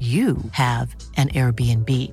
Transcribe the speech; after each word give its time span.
you 0.00 0.38
have 0.52 0.96
an 1.18 1.28
Airbnb. 1.28 2.10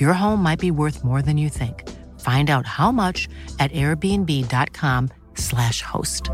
Your 0.00 0.12
home 0.12 0.42
might 0.42 0.58
be 0.58 0.72
worth 0.72 1.04
more 1.04 1.22
than 1.22 1.38
you 1.38 1.48
think. 1.48 1.88
Find 2.18 2.50
out 2.50 2.66
how 2.66 2.90
much 2.90 3.28
at 3.60 3.70
airbnb.com/slash 3.70 5.82
host. 5.82 6.30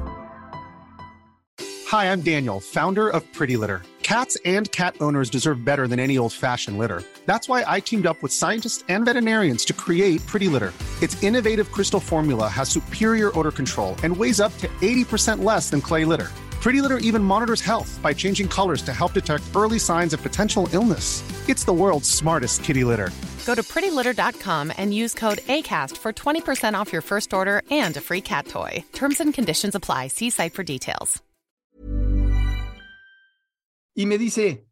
Hi, 1.88 2.10
I'm 2.10 2.22
Daniel, 2.22 2.60
founder 2.60 3.10
of 3.10 3.30
Pretty 3.34 3.58
Litter. 3.58 3.82
Cats 4.02 4.38
and 4.46 4.72
cat 4.72 4.96
owners 5.00 5.28
deserve 5.28 5.62
better 5.62 5.86
than 5.86 6.00
any 6.00 6.16
old-fashioned 6.16 6.78
litter. 6.78 7.02
That's 7.26 7.48
why 7.48 7.64
I 7.66 7.80
teamed 7.80 8.06
up 8.06 8.22
with 8.22 8.32
scientists 8.32 8.82
and 8.88 9.04
veterinarians 9.04 9.66
to 9.66 9.74
create 9.74 10.26
Pretty 10.26 10.48
Litter. 10.48 10.72
Its 11.02 11.22
innovative 11.22 11.70
crystal 11.70 12.00
formula 12.00 12.48
has 12.48 12.70
superior 12.70 13.30
odor 13.38 13.50
control 13.50 13.94
and 14.02 14.16
weighs 14.16 14.40
up 14.40 14.56
to 14.58 14.68
80% 14.80 15.44
less 15.44 15.68
than 15.68 15.82
clay 15.82 16.06
litter. 16.06 16.30
Pretty 16.64 16.80
Litter 16.80 16.96
even 17.04 17.22
monitors 17.22 17.60
health 17.60 18.00
by 18.02 18.14
changing 18.14 18.48
colors 18.48 18.80
to 18.82 18.92
help 18.94 19.12
detect 19.12 19.42
early 19.54 19.78
signs 19.78 20.14
of 20.14 20.22
potential 20.22 20.66
illness. 20.72 21.22
It's 21.46 21.64
the 21.66 21.74
world's 21.74 22.08
smartest 22.08 22.64
kitty 22.64 22.84
litter. 22.84 23.10
Go 23.44 23.54
to 23.54 23.62
prettylitter.com 23.62 24.72
and 24.78 24.94
use 24.94 25.12
code 25.12 25.40
ACAST 25.56 25.98
for 25.98 26.10
20% 26.14 26.72
off 26.72 26.90
your 26.90 27.02
first 27.02 27.34
order 27.34 27.60
and 27.70 27.94
a 27.98 28.00
free 28.00 28.22
cat 28.22 28.46
toy. 28.46 28.82
Terms 28.94 29.20
and 29.20 29.34
conditions 29.34 29.74
apply. 29.74 30.08
See 30.08 30.30
site 30.30 30.54
for 30.54 30.62
details. 30.62 31.22
Y 33.94 34.06
me 34.06 34.16
dice, 34.16 34.64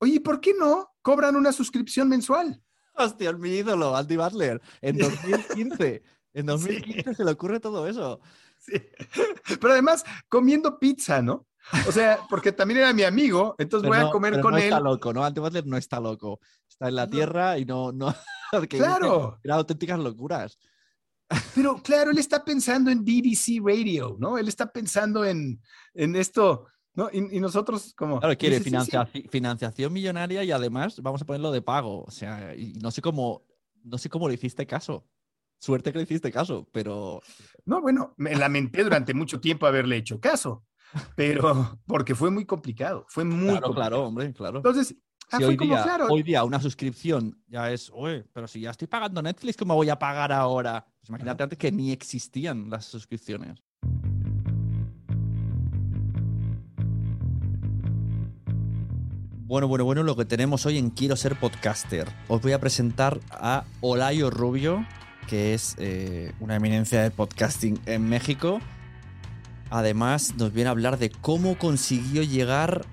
oye, 0.00 0.20
¿por 0.20 0.40
qué 0.40 0.54
no 0.58 0.86
cobran 1.04 1.36
una 1.36 1.52
suscripción 1.52 2.08
mensual? 2.08 2.62
Hostia, 2.96 3.34
mi 3.34 3.58
ídolo, 3.58 3.94
Andy 3.94 4.16
Butler, 4.16 4.58
en 4.80 4.96
2015. 4.98 6.02
en 6.32 6.46
2015 6.46 7.10
sí. 7.10 7.14
se 7.14 7.24
le 7.24 7.30
ocurre 7.30 7.60
todo 7.60 7.86
eso. 7.86 8.20
Sí. 8.66 8.80
Pero 9.60 9.72
además, 9.72 10.04
comiendo 10.28 10.78
pizza, 10.78 11.20
¿no? 11.20 11.46
O 11.88 11.92
sea, 11.92 12.18
porque 12.28 12.52
también 12.52 12.80
era 12.80 12.92
mi 12.92 13.02
amigo, 13.02 13.54
entonces 13.58 13.88
pero 13.88 13.94
voy 13.98 14.04
no, 14.04 14.08
a 14.08 14.12
comer 14.12 14.32
pero 14.32 14.42
con 14.42 14.52
no 14.52 14.58
él. 14.58 14.64
está 14.64 14.80
loco, 14.80 15.12
¿no? 15.12 15.24
Andy 15.24 15.40
Butler 15.40 15.66
no 15.66 15.76
está 15.76 16.00
loco. 16.00 16.40
Está 16.68 16.88
en 16.88 16.94
la 16.96 17.04
No. 17.06 17.10
tierra 17.10 17.58
y 17.58 17.64
no. 17.64 17.92
no 17.92 18.14
Claro. 18.68 19.38
Eran 19.42 19.58
auténticas 19.58 19.98
locuras. 19.98 20.58
Pero 21.54 21.82
claro, 21.82 22.10
él 22.10 22.18
está 22.18 22.44
pensando 22.44 22.90
en 22.90 23.02
BBC 23.04 23.60
Radio, 23.64 24.16
¿no? 24.18 24.36
Él 24.38 24.46
está 24.48 24.70
pensando 24.70 25.24
en, 25.24 25.60
en 25.94 26.16
esto, 26.16 26.66
¿no? 26.94 27.08
Y, 27.12 27.36
y 27.36 27.40
nosotros 27.40 27.94
como... 27.96 28.20
Claro, 28.20 28.36
quiere 28.36 28.58
dice, 28.58 28.64
sí, 28.70 28.70
sí. 28.70 28.76
financia- 28.90 29.30
financiación 29.30 29.92
millonaria 29.92 30.44
y 30.44 30.52
además 30.52 31.00
vamos 31.02 31.22
a 31.22 31.24
ponerlo 31.24 31.50
de 31.50 31.62
pago. 31.62 32.04
O 32.04 32.10
sea, 32.10 32.54
y 32.54 32.74
no 32.74 32.90
sé 32.90 33.00
cómo, 33.00 33.42
no 33.82 33.96
sé 33.98 34.08
cómo 34.10 34.28
le 34.28 34.34
hiciste 34.34 34.66
caso. 34.66 35.06
Suerte 35.58 35.92
que 35.92 35.98
le 35.98 36.04
hiciste 36.04 36.30
caso, 36.30 36.68
pero 36.72 37.20
No, 37.64 37.80
bueno, 37.80 38.14
me 38.18 38.34
lamenté 38.34 38.84
durante 38.84 39.14
mucho 39.14 39.40
tiempo 39.40 39.66
haberle 39.66 39.96
hecho 39.96 40.20
caso, 40.20 40.64
pero 41.16 41.78
porque 41.86 42.14
fue 42.14 42.30
muy 42.30 42.44
complicado, 42.44 43.06
fue 43.08 43.24
muy 43.24 43.48
claro, 43.48 43.62
complicado. 43.62 43.74
claro, 43.74 44.02
hombre, 44.06 44.32
claro. 44.34 44.56
Entonces, 44.58 44.94
ah, 45.30 45.38
Si 45.38 45.44
fue 45.44 45.46
hoy, 45.46 45.56
como, 45.56 45.74
día, 45.74 45.82
claro, 45.82 46.06
hoy 46.10 46.22
día 46.22 46.44
una 46.44 46.60
suscripción 46.60 47.42
ya 47.46 47.70
es, 47.72 47.90
oye, 47.94 48.24
pero 48.32 48.46
si 48.46 48.60
ya 48.60 48.70
estoy 48.70 48.88
pagando 48.88 49.22
Netflix, 49.22 49.56
¿cómo 49.56 49.74
voy 49.74 49.88
a 49.88 49.98
pagar 49.98 50.32
ahora? 50.32 50.84
Pues 51.00 51.08
imagínate 51.08 51.42
antes 51.42 51.58
que 51.58 51.72
ni 51.72 51.92
existían 51.92 52.68
las 52.68 52.84
suscripciones. 52.84 53.62
Bueno, 59.46 59.68
bueno, 59.68 59.84
bueno, 59.84 60.02
lo 60.02 60.16
que 60.16 60.24
tenemos 60.24 60.64
hoy 60.66 60.78
en 60.78 60.90
Quiero 60.90 61.16
ser 61.16 61.38
podcaster. 61.38 62.08
Os 62.28 62.40
voy 62.40 62.52
a 62.52 62.60
presentar 62.60 63.20
a 63.30 63.64
Olayo 63.80 64.30
Rubio, 64.30 64.84
que 65.28 65.54
es 65.54 65.76
eh, 65.78 66.32
una 66.40 66.56
eminencia 66.56 67.02
del 67.02 67.12
podcasting 67.12 67.80
en 67.86 68.08
México. 68.08 68.60
Además, 69.70 70.34
nos 70.36 70.52
viene 70.52 70.68
a 70.68 70.72
hablar 70.72 70.98
de 70.98 71.10
cómo 71.10 71.58
consiguió 71.58 72.22
llegar 72.22 72.86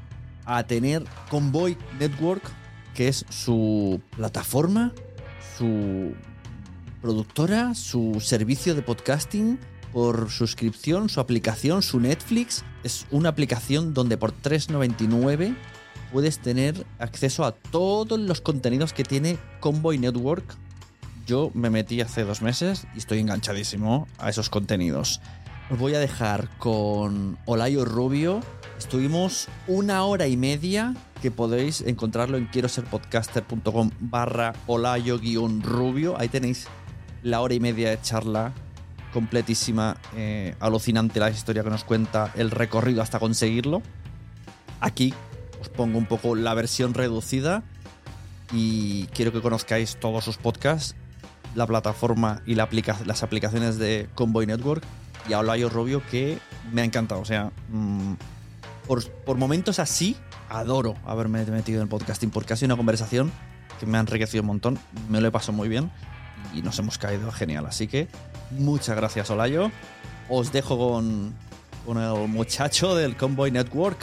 a 0.46 0.64
tener 0.64 1.04
Convoy 1.30 1.78
Network, 2.00 2.44
que 2.94 3.08
es 3.08 3.26
su 3.30 4.02
plataforma, 4.16 4.94
su 5.58 6.14
productora, 7.02 7.76
su 7.76 8.20
servicio 8.20 8.76
de 8.76 8.82
podcasting 8.82 9.60
por 9.92 10.30
suscripción, 10.30 11.10
su 11.10 11.20
aplicación, 11.20 11.82
su 11.82 12.00
Netflix. 12.00 12.64
Es 12.84 13.06
una 13.12 13.30
aplicación 13.30 13.94
donde 13.94 14.18
por 14.18 14.34
3,99 14.34 15.56
puedes 16.12 16.40
tener 16.40 16.86
acceso 17.00 17.44
a 17.46 17.54
todos 17.54 18.20
los 18.20 18.42
contenidos 18.42 18.94
que 18.94 19.04
tiene 19.04 19.38
Convoy 19.60 19.98
Network. 19.98 20.56
Yo 21.26 21.52
me 21.54 21.70
metí 21.70 22.02
hace 22.02 22.24
dos 22.24 22.42
meses 22.42 22.88
y 22.96 23.00
estoy 23.00 23.20
enganchadísimo 23.20 24.08
a 24.18 24.30
esos 24.30 24.50
contenidos. 24.50 25.22
Os 25.70 25.80
voy 25.80 25.96
a 25.96 26.00
dejar 26.00 26.50
con 26.58 27.38
Olayo 27.46 27.86
Rubio. 27.86 28.42
Estuvimos 28.78 29.48
una 29.68 30.04
hora 30.04 30.28
y 30.28 30.36
media 30.36 30.96
que 31.22 31.32
podéis 31.32 31.82
encontrarlo 31.82 32.38
en 32.38 32.48
quiero 32.48 32.68
ser 32.68 32.84
podcaster.com 32.86 33.92
barra 34.00 34.54
olayo-rubio. 34.68 36.20
Ahí 36.20 36.30
tenéis 36.30 36.68
la 37.24 37.42
hora 37.42 37.54
y 37.54 37.60
media 37.60 37.92
de 37.92 38.02
charla 38.02 38.54
completísima, 39.14 39.98
eh, 40.16 40.56
alucinante 40.60 41.20
la 41.20 41.30
historia 41.30 41.64
que 41.64 41.70
nos 41.70 41.84
cuenta, 41.84 42.32
el 42.36 42.50
recorrido 42.50 43.02
hasta 43.02 43.20
conseguirlo. 43.20 43.82
Aquí 44.80 45.14
os 45.60 45.70
pongo 45.70 45.98
un 45.98 46.06
poco 46.06 46.36
la 46.36 46.54
versión 46.54 46.94
reducida 46.94 47.64
y 48.52 49.06
quiero 49.08 49.32
que 49.32 49.42
conozcáis 49.42 49.98
todos 49.98 50.24
sus 50.24 50.38
podcasts, 50.38 50.96
la 51.56 51.68
plataforma 51.68 52.42
y 52.46 52.56
las 52.56 53.24
aplicaciones 53.24 53.78
de 53.78 54.08
Convoy 54.16 54.46
Network 54.46 54.84
y 55.28 55.34
a 55.34 55.40
Olayo 55.40 55.70
Rubio 55.70 56.02
que 56.10 56.40
me 56.72 56.82
ha 56.82 56.86
encantado. 56.86 57.22
O 57.22 57.26
sea, 57.26 57.52
mm, 57.70 58.14
por, 58.88 59.08
por 59.10 59.38
momentos 59.38 59.80
así, 59.80 60.16
adoro 60.50 60.96
haberme 61.06 61.46
metido 61.46 61.80
en 61.80 61.84
el 61.84 61.90
podcasting 61.90 62.30
porque 62.30 62.54
ha 62.54 62.56
sido 62.56 62.68
una 62.68 62.78
conversación 62.78 63.32
que 63.80 63.86
me 63.86 63.98
ha 63.98 64.02
enriquecido 64.02 64.42
un 64.42 64.48
montón, 64.48 64.80
me 65.10 65.22
lo 65.22 65.28
he 65.28 65.32
pasado 65.32 65.54
muy 65.54 65.68
bien 65.68 65.92
y 66.54 66.62
nos 66.62 66.78
hemos 66.80 66.98
caído 66.98 67.32
genial. 67.32 67.66
Así 67.66 67.88
que 67.88 68.08
muchas 68.52 68.96
gracias, 68.96 69.30
Olayo. 69.30 69.72
Os 70.30 70.52
dejo 70.52 70.78
con, 70.78 71.34
con 71.86 71.98
el 71.98 72.28
muchacho 72.28 72.96
del 72.96 73.18
Convoy 73.18 73.52
Network. 73.52 73.98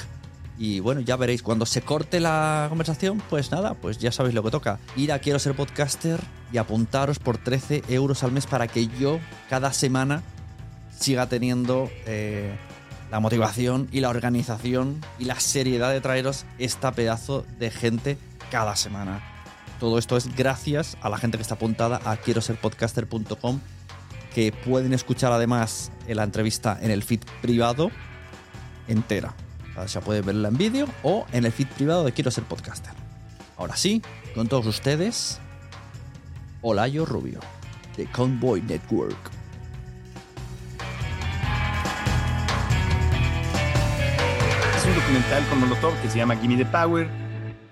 Y 0.59 0.81
bueno, 0.81 1.01
ya 1.01 1.17
veréis, 1.17 1.43
cuando 1.43 1.67
se 1.67 1.83
corte 1.83 2.19
la 2.19 2.67
conversación, 2.69 3.23
pues 3.31 3.53
nada, 3.53 3.75
pues 3.75 3.99
ya 3.99 4.11
sabéis 4.11 4.35
lo 4.35 4.43
que 4.43 4.51
toca. 4.51 4.81
Ir 4.97 5.13
a 5.13 5.21
Quiero 5.21 5.39
ser 5.39 5.55
podcaster 5.55 6.21
y 6.53 6.59
apuntaros 6.59 7.21
por 7.21 7.39
13 7.39 7.85
euros 7.89 8.25
al 8.25 8.33
mes 8.33 8.47
para 8.47 8.67
que 8.67 8.89
yo 8.89 9.21
cada 9.49 9.73
semana 9.73 10.23
siga 10.99 11.29
teniendo 11.29 11.89
eh, 12.07 12.57
la 13.11 13.21
motivación 13.21 13.89
y 13.93 14.01
la 14.01 14.09
organización 14.09 15.01
y 15.19 15.27
la 15.27 15.39
seriedad 15.39 15.93
de 15.93 16.01
traeros 16.01 16.45
esta 16.59 16.91
pedazo 16.91 17.45
de 17.61 17.71
gente 17.71 18.19
cada 18.51 18.75
semana. 18.75 19.23
Todo 19.79 19.99
esto 19.99 20.17
es 20.17 20.35
gracias 20.35 20.97
a 21.01 21.09
la 21.09 21.19
gente 21.19 21.39
que 21.39 21.43
está 21.43 21.55
apuntada 21.55 22.01
a 22.05 22.17
quiero 22.17 22.41
ser 22.41 22.57
podcaster.com 22.57 23.61
que 24.35 24.53
pueden 24.53 24.93
escuchar 24.93 25.31
además 25.31 25.93
la 26.09 26.25
entrevista 26.25 26.79
en 26.83 26.91
el 26.91 27.05
feed 27.05 27.21
privado 27.41 27.91
entera. 28.89 29.35
O 29.83 29.89
sea, 29.89 30.03
puede 30.03 30.23
verla 30.23 30.49
en 30.49 30.57
vídeo 30.57 30.89
o 31.03 31.27
en 31.33 31.45
el 31.45 31.53
feed 31.53 31.69
privado 31.69 32.05
de 32.05 32.13
Quiero 32.13 32.31
ser 32.31 32.45
podcaster. 32.45 32.93
Ahora 33.57 33.77
sí, 33.77 34.03
con 34.35 34.49
todos 34.49 34.67
ustedes, 34.67 35.41
Olayo 36.63 37.05
Rubio, 37.05 37.41
de 37.97 38.07
Convoy 38.07 38.63
Network. 38.63 39.39
Un 44.89 44.95
documental 44.95 45.47
con 45.51 45.61
Molotov 45.61 46.01
que 46.01 46.09
se 46.09 46.17
llama 46.17 46.35
Gimme 46.37 46.57
the 46.57 46.65
Power. 46.65 47.11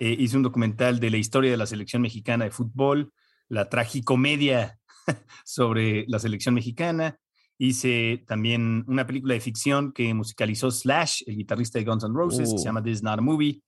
Eh, 0.00 0.14
hice 0.18 0.36
un 0.36 0.42
documental 0.42 1.00
de 1.00 1.08
la 1.08 1.16
historia 1.16 1.50
de 1.50 1.56
la 1.56 1.64
selección 1.64 2.02
mexicana 2.02 2.44
de 2.44 2.50
fútbol, 2.50 3.10
la 3.48 3.70
tragicomedia 3.70 4.78
sobre 5.44 6.04
la 6.08 6.18
selección 6.18 6.54
mexicana. 6.54 7.18
Hice 7.58 8.24
también 8.26 8.84
una 8.86 9.06
película 9.06 9.34
de 9.34 9.40
ficción 9.40 9.92
que 9.92 10.12
musicalizó 10.12 10.70
Slash, 10.70 11.22
el 11.26 11.36
guitarrista 11.36 11.78
de 11.78 11.84
Guns 11.86 12.04
N' 12.04 12.14
Roses, 12.14 12.50
que 12.52 12.58
se 12.58 12.62
Uh. 12.62 12.64
llama 12.64 12.82
This 12.82 12.96
is 12.96 13.02
Not 13.02 13.18
a 13.18 13.22
Movie. 13.22 13.62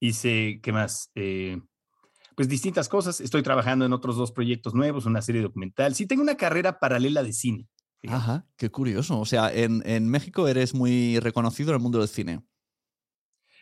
Hice, 0.00 0.60
¿qué 0.62 0.72
más? 0.72 1.10
Eh, 1.14 1.60
pues 2.36 2.48
distintas 2.48 2.88
cosas. 2.88 3.20
Estoy 3.20 3.42
trabajando 3.42 3.84
en 3.84 3.92
otros 3.92 4.16
dos 4.16 4.32
proyectos 4.32 4.74
nuevos, 4.74 5.06
una 5.06 5.22
serie 5.22 5.42
documental. 5.42 5.94
Sí, 5.94 6.06
tengo 6.06 6.22
una 6.22 6.36
carrera 6.36 6.78
paralela 6.80 7.22
de 7.22 7.32
cine. 7.32 7.68
fíjate. 8.00 8.16
Ajá, 8.18 8.46
qué 8.56 8.70
curioso. 8.70 9.20
O 9.20 9.24
sea, 9.26 9.52
en, 9.52 9.82
en 9.86 10.08
México 10.08 10.48
eres 10.48 10.74
muy 10.74 11.18
reconocido 11.20 11.70
en 11.70 11.76
el 11.76 11.82
mundo 11.82 11.98
del 12.00 12.08
cine. 12.08 12.40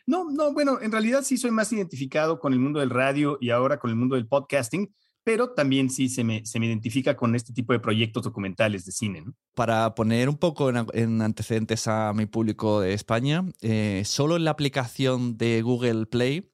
No, 0.05 0.29
no, 0.29 0.51
bueno, 0.53 0.79
en 0.81 0.91
realidad 0.91 1.23
sí 1.23 1.37
soy 1.37 1.51
más 1.51 1.71
identificado 1.71 2.39
con 2.39 2.51
el 2.51 2.59
mundo 2.59 2.79
del 2.81 2.89
radio 2.89 3.37
y 3.39 3.51
ahora 3.51 3.79
con 3.79 3.89
el 3.89 3.95
mundo 3.95 4.15
del 4.15 4.27
podcasting, 4.27 4.93
pero 5.23 5.51
también 5.51 5.89
sí 5.89 6.09
se 6.09 6.23
me, 6.23 6.45
se 6.45 6.59
me 6.59 6.65
identifica 6.65 7.15
con 7.15 7.35
este 7.35 7.53
tipo 7.53 7.73
de 7.73 7.79
proyectos 7.79 8.23
documentales 8.23 8.85
de 8.85 8.91
cine. 8.91 9.21
¿no? 9.21 9.33
Para 9.55 9.95
poner 9.95 10.29
un 10.29 10.37
poco 10.37 10.69
en, 10.69 10.85
en 10.93 11.21
antecedentes 11.21 11.87
a 11.87 12.13
mi 12.13 12.25
público 12.25 12.81
de 12.81 12.93
España, 12.93 13.45
eh, 13.61 14.03
solo 14.05 14.35
en 14.35 14.43
la 14.43 14.51
aplicación 14.51 15.37
de 15.37 15.61
Google 15.61 16.05
Play, 16.07 16.51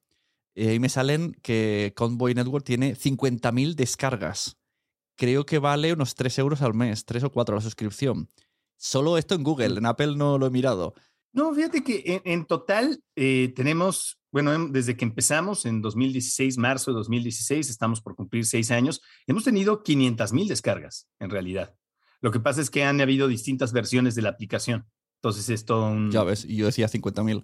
eh, 0.56 0.70
ahí 0.70 0.80
me 0.80 0.90
salen 0.90 1.38
que 1.42 1.94
Convoy 1.96 2.34
Network 2.34 2.66
tiene 2.66 2.96
50.000 2.96 3.76
descargas. 3.76 4.58
Creo 5.16 5.46
que 5.46 5.60
vale 5.60 5.94
unos 5.94 6.16
3 6.16 6.38
euros 6.40 6.62
al 6.62 6.74
mes, 6.74 7.06
3 7.06 7.26
o 7.26 7.32
4 7.32 7.56
la 7.56 7.62
suscripción. 7.62 8.30
Solo 8.78 9.18
esto 9.18 9.36
en 9.36 9.44
Google, 9.44 9.78
en 9.78 9.86
Apple 9.86 10.16
no 10.16 10.38
lo 10.38 10.46
he 10.48 10.50
mirado. 10.50 10.94
No, 11.32 11.54
fíjate 11.54 11.84
que 11.84 12.04
en, 12.06 12.22
en 12.26 12.46
total 12.46 13.02
eh, 13.16 13.54
tenemos, 13.56 14.20
bueno, 14.32 14.54
em- 14.54 14.72
desde 14.72 14.98
que 14.98 15.06
empezamos 15.06 15.66
en 15.66 15.82
2016, 15.82 16.58
marzo 16.58 16.92
de 16.92 16.96
2016, 16.96 17.70
estamos 17.70 18.02
por 18.02 18.16
cumplir 18.16 18.46
seis 18.46 18.72
años, 18.72 19.02
hemos 19.28 19.44
tenido 19.44 19.84
500 19.84 20.34
mil 20.34 20.48
descargas 20.48 21.08
en 21.20 21.30
realidad. 21.30 21.76
Lo 22.22 22.32
que 22.32 22.40
pasa 22.40 22.62
es 22.62 22.70
que 22.70 22.84
han 22.84 23.00
habido 23.00 23.28
distintas 23.28 23.72
versiones 23.74 24.16
de 24.16 24.24
la 24.24 24.30
aplicación. 24.30 24.86
Entonces 25.22 25.50
es 25.50 25.66
todo 25.66 25.90
un... 25.92 26.12
Ya 26.12 26.24
ves, 26.24 26.46
y 26.46 26.56
yo 26.56 26.66
decía 26.66 26.88
50.000. 26.88 27.44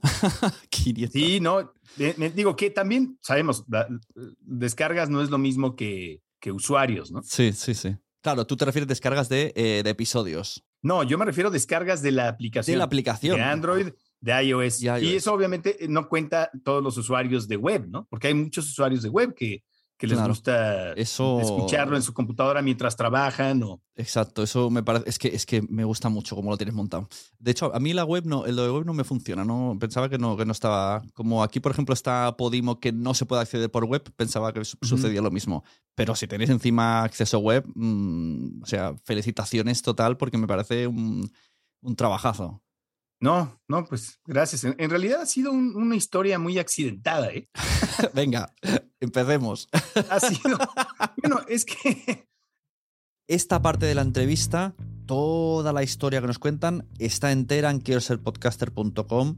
500. 0.69 1.13
Sí, 1.13 1.39
no, 1.39 1.73
eh, 1.99 2.31
digo 2.33 2.55
que 2.55 2.69
también 2.71 3.17
sabemos, 3.21 3.65
descargas 4.41 5.09
no 5.09 5.21
es 5.21 5.29
lo 5.29 5.37
mismo 5.37 5.75
que, 5.75 6.21
que 6.39 6.51
usuarios, 6.51 7.11
¿no? 7.11 7.21
Sí, 7.23 7.51
sí, 7.53 7.73
sí. 7.73 7.95
Claro, 8.21 8.47
tú 8.47 8.57
te 8.57 8.65
refieres 8.65 8.87
descargas 8.87 9.29
de, 9.29 9.53
eh, 9.55 9.81
de 9.83 9.89
episodios. 9.89 10.64
No, 10.85 11.01
yo 11.01 11.17
me 11.17 11.25
refiero 11.25 11.49
a 11.49 11.51
descargas 11.51 12.03
de 12.03 12.11
la 12.11 12.27
aplicación. 12.27 12.75
De 12.75 12.77
la 12.77 12.83
aplicación. 12.83 13.37
De 13.37 13.43
Android, 13.43 13.87
de 14.21 14.43
iOS. 14.43 14.83
Y 14.83 14.85
iOS. 14.85 15.01
Y 15.01 15.15
eso 15.15 15.33
obviamente 15.33 15.83
eh, 15.83 15.87
no 15.87 16.07
cuenta 16.07 16.51
todos 16.63 16.83
los 16.83 16.95
usuarios 16.95 17.47
de 17.47 17.57
web, 17.57 17.87
¿no? 17.87 18.05
Porque 18.07 18.27
hay 18.27 18.35
muchos 18.35 18.69
usuarios 18.69 19.01
de 19.01 19.09
web 19.09 19.33
que, 19.33 19.63
que 19.97 20.07
les 20.07 20.17
Claro. 20.17 20.29
gusta 20.33 20.91
Eso- 20.93 21.39
escucharlo 21.39 21.95
en 21.95 22.01
su 22.03 22.13
computadora 22.13 22.61
mientras 22.61 22.95
trabajan 22.97 23.63
o... 23.63 23.81
Exacto, 23.95 24.43
eso 24.43 24.69
me 24.69 24.83
parece. 24.83 25.09
Es 25.09 25.17
que, 25.17 25.29
es 25.29 25.45
que 25.45 25.61
me 25.69 25.85
gusta 25.85 26.09
mucho 26.09 26.35
cómo 26.35 26.49
lo 26.49 26.57
tienes 26.57 26.75
montado. 26.75 27.07
De 27.39 27.51
hecho, 27.51 27.73
a 27.73 27.79
mí 27.79 27.93
la 27.93 28.03
web 28.03 28.25
no, 28.25 28.45
el 28.45 28.57
web 28.57 28.85
no 28.85 28.93
me 28.93 29.05
funciona. 29.05 29.45
No, 29.45 29.77
pensaba 29.79 30.09
que 30.09 30.17
no, 30.17 30.35
que 30.35 30.43
no 30.45 30.51
estaba. 30.51 31.01
Como 31.13 31.41
aquí, 31.43 31.61
por 31.61 31.71
ejemplo, 31.71 31.93
está 31.93 32.35
Podimo 32.35 32.79
que 32.81 32.91
no 32.91 33.13
se 33.13 33.25
puede 33.25 33.41
acceder 33.43 33.71
por 33.71 33.85
web, 33.85 34.03
pensaba 34.17 34.51
que 34.51 34.65
su- 34.65 34.77
sucedía 34.81 35.21
lo 35.21 35.31
mismo. 35.31 35.63
Pero 35.95 36.13
si 36.13 36.27
tenéis 36.27 36.49
encima 36.49 37.03
acceso 37.03 37.39
web, 37.39 37.63
mm, 37.73 38.63
o 38.63 38.65
sea, 38.65 38.95
felicitaciones 39.05 39.81
total, 39.81 40.17
porque 40.17 40.37
me 40.37 40.47
parece 40.47 40.87
un, 40.87 41.31
un 41.81 41.95
trabajazo. 41.95 42.61
No, 43.21 43.59
no, 43.67 43.85
pues 43.85 44.19
gracias. 44.25 44.63
En, 44.65 44.75
en 44.77 44.89
realidad 44.89 45.21
ha 45.21 45.25
sido 45.25 45.51
un- 45.51 45.75
una 45.75 45.95
historia 45.95 46.37
muy 46.37 46.57
accidentada, 46.59 47.29
¿eh? 47.31 47.47
Venga, 48.13 48.53
empecemos. 48.99 49.67
Ha 50.09 50.19
sido... 50.19 50.57
bueno, 51.21 51.39
es 51.47 51.65
que... 51.65 52.27
Esta 53.27 53.61
parte 53.61 53.85
de 53.87 53.95
la 53.95 54.01
entrevista, 54.03 54.75
toda 55.07 55.73
la 55.73 55.81
historia 55.81 56.21
que 56.21 56.27
nos 56.27 56.37
cuentan, 56.39 56.87
está 56.99 57.31
entera 57.31 57.71
en 57.71 57.79
quiero 57.79 58.01
ser 58.01 58.19
podcaster.com. 58.19 59.37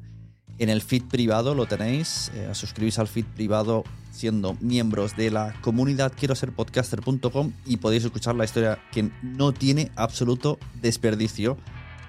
En 0.59 0.69
el 0.69 0.81
feed 0.81 1.03
privado 1.05 1.53
lo 1.53 1.67
tenéis. 1.67 2.31
Eh, 2.33 2.49
suscribís 2.53 2.97
al 2.99 3.07
feed 3.07 3.25
privado 3.25 3.83
siendo 4.11 4.55
miembros 4.59 5.15
de 5.15 5.29
la 5.29 5.53
comunidad 5.61 6.11
quiero 6.17 6.33
ser 6.33 6.51
podcaster.com 6.51 7.53
y 7.65 7.77
podéis 7.77 8.03
escuchar 8.05 8.33
la 8.35 8.45
historia 8.45 8.79
que 8.91 9.11
no 9.21 9.53
tiene 9.53 9.91
absoluto 9.95 10.57
desperdicio. 10.81 11.57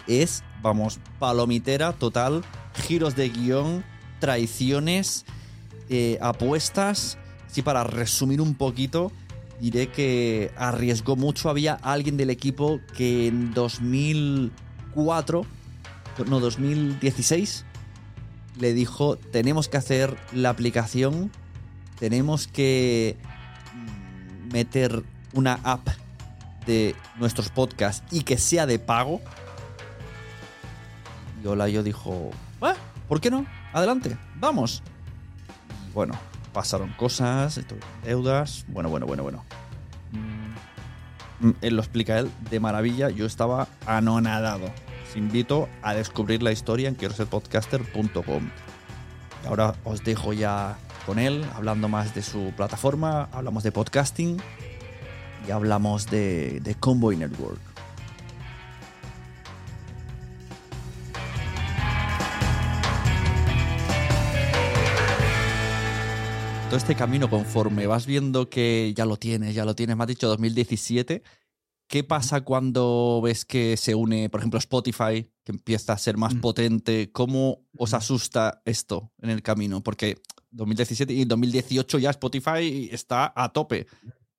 Es, 0.08 0.42
vamos, 0.62 0.98
palomitera 1.18 1.92
total, 1.92 2.42
giros 2.74 3.14
de 3.14 3.28
guion, 3.28 3.84
traiciones, 4.20 5.24
eh, 5.88 6.18
apuestas. 6.20 7.18
Sí, 7.46 7.62
para 7.62 7.84
resumir 7.84 8.40
un 8.40 8.54
poquito, 8.54 9.12
diré 9.60 9.88
que 9.88 10.50
arriesgó 10.56 11.16
mucho. 11.16 11.50
Había 11.50 11.74
alguien 11.74 12.16
del 12.16 12.30
equipo 12.30 12.80
que 12.96 13.28
en 13.28 13.52
2004, 13.54 15.46
no, 16.26 16.40
2016, 16.40 17.64
le 18.58 18.72
dijo, 18.74 19.16
tenemos 19.16 19.68
que 19.68 19.76
hacer 19.76 20.16
la 20.32 20.50
aplicación, 20.50 21.30
tenemos 21.98 22.48
que 22.48 23.16
mm, 23.74 24.52
meter 24.52 25.04
una 25.32 25.60
app 25.62 25.88
de 26.66 26.94
nuestros 27.18 27.48
podcasts 27.48 28.04
y 28.10 28.22
que 28.22 28.36
sea 28.38 28.66
de 28.66 28.78
pago. 28.78 29.20
Y 31.42 31.46
Olayo 31.46 31.82
dijo, 31.82 32.30
"Ah, 32.60 32.74
¿por 33.08 33.20
qué 33.20 33.30
no? 33.30 33.46
Adelante, 33.72 34.16
vamos. 34.36 34.82
Y 35.88 35.92
bueno, 35.92 36.14
pasaron 36.52 36.92
cosas, 36.96 37.60
deudas, 38.04 38.64
bueno, 38.68 38.88
bueno, 38.88 39.06
bueno, 39.06 39.22
bueno. 39.22 39.44
Mm, 41.40 41.50
Él 41.60 41.76
lo 41.76 41.82
explica 41.82 42.18
él 42.18 42.30
de 42.50 42.58
maravilla, 42.58 43.10
yo 43.10 43.24
estaba 43.24 43.68
anonadado. 43.86 44.66
Os 45.08 45.16
invito 45.16 45.68
a 45.82 45.94
descubrir 45.94 46.42
la 46.42 46.50
historia 46.50 46.88
en 46.88 46.94
quiero 46.96 47.14
ser 47.14 47.26
podcaster.com. 47.28 48.50
Y 49.44 49.46
ahora 49.46 49.74
os 49.84 50.02
dejo 50.02 50.32
ya 50.32 50.76
con 51.06 51.18
él, 51.20 51.44
hablando 51.54 51.88
más 51.88 52.14
de 52.14 52.22
su 52.22 52.52
plataforma, 52.56 53.28
hablamos 53.32 53.62
de 53.62 53.70
podcasting 53.72 54.38
y 55.46 55.50
hablamos 55.52 56.06
de, 56.06 56.58
de 56.60 56.74
Convoy 56.74 57.16
Network. 57.16 57.60
Todo 66.68 66.76
este 66.76 66.94
camino 66.94 67.30
conforme 67.30 67.86
vas 67.86 68.04
viendo 68.06 68.50
que 68.50 68.92
ya 68.94 69.06
lo 69.06 69.16
tienes, 69.16 69.54
ya 69.54 69.64
lo 69.64 69.74
tienes, 69.74 69.96
me 69.96 70.04
has 70.04 70.08
dicho 70.08 70.28
2017. 70.28 71.22
¿Qué 71.88 72.04
pasa 72.04 72.42
cuando 72.42 73.20
ves 73.24 73.46
que 73.46 73.78
se 73.78 73.94
une, 73.94 74.28
por 74.28 74.40
ejemplo, 74.40 74.58
Spotify, 74.58 75.30
que 75.44 75.52
empieza 75.52 75.94
a 75.94 75.98
ser 75.98 76.18
más 76.18 76.34
Mm. 76.34 76.40
potente? 76.40 77.10
¿Cómo 77.10 77.64
os 77.78 77.94
asusta 77.94 78.60
esto 78.66 79.10
en 79.22 79.30
el 79.30 79.42
camino? 79.42 79.82
Porque 79.82 80.18
2017 80.50 81.14
y 81.14 81.24
2018 81.24 81.98
ya 81.98 82.10
Spotify 82.10 82.90
está 82.92 83.32
a 83.34 83.48
tope. 83.54 83.86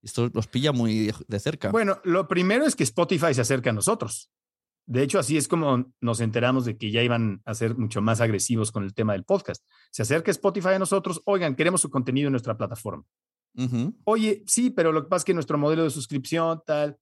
Esto 0.04 0.30
los 0.32 0.46
pilla 0.46 0.72
muy 0.72 1.08
de- 1.08 1.16
de 1.28 1.40
cerca. 1.40 1.72
Bueno, 1.72 2.00
lo 2.04 2.28
primero 2.28 2.66
es 2.68 2.76
que 2.76 2.84
Spotify 2.84 3.34
se 3.34 3.42
acerca 3.42 3.72
a 3.72 3.74
nosotros. 3.74 4.30
De 4.90 5.04
hecho, 5.04 5.20
así 5.20 5.38
es 5.38 5.48
como 5.48 5.94
nos 6.02 6.20
enteramos 6.20 6.66
de 6.66 6.76
que 6.76 6.90
ya 6.90 7.04
iban 7.04 7.44
a 7.46 7.54
ser 7.54 7.78
mucho 7.78 8.02
más 8.02 8.22
agresivos 8.22 8.72
con 8.72 8.84
el 8.84 8.96
tema 8.96 9.14
del 9.14 9.24
podcast. 9.24 9.64
Se 9.92 10.02
acerca 10.02 10.32
Spotify 10.32 10.70
a 10.70 10.80
nosotros, 10.80 11.22
oigan, 11.26 11.56
queremos 11.56 11.82
su 11.82 11.92
contenido 11.92 12.26
en 12.28 12.32
nuestra 12.32 12.58
plataforma. 12.58 13.04
Oye, 14.06 14.42
sí, 14.48 14.72
pero 14.72 14.92
lo 14.92 15.04
que 15.04 15.10
pasa 15.10 15.22
es 15.22 15.26
que 15.26 15.34
nuestro 15.36 15.60
modelo 15.60 15.84
de 15.84 15.92
suscripción, 15.92 16.64
tal. 16.66 16.98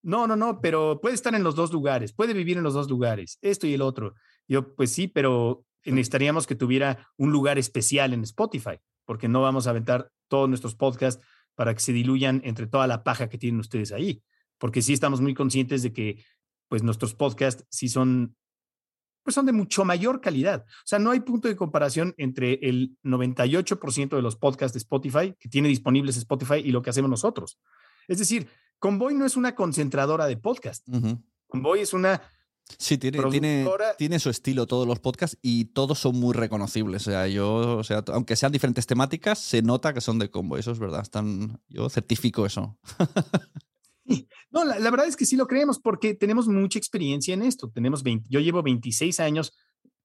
No, 0.00 0.28
no, 0.28 0.36
no, 0.36 0.60
pero 0.60 1.00
puede 1.00 1.16
estar 1.16 1.34
en 1.34 1.42
los 1.42 1.56
dos 1.56 1.72
lugares, 1.72 2.12
puede 2.12 2.34
vivir 2.34 2.56
en 2.56 2.62
los 2.62 2.74
dos 2.74 2.88
lugares, 2.88 3.38
esto 3.42 3.66
y 3.66 3.74
el 3.74 3.82
otro. 3.82 4.14
Yo, 4.46 4.72
pues 4.76 4.92
sí, 4.92 5.08
pero 5.08 5.64
necesitaríamos 5.84 6.46
que 6.46 6.54
tuviera 6.54 7.08
un 7.16 7.32
lugar 7.32 7.58
especial 7.58 8.12
en 8.12 8.22
Spotify, 8.22 8.78
porque 9.06 9.26
no 9.26 9.42
vamos 9.42 9.66
a 9.66 9.70
aventar 9.70 10.08
todos 10.28 10.48
nuestros 10.48 10.76
podcasts 10.76 11.20
para 11.56 11.74
que 11.74 11.80
se 11.80 11.92
diluyan 11.92 12.42
entre 12.44 12.68
toda 12.68 12.86
la 12.86 13.02
paja 13.02 13.28
que 13.28 13.38
tienen 13.38 13.58
ustedes 13.58 13.90
ahí, 13.90 14.22
porque 14.58 14.82
sí 14.82 14.92
estamos 14.92 15.20
muy 15.20 15.34
conscientes 15.34 15.82
de 15.82 15.92
que 15.92 16.24
pues 16.68 16.82
nuestros 16.82 17.14
podcasts 17.14 17.64
sí 17.70 17.88
son 17.88 18.36
pues 19.22 19.34
son 19.34 19.46
de 19.46 19.52
mucho 19.52 19.86
mayor 19.86 20.20
calidad. 20.20 20.66
O 20.68 20.86
sea, 20.86 20.98
no 20.98 21.10
hay 21.10 21.20
punto 21.20 21.48
de 21.48 21.56
comparación 21.56 22.14
entre 22.18 22.58
el 22.60 22.98
98% 23.02 24.16
de 24.16 24.22
los 24.22 24.36
podcasts 24.36 24.74
de 24.74 24.78
Spotify 24.78 25.34
que 25.40 25.48
tiene 25.48 25.68
disponibles 25.68 26.18
Spotify 26.18 26.56
y 26.56 26.72
lo 26.72 26.82
que 26.82 26.90
hacemos 26.90 27.08
nosotros. 27.08 27.58
Es 28.06 28.18
decir, 28.18 28.48
Convoy 28.78 29.14
no 29.14 29.24
es 29.24 29.36
una 29.36 29.54
concentradora 29.54 30.26
de 30.26 30.36
podcast. 30.36 30.86
Convoy 31.48 31.80
es 31.80 31.94
una 31.94 32.20
Sí, 32.78 32.96
tiene, 32.96 33.22
tiene, 33.30 33.66
tiene, 33.98 34.18
su 34.18 34.30
estilo 34.30 34.66
todos 34.66 34.86
los 34.86 34.98
podcasts 34.98 35.38
y 35.42 35.66
todos 35.66 35.98
son 35.98 36.18
muy 36.18 36.32
reconocibles. 36.32 37.06
O 37.06 37.10
sea, 37.10 37.28
yo, 37.28 37.76
o 37.76 37.84
sea, 37.84 38.02
aunque 38.08 38.36
sean 38.36 38.52
diferentes 38.52 38.86
temáticas, 38.86 39.38
se 39.38 39.60
nota 39.60 39.92
que 39.92 40.00
son 40.00 40.18
de 40.18 40.30
combo. 40.30 40.56
Eso 40.56 40.72
es 40.72 40.78
verdad. 40.78 41.02
Están, 41.02 41.60
yo 41.68 41.90
certifico 41.90 42.46
eso. 42.46 42.78
No, 44.50 44.64
la, 44.64 44.90
verdad 44.90 45.06
es 45.06 45.16
que 45.16 45.26
sí 45.26 45.36
lo 45.36 45.46
creemos 45.46 45.80
porque 45.80 46.14
tenemos 46.14 46.46
mucha 46.46 46.78
experiencia 46.78 47.34
en 47.34 47.42
esto. 47.42 47.70
Tenemos 47.70 48.02
20, 48.02 48.26
yo 48.30 48.40
llevo 48.40 48.62
26 48.62 49.18
años. 49.20 49.56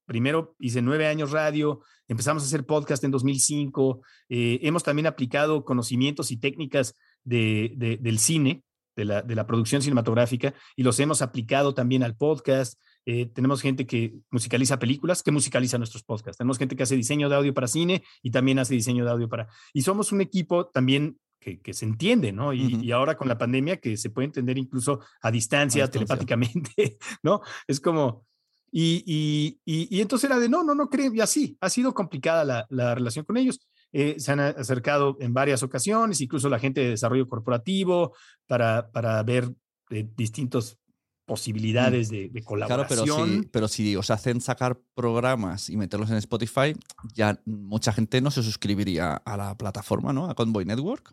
Primero 0.06 0.56
hice 0.58 0.82
nueve 0.82 1.06
años 1.06 1.30
radio, 1.30 1.82
empezamos 2.08 2.42
a 2.42 2.46
hacer 2.46 2.66
podcast 2.66 3.04
en 3.04 3.12
2005. 3.12 4.02
Eh, 4.28 4.58
hemos 4.62 4.82
también 4.82 5.06
aplicado 5.06 5.64
conocimientos 5.64 6.32
y 6.32 6.36
técnicas 6.36 6.96
de, 7.22 7.98
del 8.00 8.18
cine, 8.18 8.64
de 8.96 9.04
la, 9.04 9.22
de 9.22 9.34
la, 9.36 9.46
producción 9.46 9.82
cinematográfica, 9.82 10.52
y 10.74 10.82
los 10.82 10.98
hemos 10.98 11.22
aplicado 11.22 11.74
también 11.74 12.02
al 12.02 12.16
podcast. 12.16 12.80
Eh, 13.06 13.26
tenemos 13.26 13.62
gente 13.62 13.86
que 13.86 14.14
musicaliza 14.30 14.78
películas, 14.78 15.22
que 15.22 15.30
musicaliza 15.30 15.78
nuestros 15.78 16.02
podcasts. 16.02 16.38
Tenemos 16.38 16.58
gente 16.58 16.74
que 16.74 16.82
hace 16.82 16.96
diseño 16.96 17.28
de 17.28 17.36
audio 17.36 17.54
para 17.54 17.68
cine 17.68 18.02
y 18.22 18.32
también 18.32 18.58
hace 18.58 18.74
diseño 18.74 19.04
de 19.04 19.10
audio 19.12 19.28
para... 19.28 19.48
Y 19.72 19.82
somos 19.82 20.10
un 20.10 20.20
equipo 20.20 20.66
también 20.66 21.18
que, 21.40 21.74
se 21.74 21.84
entiende, 21.86 22.32
¿no? 22.32 22.52
Y, 22.52 22.92
ahora 22.92 23.16
con 23.16 23.28
la 23.28 23.38
pandemia 23.38 23.78
que 23.78 23.96
se 23.96 24.10
puede 24.10 24.26
entender 24.26 24.58
incluso 24.58 25.00
a 25.22 25.30
distancia, 25.30 25.90
telepáticamente, 25.90 26.98
¿no? 27.22 27.40
Es 27.66 27.80
como... 27.80 28.26
Y, 28.72 29.58
y, 29.64 30.00
entonces 30.00 30.30
era 30.30 30.38
de, 30.38 30.48
no, 30.48 30.62
no, 30.62 30.76
no 30.76 30.88
creo, 30.88 31.12
y 31.12 31.20
así, 31.20 31.56
ha 31.60 31.68
sido 31.68 31.92
complicada 31.92 32.44
la, 32.44 32.66
la 32.70 32.94
relación 32.94 33.24
con 33.24 33.36
ellos. 33.36 33.58
Eh, 33.92 34.16
se 34.18 34.30
han 34.30 34.40
acercado 34.40 35.16
en 35.20 35.34
varias 35.34 35.62
ocasiones, 35.62 36.20
incluso 36.20 36.48
la 36.48 36.60
gente 36.60 36.80
de 36.80 36.90
desarrollo 36.90 37.26
corporativo, 37.26 38.14
para, 38.46 38.90
para 38.92 39.20
ver 39.24 39.52
eh, 39.90 40.08
distintas 40.16 40.76
mm. 40.76 41.26
posibilidades 41.26 42.08
de, 42.10 42.30
colaboración. 42.44 42.86
Claro, 42.86 43.06
pero 43.06 43.26
si, 43.26 43.48
pero 43.48 43.68
si 43.68 43.96
os 43.96 44.10
hacen 44.10 44.40
sacar 44.40 44.80
programas 44.94 45.68
y 45.68 45.76
meterlos 45.76 46.10
en 46.10 46.16
Spotify, 46.18 46.76
ya 47.12 47.40
mucha 47.44 47.92
gente 47.92 48.20
no 48.20 48.30
se 48.30 48.44
suscribiría 48.44 49.14
a 49.14 49.36
la 49.36 49.56
plataforma, 49.56 50.12
¿no? 50.12 50.30
A 50.30 50.34
Convoy 50.34 50.64
Network. 50.64 51.12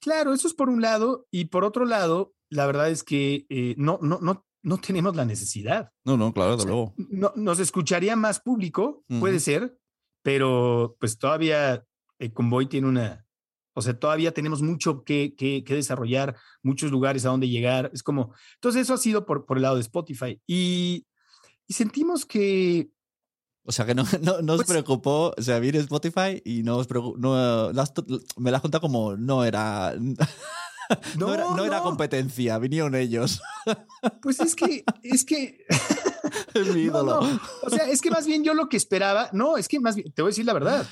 Claro, 0.00 0.32
eso 0.32 0.48
es 0.48 0.54
por 0.54 0.68
un 0.68 0.80
lado. 0.80 1.26
Y 1.30 1.46
por 1.46 1.64
otro 1.64 1.84
lado, 1.84 2.34
la 2.48 2.66
verdad 2.66 2.90
es 2.90 3.02
que 3.02 3.46
eh, 3.48 3.74
no, 3.76 3.98
no, 4.02 4.18
no, 4.20 4.46
no 4.62 4.78
tenemos 4.78 5.16
la 5.16 5.24
necesidad. 5.24 5.92
No, 6.04 6.16
no, 6.16 6.32
claro, 6.32 6.56
de 6.56 6.64
luego. 6.64 6.94
No, 6.96 7.32
nos 7.36 7.60
escucharía 7.60 8.16
más 8.16 8.40
público, 8.40 9.04
puede 9.20 9.40
ser, 9.40 9.78
pero 10.22 10.96
pues 10.98 11.18
todavía 11.18 11.84
el 12.18 12.32
Convoy 12.32 12.66
tiene 12.66 12.88
una, 12.88 13.26
o 13.74 13.82
sea, 13.82 13.98
todavía 13.98 14.32
tenemos 14.32 14.62
mucho 14.62 15.04
que, 15.04 15.34
que, 15.36 15.62
desarrollar, 15.62 16.36
muchos 16.62 16.90
lugares 16.90 17.24
a 17.24 17.28
donde 17.28 17.48
llegar. 17.48 17.90
Es 17.92 18.02
como, 18.02 18.34
entonces 18.54 18.82
eso 18.82 18.94
ha 18.94 18.98
sido 18.98 19.26
por, 19.26 19.46
por 19.46 19.58
el 19.58 19.62
lado 19.62 19.76
de 19.76 19.82
Spotify. 19.82 20.40
Y, 20.46 21.06
y 21.66 21.74
sentimos 21.74 22.24
que 22.24 22.90
o 23.66 23.72
sea 23.72 23.84
que 23.84 23.94
no, 23.94 24.04
no, 24.22 24.52
os 24.52 24.58
pues 24.58 24.68
preocupó, 24.68 25.34
o 25.36 25.42
sea, 25.42 25.58
viene 25.58 25.78
Spotify 25.78 26.40
y 26.44 26.62
no 26.62 26.76
os 26.76 26.86
preocupó, 26.86 27.18
no, 27.18 27.72
me 28.36 28.50
la 28.50 28.56
has 28.56 28.62
contado 28.62 28.80
como 28.80 29.16
no 29.16 29.44
era, 29.44 29.94
no, 31.18 31.34
era, 31.34 31.44
no 31.54 31.64
era 31.64 31.80
competencia, 31.80 32.58
vinieron 32.58 32.94
ellos. 32.94 33.40
Pues 34.22 34.38
es 34.38 34.54
que, 34.54 34.84
es 35.02 35.24
que... 35.24 35.64
Es 36.54 36.72
mi 36.72 36.82
ídolo. 36.82 37.20
O 37.62 37.70
sea, 37.70 37.88
es 37.88 38.00
que 38.00 38.10
más 38.10 38.24
bien 38.24 38.44
yo 38.44 38.54
lo 38.54 38.68
que 38.68 38.76
esperaba, 38.76 39.30
no, 39.32 39.56
es 39.56 39.66
que 39.66 39.80
más 39.80 39.96
bien, 39.96 40.12
te 40.12 40.22
voy 40.22 40.28
a 40.28 40.30
decir 40.30 40.44
la 40.44 40.52
verdad. 40.52 40.86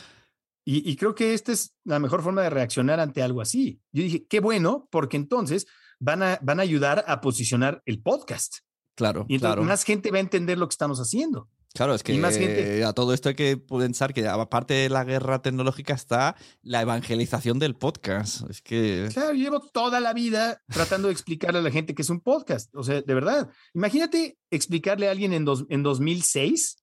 Y, 0.64 0.90
y, 0.90 0.96
creo 0.96 1.14
que 1.14 1.32
esta 1.32 1.52
es 1.52 1.76
la 1.84 2.00
mejor 2.00 2.22
forma 2.22 2.42
de 2.42 2.50
reaccionar 2.50 2.98
ante 2.98 3.22
algo 3.22 3.40
así. 3.40 3.80
Yo 3.92 4.02
dije, 4.02 4.26
qué 4.26 4.40
bueno, 4.40 4.88
porque 4.90 5.16
entonces 5.16 5.66
van 6.00 6.22
a, 6.22 6.38
van 6.42 6.58
a 6.58 6.62
ayudar 6.62 7.04
a 7.06 7.20
posicionar 7.20 7.82
el 7.86 8.02
podcast. 8.02 8.58
Claro. 8.96 9.26
Y 9.28 9.36
entonces 9.36 9.64
más 9.64 9.84
gente 9.84 10.10
va 10.10 10.18
a 10.18 10.20
entender 10.20 10.58
lo 10.58 10.68
que 10.68 10.74
estamos 10.74 10.98
haciendo. 10.98 11.48
Claro, 11.74 11.92
es 11.92 12.04
que 12.04 12.84
a 12.86 12.92
todo 12.92 13.12
esto 13.12 13.30
hay 13.30 13.34
que 13.34 13.56
pensar 13.56 14.14
que 14.14 14.28
aparte 14.28 14.74
de 14.74 14.88
la 14.88 15.02
guerra 15.02 15.42
tecnológica 15.42 15.92
está 15.92 16.36
la 16.62 16.82
evangelización 16.82 17.58
del 17.58 17.74
podcast. 17.74 18.48
Es 18.48 18.62
que... 18.62 19.08
Claro, 19.12 19.32
llevo 19.32 19.58
toda 19.58 19.98
la 19.98 20.12
vida 20.12 20.62
tratando 20.68 21.08
de 21.08 21.12
explicarle 21.14 21.58
a 21.58 21.62
la 21.62 21.72
gente 21.72 21.96
que 21.96 22.02
es 22.02 22.10
un 22.10 22.20
podcast. 22.20 22.72
O 22.76 22.84
sea, 22.84 23.02
de 23.02 23.14
verdad, 23.14 23.50
imagínate 23.74 24.38
explicarle 24.52 25.08
a 25.08 25.10
alguien 25.10 25.32
en, 25.32 25.44
dos, 25.44 25.66
en 25.68 25.82
2006 25.82 26.76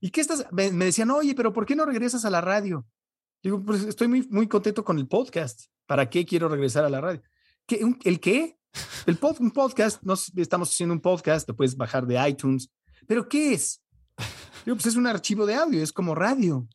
y 0.00 0.10
que 0.10 0.20
estás, 0.20 0.44
me, 0.52 0.70
decían, 0.72 1.10
oye, 1.10 1.34
pero 1.34 1.54
¿por 1.54 1.64
qué 1.64 1.74
no 1.74 1.86
regresas 1.86 2.26
a 2.26 2.30
la 2.30 2.42
radio? 2.42 2.86
Digo, 3.42 3.64
pues 3.64 3.84
estoy 3.84 4.08
muy, 4.08 4.28
muy 4.28 4.46
contento 4.46 4.84
con 4.84 4.98
el 4.98 5.08
podcast. 5.08 5.68
¿Para 5.86 6.10
qué 6.10 6.26
quiero 6.26 6.50
regresar 6.50 6.84
a 6.84 6.90
la 6.90 7.00
radio? 7.00 7.22
¿Qué, 7.66 7.80
¿El 8.04 8.20
qué? 8.20 8.58
El 9.06 9.16
pod, 9.16 9.40
un 9.40 9.52
podcast, 9.52 10.02
no, 10.02 10.16
estamos 10.36 10.68
haciendo 10.68 10.92
un 10.92 11.00
podcast, 11.00 11.48
lo 11.48 11.56
puedes 11.56 11.74
bajar 11.74 12.06
de 12.06 12.28
iTunes, 12.28 12.70
pero 13.06 13.26
¿qué 13.26 13.54
es? 13.54 13.80
Pues 14.74 14.86
es 14.86 14.96
un 14.96 15.06
archivo 15.06 15.46
de 15.46 15.54
audio, 15.54 15.82
es 15.82 15.92
como 15.92 16.14
radio. 16.14 16.68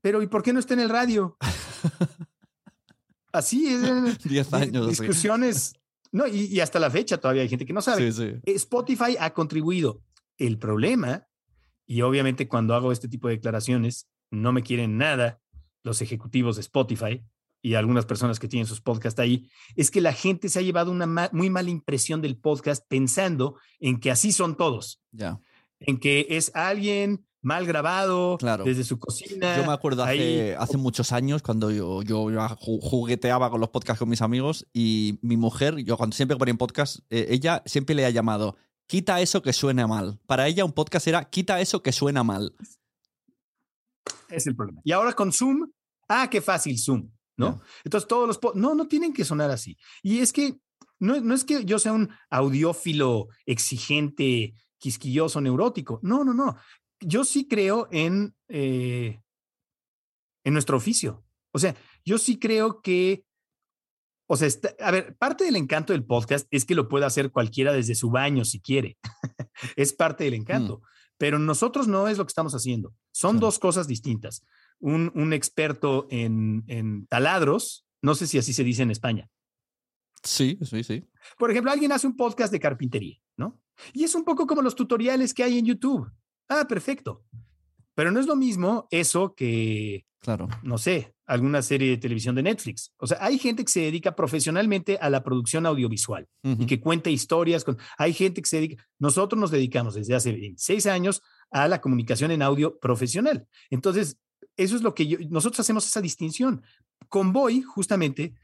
pero 0.00 0.22
¿y 0.22 0.26
por 0.26 0.42
qué 0.42 0.52
no 0.52 0.60
está 0.60 0.74
en 0.74 0.80
el 0.80 0.88
radio? 0.88 1.36
Así 3.32 3.66
es. 3.66 4.18
Diez 4.24 4.52
años. 4.52 4.88
Discusiones. 4.88 5.74
No, 6.10 6.26
y, 6.26 6.60
hasta 6.60 6.78
la 6.78 6.90
fecha 6.90 7.18
todavía 7.18 7.42
hay 7.42 7.48
gente 7.48 7.64
que 7.64 7.72
no 7.72 7.80
sabe. 7.80 8.10
Spotify 8.44 9.16
ha 9.18 9.32
contribuido. 9.32 10.02
El 10.38 10.58
problema, 10.58 11.26
y 11.86 12.02
obviamente 12.02 12.48
cuando 12.48 12.74
hago 12.74 12.92
este 12.92 13.08
tipo 13.08 13.28
de 13.28 13.34
declaraciones, 13.34 14.08
no 14.30 14.52
me 14.52 14.62
quieren 14.62 14.98
nada 14.98 15.40
los 15.82 16.02
ejecutivos 16.02 16.56
de 16.56 16.62
Spotify 16.62 17.24
y 17.62 17.74
algunas 17.74 18.06
personas 18.06 18.38
que 18.38 18.48
tienen 18.48 18.66
sus 18.66 18.80
podcasts 18.80 19.20
ahí, 19.20 19.48
es 19.76 19.90
que 19.90 20.00
la 20.00 20.12
gente 20.12 20.48
se 20.48 20.58
ha 20.58 20.62
llevado 20.62 20.90
una 20.90 21.30
muy 21.32 21.48
mala 21.48 21.70
impresión 21.70 22.20
del 22.20 22.36
podcast 22.36 22.84
pensando 22.88 23.56
en 23.78 24.00
que 24.00 24.10
así 24.10 24.32
son 24.32 24.56
todos. 24.56 25.00
Ya 25.12 25.40
en 25.86 25.98
que 25.98 26.26
es 26.30 26.50
alguien 26.54 27.24
mal 27.42 27.66
grabado 27.66 28.38
desde 28.64 28.84
su 28.84 28.98
cocina. 28.98 29.56
Yo 29.56 29.66
me 29.66 29.72
acuerdo 29.72 30.04
hace, 30.04 30.54
hace 30.56 30.76
muchos 30.76 31.12
años 31.12 31.42
cuando 31.42 31.70
yo, 31.70 32.02
yo, 32.02 32.28
jugueteaba 32.56 33.50
con 33.50 33.60
los 33.60 33.70
podcasts 33.70 33.98
con 33.98 34.08
mis 34.08 34.22
amigos 34.22 34.66
y 34.72 35.18
mi 35.22 35.36
mujer, 35.36 35.76
yo 35.78 35.96
cuando 35.96 36.16
siempre 36.16 36.36
ponía 36.36 36.52
en 36.52 36.58
podcast, 36.58 37.00
eh, 37.10 37.26
ella 37.30 37.62
siempre 37.66 37.94
le 37.94 38.06
ha 38.06 38.10
llamado 38.10 38.56
quita 38.86 39.20
eso 39.20 39.42
que 39.42 39.52
suena 39.52 39.86
mal. 39.86 40.20
Para 40.26 40.46
ella 40.46 40.64
un 40.64 40.72
podcast 40.72 41.06
era 41.08 41.24
quita 41.28 41.60
eso 41.60 41.82
que 41.82 41.92
suena 41.92 42.22
mal. 42.22 42.54
Es 44.28 44.46
el 44.46 44.56
problema. 44.56 44.80
Y 44.84 44.92
ahora 44.92 45.12
con 45.12 45.32
Zoom, 45.32 45.70
ah, 46.08 46.28
qué 46.30 46.40
fácil 46.40 46.78
Zoom, 46.78 47.10
¿no? 47.36 47.60
Entonces 47.84 48.08
todos 48.08 48.28
los... 48.28 48.40
No, 48.54 48.74
no 48.74 48.86
tienen 48.86 49.12
que 49.12 49.24
sonar 49.24 49.50
así. 49.50 49.76
Y 50.02 50.20
es 50.20 50.32
que 50.32 50.58
no, 51.00 51.20
no 51.20 51.34
es 51.34 51.44
que 51.44 51.64
yo 51.64 51.78
sea 51.80 51.92
un 51.92 52.10
audiófilo 52.30 53.28
exigente 53.46 54.54
quisquilloso, 54.82 55.40
neurótico. 55.40 56.00
No, 56.02 56.24
no, 56.24 56.34
no. 56.34 56.56
Yo 57.00 57.24
sí 57.24 57.46
creo 57.46 57.88
en, 57.92 58.34
eh, 58.48 59.22
en 60.44 60.52
nuestro 60.52 60.76
oficio. 60.76 61.24
O 61.52 61.58
sea, 61.58 61.76
yo 62.04 62.18
sí 62.18 62.38
creo 62.38 62.82
que, 62.82 63.24
o 64.28 64.36
sea, 64.36 64.48
a 64.80 64.90
ver, 64.90 65.16
parte 65.16 65.44
del 65.44 65.54
encanto 65.54 65.92
del 65.92 66.04
podcast 66.04 66.48
es 66.50 66.64
que 66.64 66.74
lo 66.74 66.88
puede 66.88 67.06
hacer 67.06 67.30
cualquiera 67.30 67.72
desde 67.72 67.94
su 67.94 68.10
baño 68.10 68.44
si 68.44 68.60
quiere. 68.60 68.98
es 69.76 69.92
parte 69.92 70.24
del 70.24 70.34
encanto. 70.34 70.78
Mm. 70.78 70.82
Pero 71.16 71.38
nosotros 71.38 71.86
no 71.86 72.08
es 72.08 72.18
lo 72.18 72.24
que 72.24 72.30
estamos 72.30 72.54
haciendo. 72.54 72.92
Son 73.12 73.38
dos 73.38 73.60
cosas 73.60 73.86
distintas. 73.86 74.44
Un, 74.80 75.12
un 75.14 75.32
experto 75.32 76.08
en, 76.10 76.64
en 76.66 77.06
taladros, 77.06 77.86
no 78.02 78.16
sé 78.16 78.26
si 78.26 78.38
así 78.38 78.52
se 78.52 78.64
dice 78.64 78.82
en 78.82 78.90
España. 78.90 79.30
Sí, 80.24 80.58
sí, 80.62 80.82
sí. 80.82 81.04
Por 81.38 81.50
ejemplo, 81.50 81.70
alguien 81.70 81.92
hace 81.92 82.06
un 82.06 82.16
podcast 82.16 82.52
de 82.52 82.60
carpintería, 82.60 83.18
¿no? 83.42 83.60
Y 83.92 84.04
es 84.04 84.14
un 84.14 84.24
poco 84.24 84.46
como 84.46 84.62
los 84.62 84.76
tutoriales 84.76 85.34
que 85.34 85.42
hay 85.42 85.58
en 85.58 85.66
YouTube. 85.66 86.10
Ah, 86.48 86.66
perfecto. 86.68 87.24
Pero 87.94 88.10
no 88.10 88.20
es 88.20 88.26
lo 88.26 88.36
mismo 88.36 88.86
eso 88.90 89.34
que, 89.34 90.06
claro. 90.20 90.48
no 90.62 90.78
sé, 90.78 91.14
alguna 91.26 91.60
serie 91.62 91.90
de 91.90 91.96
televisión 91.98 92.34
de 92.34 92.42
Netflix. 92.42 92.92
O 92.98 93.06
sea, 93.06 93.18
hay 93.20 93.38
gente 93.38 93.64
que 93.64 93.72
se 93.72 93.80
dedica 93.80 94.14
profesionalmente 94.14 94.98
a 95.00 95.10
la 95.10 95.22
producción 95.22 95.66
audiovisual 95.66 96.26
y 96.42 96.66
que 96.66 96.80
cuenta 96.80 97.10
historias. 97.10 97.64
Con, 97.64 97.76
hay 97.98 98.12
gente 98.12 98.40
que 98.40 98.48
se 98.48 98.56
dedica, 98.56 98.84
nosotros 98.98 99.38
nos 99.40 99.50
dedicamos 99.50 99.94
desde 99.94 100.14
hace 100.14 100.32
26 100.32 100.86
años 100.86 101.22
a 101.50 101.68
la 101.68 101.80
comunicación 101.80 102.30
en 102.30 102.42
audio 102.42 102.78
profesional. 102.78 103.46
Entonces, 103.70 104.18
eso 104.56 104.76
es 104.76 104.82
lo 104.82 104.94
que 104.94 105.06
yo, 105.06 105.18
nosotros 105.28 105.60
hacemos 105.60 105.86
esa 105.86 106.00
distinción. 106.00 106.62
Convoy, 107.08 107.62
justamente, 107.62 108.34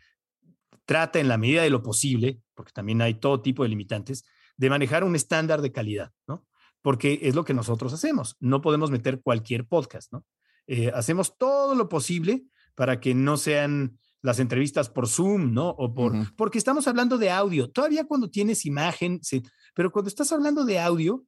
trata 0.84 1.20
en 1.20 1.28
la 1.28 1.38
medida 1.38 1.62
de 1.62 1.70
lo 1.70 1.82
posible, 1.82 2.40
porque 2.54 2.72
también 2.72 3.00
hay 3.02 3.14
todo 3.14 3.40
tipo 3.40 3.62
de 3.62 3.68
limitantes, 3.68 4.24
de 4.58 4.68
manejar 4.68 5.04
un 5.04 5.16
estándar 5.16 5.62
de 5.62 5.72
calidad, 5.72 6.12
¿no? 6.26 6.44
porque 6.82 7.20
es 7.22 7.34
lo 7.34 7.44
que 7.44 7.54
nosotros 7.54 7.92
hacemos. 7.92 8.36
No 8.40 8.60
podemos 8.60 8.90
meter 8.90 9.20
cualquier 9.20 9.66
podcast, 9.66 10.12
¿no? 10.12 10.24
Eh, 10.66 10.90
hacemos 10.94 11.36
todo 11.36 11.74
lo 11.74 11.88
posible 11.88 12.44
para 12.74 13.00
que 13.00 13.14
no 13.14 13.36
sean 13.36 13.98
las 14.20 14.38
entrevistas 14.38 14.90
por 14.90 15.08
Zoom, 15.08 15.52
¿no? 15.52 15.70
O 15.70 15.94
por, 15.94 16.12
porque 16.36 16.58
estamos 16.58 16.86
hablando 16.88 17.18
de 17.18 17.30
audio. 17.30 17.70
Todavía 17.70 18.04
cuando 18.04 18.30
tienes 18.30 18.66
imagen, 18.66 19.20
sí, 19.22 19.42
pero 19.74 19.90
cuando 19.90 20.08
estás 20.08 20.32
hablando 20.32 20.64
de 20.64 20.78
audio, 20.78 21.24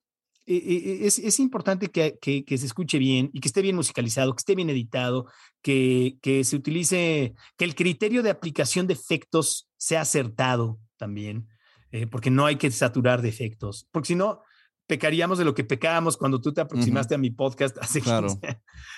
eh, 0.46 0.56
eh, 0.56 0.98
es, 1.02 1.18
es, 1.18 1.38
importante 1.38 1.88
que, 1.88 2.18
que, 2.20 2.44
que, 2.44 2.58
se 2.58 2.66
escuche 2.66 2.98
bien 2.98 3.30
y 3.32 3.40
que 3.40 3.48
esté 3.48 3.62
bien 3.62 3.76
musicalizado, 3.76 4.34
que 4.34 4.40
esté 4.40 4.54
bien 4.54 4.70
editado, 4.70 5.26
que, 5.62 6.16
que 6.22 6.42
se 6.44 6.56
utilice, 6.56 7.34
que 7.56 7.64
el 7.64 7.74
criterio 7.74 8.22
de 8.22 8.30
aplicación 8.30 8.86
de 8.86 8.94
efectos 8.94 9.70
sea 9.76 10.00
acertado 10.00 10.80
también, 10.96 11.46
eh, 11.92 12.06
porque 12.06 12.30
no 12.30 12.46
hay 12.46 12.56
que 12.56 12.70
saturar 12.70 13.22
de 13.22 13.28
efectos, 13.28 13.88
porque 13.90 14.08
si 14.08 14.14
no, 14.14 14.40
pecaríamos 14.86 15.38
de 15.38 15.44
lo 15.44 15.54
que 15.54 15.62
pecábamos 15.62 16.16
cuando 16.16 16.40
tú 16.40 16.52
te 16.52 16.60
aproximaste 16.60 17.14
a 17.14 17.18
mi 17.18 17.30
podcast 17.30 17.78
hace 17.80 18.00
claro. 18.00 18.28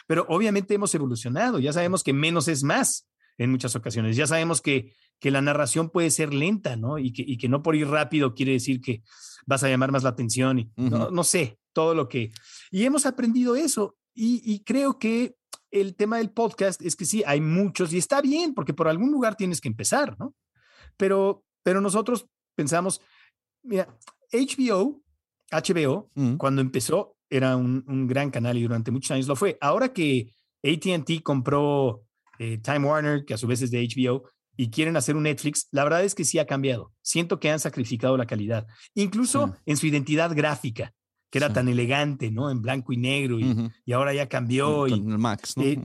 Pero 0.07 0.25
obviamente 0.31 0.73
hemos 0.73 0.95
evolucionado, 0.95 1.59
ya 1.59 1.73
sabemos 1.73 2.03
que 2.03 2.15
menos 2.15 2.49
es 2.49 2.65
más 2.65 3.07
en 3.37 3.51
muchas 3.51 3.77
ocasiones. 3.77 4.17
Ya 4.17 4.27
sabemos 4.27 4.63
que, 4.63 4.95
que 5.21 5.31
la 5.31 5.43
narración 5.43 5.91
puede 5.91 6.11
ser 6.11 6.33
lenta, 6.33 6.77
¿no? 6.77 6.99
Y 6.99 7.13
que, 7.13 7.23
y 7.27 7.37
que 7.37 7.49
no 7.49 7.63
por 7.63 7.77
ir 7.77 7.89
rápido 7.89 8.35
quiere 8.35 8.53
decir 8.53 8.81
que 8.81 9.03
vas 9.47 9.65
a 9.65 9.69
llamar 9.69 9.93
más 9.93 10.03
la 10.03 10.11
atención 10.11 10.59
y 10.61 10.73
no, 10.77 11.11
no, 11.11 11.25
sé, 11.25 11.59
todo 11.75 11.95
lo 11.95 12.09
que... 12.09 12.31
Y 12.71 12.85
hemos 12.85 13.05
aprendido 13.05 13.55
eso 13.55 13.97
y, 14.15 14.41
y, 14.45 14.63
creo 14.65 14.99
que 14.99 15.37
el 15.71 15.95
tema 15.95 16.19
del 16.19 16.31
podcast 16.31 16.81
es 16.83 16.97
que 16.97 17.05
sí, 17.05 17.23
hay 17.27 17.41
muchos 17.41 17.93
y 17.93 17.99
está 17.99 18.21
bien 18.21 18.55
porque 18.55 18.75
por 18.75 18.89
algún 18.89 19.11
lugar 19.11 19.37
tienes 19.37 19.61
que 19.61 19.69
empezar, 19.69 20.19
¿no? 20.19 20.35
Pero, 20.97 21.45
pero 21.63 21.81
nosotros 21.81 22.27
pensamos, 22.55 23.01
mira, 23.63 23.89
HBO, 24.33 25.03
HBO, 25.51 26.11
cuando 26.39 26.61
empezó 26.63 27.17
era 27.29 27.57
un, 27.57 27.85
un 27.87 28.07
gran 28.07 28.31
canal 28.31 28.59
y 28.59 28.63
durante 28.63 28.91
muchos 28.91 29.11
años 29.11 29.27
lo 29.27 29.37
fue. 29.37 29.59
Ahora 29.61 29.93
que 29.93 30.31
ATT 30.63 31.23
compró 31.23 32.03
eh, 32.39 32.59
Time 32.59 32.87
Warner, 32.87 33.25
que 33.25 33.35
a 33.35 33.39
su 33.39 33.47
vez 33.47 33.63
es 33.63 33.71
de 33.71 33.87
HBO, 33.87 34.29
y 34.57 34.71
quieren 34.71 34.97
hacer 34.97 35.17
un 35.17 35.25
Netflix, 35.25 35.69
la 35.71 35.85
verdad 35.85 36.05
es 36.05 36.15
que 36.15 36.25
sí 36.25 36.39
ha 36.39 36.47
cambiado. 36.47 36.93
Siento 37.01 37.41
que 37.41 37.51
han 37.51 37.61
sacrificado 37.61 38.17
la 38.17 38.27
calidad, 38.27 38.67
incluso 38.95 39.55
en 39.65 39.77
su 39.77 39.87
identidad 39.87 40.35
gráfica, 40.35 40.93
que 41.31 41.39
era 41.39 41.53
tan 41.53 41.69
elegante, 41.69 42.31
¿no? 42.31 42.51
En 42.51 42.61
blanco 42.61 42.93
y 42.93 42.99
negro, 42.99 43.39
y, 43.41 43.93
ahora 43.93 44.13
ya 44.13 44.29
cambió. 44.29 44.87
y, 44.87 44.93
el 44.93 45.19
Max, 45.19 45.57
¿no? 45.57 45.63
Eh, 45.63 45.81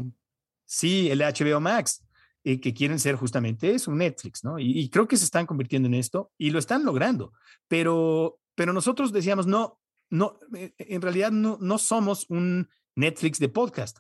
sí, 0.66 1.10
el 1.10 1.20
HBO 1.22 1.62
Max, 1.62 2.04
eh, 2.44 2.60
que 2.60 2.74
quieren 2.74 3.00
ser 3.00 3.16
justamente 3.16 3.72
eso, 3.72 3.92
un 3.92 4.00
Netflix, 4.00 4.44
¿no? 4.44 4.60
Y, 4.60 4.90
creo 4.90 5.08
que 5.08 5.18
se 5.18 5.26
están 5.26 5.46
convirtiendo 5.46 5.88
en 5.88 5.94
esto 5.94 6.32
y 6.38 6.52
lo 6.52 6.60
están 6.60 6.86
logrando. 6.86 7.34
Pero, 7.68 8.40
pero 8.56 8.74
nosotros 8.74 9.12
decíamos, 9.12 9.48
no, 9.48 9.80
no, 10.10 10.40
en 10.52 11.02
realidad 11.02 11.32
no, 11.32 11.58
no 11.62 11.78
somos 11.78 12.26
un 12.30 12.70
Netflix 12.96 13.40
de 13.40 13.50
podcast. 13.50 14.00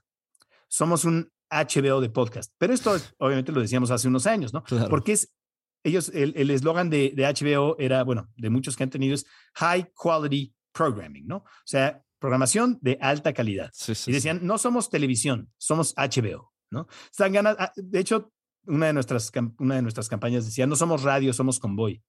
Somos 0.67 1.05
un 1.05 1.31
HBO 1.49 2.01
de 2.01 2.09
podcast. 2.09 2.53
Pero 2.57 2.73
esto 2.73 2.95
obviamente 3.19 3.51
lo 3.51 3.61
decíamos 3.61 3.91
hace 3.91 4.07
unos 4.07 4.27
años, 4.27 4.53
¿no? 4.53 4.63
Porque 4.89 5.13
es, 5.13 5.33
ellos, 5.83 6.09
el 6.13 6.49
eslogan 6.49 6.89
de, 6.89 7.13
de, 7.15 7.23
HBO 7.23 7.77
era, 7.79 8.03
bueno, 8.03 8.29
de 8.35 8.49
muchos 8.49 8.75
que 8.75 8.83
han 8.83 8.89
tenido 8.89 9.15
es 9.15 9.25
High 9.55 9.91
Quality 9.93 10.53
Programming, 10.73 11.27
¿no? 11.27 11.37
O 11.37 11.65
sea, 11.65 12.03
programación 12.19 12.79
de 12.81 12.97
alta 13.01 13.33
calidad. 13.33 13.71
y 14.05 14.11
decían, 14.11 14.39
no 14.43 14.57
somos 14.57 14.89
televisión, 14.89 15.51
somos 15.57 15.93
HBO, 15.95 16.53
¿no? 16.71 16.87
Están 17.09 17.33
ganas, 17.33 17.55
ah, 17.59 17.71
de 17.75 17.99
hecho, 17.99 18.31
una 18.65 18.87
de, 18.87 18.93
nuestras, 18.93 19.31
una 19.59 19.75
de 19.75 19.81
nuestras 19.81 20.09
campañas 20.09 20.45
decía, 20.45 20.67
no 20.67 20.75
somos 20.75 21.03
radio, 21.03 21.33
somos 21.33 21.59
convoy. 21.59 22.03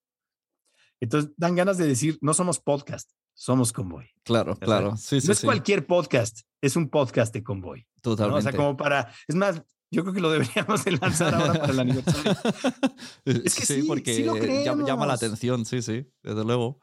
Entonces 1.01 1.31
dan 1.37 1.55
ganas 1.55 1.79
de 1.79 1.87
decir, 1.87 2.19
no 2.21 2.35
somos 2.35 2.59
podcast, 2.59 3.11
somos 3.35 3.73
convoy. 3.73 4.11
Claro, 4.25 4.57
claro. 4.57 4.97
Sí, 4.97 5.19
no 5.25 5.33
es 5.33 5.41
cualquier 5.43 5.87
podcast, 5.87 6.41
es 6.61 6.75
un 6.75 6.89
podcast 6.89 7.33
de 7.33 7.45
convoy. 7.45 7.87
Totalmente. 8.03 8.39
O 8.39 8.43
sea, 8.43 8.53
como 8.53 8.77
para, 8.77 9.13
es 9.29 9.37
más, 9.37 9.63
yo 9.91 10.03
creo 10.03 10.15
que 10.15 10.21
lo 10.21 10.31
deberíamos 10.33 10.85
de 10.85 10.93
lanzar 10.93 11.35
ahora 11.35 11.61
para 11.61 11.73
el 11.73 11.81
aniversario. 11.81 12.33
es 13.25 13.55
que 13.55 13.67
sí, 13.67 13.83
porque 13.85 14.25
llama, 14.65 15.07
la 15.07 15.15
atención, 15.15 15.65
sí, 15.65 15.83
sí, 15.83 16.07
desde 16.23 16.45
luego. 16.45 16.81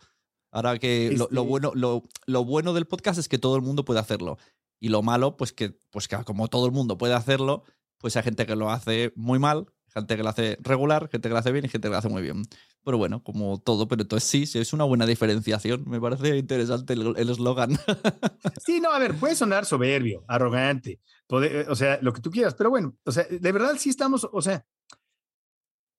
Ahora 0.51 0.79
que 0.79 1.13
lo, 1.17 1.25
este 1.25 1.39
bueno, 1.39 1.73
lo, 1.75 2.07
lo, 2.27 2.45
bueno 2.45 2.73
del 2.73 2.85
podcast 2.85 3.19
es 3.19 3.27
que 3.27 3.37
todo 3.37 3.57
el 3.57 3.61
mundo 3.61 3.83
puede 3.83 3.99
hacerlo. 3.99 4.37
Y 4.79 4.89
lo 4.89 5.01
malo, 5.01 5.37
pues 5.37 5.53
que, 5.53 5.79
pues 5.89 6.07
que 6.07 6.17
como 6.23 6.47
todo 6.47 6.65
el 6.65 6.71
mundo 6.71 6.97
puede 6.97 7.13
hacerlo, 7.13 7.63
pues 7.97 8.15
hay 8.17 8.23
gente 8.23 8.45
que 8.45 8.55
lo 8.55 8.69
hace 8.69 9.13
muy 9.15 9.39
mal, 9.39 9.67
gente 9.87 10.17
que 10.17 10.23
lo 10.23 10.29
hace 10.29 10.57
regular, 10.61 11.09
gente 11.09 11.29
que 11.29 11.33
lo 11.33 11.39
hace 11.39 11.51
bien 11.51 11.65
y 11.65 11.69
gente 11.69 11.87
que 11.87 11.91
lo 11.91 11.97
hace 11.97 12.09
muy 12.09 12.21
bien. 12.21 12.43
Pero 12.83 12.97
bueno, 12.97 13.23
como 13.23 13.59
todo, 13.59 13.87
pero 13.87 14.03
entonces 14.03 14.29
sí, 14.29 14.45
sí 14.45 14.59
es 14.59 14.73
una 14.73 14.83
buena 14.83 15.05
diferenciación. 15.05 15.83
Me 15.87 15.99
parece 15.99 16.37
interesante 16.37 16.93
el 16.93 17.29
eslogan. 17.29 17.71
sí, 18.65 18.79
no, 18.79 18.91
a 18.91 18.99
ver, 18.99 19.15
puede 19.15 19.35
sonar 19.35 19.65
soberbio, 19.65 20.23
arrogante, 20.27 20.99
eh, 21.29 21.65
o 21.67 21.75
sea, 21.75 21.97
lo 22.01 22.13
que 22.13 22.21
tú 22.21 22.29
quieras, 22.29 22.53
pero 22.53 22.69
bueno, 22.69 22.95
o 23.03 23.11
sea, 23.11 23.25
de 23.29 23.51
verdad 23.51 23.75
sí 23.79 23.89
estamos, 23.89 24.27
o 24.31 24.41
sea, 24.41 24.65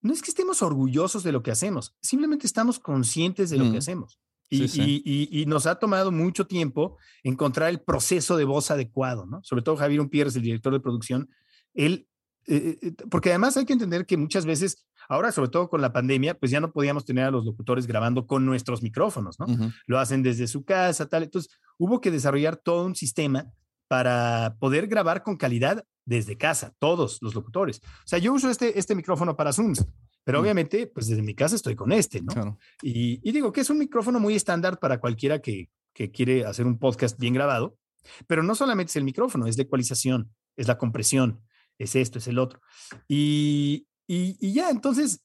no 0.00 0.12
es 0.12 0.22
que 0.22 0.30
estemos 0.30 0.62
orgullosos 0.62 1.24
de 1.24 1.32
lo 1.32 1.42
que 1.42 1.50
hacemos, 1.50 1.96
simplemente 2.00 2.46
estamos 2.46 2.78
conscientes 2.78 3.50
de 3.50 3.56
lo 3.56 3.72
que 3.72 3.78
hacemos. 3.78 4.20
Y, 4.48 4.64
Y, 4.64 5.28
y, 5.42 5.46
nos 5.46 5.66
ha 5.66 5.76
tomado 5.76 6.12
mucho 6.12 6.46
tiempo 6.46 6.98
encontrar 7.22 7.68
el 7.70 7.80
proceso 7.80 8.37
de 8.37 8.44
voz 8.44 8.70
adecuado, 8.70 9.26
¿no? 9.26 9.42
Sobre 9.42 9.62
todo 9.62 9.76
Javier 9.76 10.00
Umpierres, 10.00 10.37
el 10.37 10.42
director 10.42 10.72
de 10.72 10.80
producción, 10.80 11.28
él, 11.74 12.06
eh, 12.46 12.78
eh, 12.80 12.92
porque 13.11 13.30
además 13.30 13.56
hay 13.56 13.64
que 13.64 13.72
entender 13.72 14.06
que 14.06 14.16
muchas 14.16 14.46
veces 14.46 14.87
Ahora, 15.09 15.32
sobre 15.32 15.50
todo 15.50 15.68
con 15.68 15.80
la 15.80 15.92
pandemia, 15.92 16.38
pues 16.38 16.50
ya 16.50 16.61
no 16.61 16.72
podíamos 16.72 17.04
tener 17.04 17.24
a 17.24 17.30
los 17.30 17.44
locutores 17.44 17.87
grabando 17.87 18.26
con 18.26 18.44
nuestros 18.44 18.82
micrófonos, 18.82 19.38
¿no? 19.38 19.46
Lo 19.87 19.98
hacen 19.98 20.22
desde 20.22 20.46
su 20.46 20.64
casa, 20.64 21.09
tal. 21.09 21.22
Entonces, 21.24 21.52
hubo 21.78 22.00
que 22.00 22.11
desarrollar 22.11 22.56
todo 22.56 22.85
un 22.85 22.96
sistema 22.96 23.46
para 23.88 24.56
poder 24.59 24.88
grabar 24.88 25.22
con 25.22 25.37
calidad 25.37 25.85
desde 26.04 26.37
casa, 26.37 26.74
todos 26.78 27.18
los 27.20 27.35
locutores. 27.35 27.80
O 27.85 28.09
sea, 28.09 28.18
yo 28.18 28.32
uso 28.32 28.50
este, 28.50 28.78
este 28.78 28.94
micrófono 28.94 29.37
para 29.37 29.52
Zooms, 29.52 29.87
pero 30.26 30.40
obviamente, 30.40 30.88
pues 30.88 31.06
desde 31.06 31.22
mi 31.22 31.36
casa 31.36 31.54
estoy 31.54 31.76
con 31.76 31.92
este, 31.92 32.20
¿no? 32.20 32.58
Y, 32.82 33.20
y, 33.22 33.30
digo 33.30 33.52
que 33.52 33.60
es 33.60 33.70
un 33.70 33.78
micrófono 33.78 34.18
muy 34.18 34.34
estándar 34.34 34.80
para 34.80 34.98
cualquiera 34.98 35.40
que, 35.40 35.70
que 35.92 36.10
quiere 36.10 36.44
hacer 36.44 36.66
un 36.66 36.80
podcast 36.80 37.16
bien 37.16 37.32
grabado, 37.32 37.78
pero 38.26 38.42
no 38.42 38.56
solamente 38.56 38.90
es 38.90 38.96
el 38.96 39.04
micrófono, 39.04 39.46
es 39.46 39.56
la 39.56 39.62
ecualización, 39.62 40.34
es 40.56 40.66
la 40.66 40.78
compresión, 40.78 41.44
es 41.78 41.94
esto, 41.94 42.18
es 42.18 42.26
el 42.26 42.40
otro. 42.40 42.60
Y, 43.06 43.86
y, 44.08 44.52
ya, 44.52 44.70
entonces, 44.70 45.22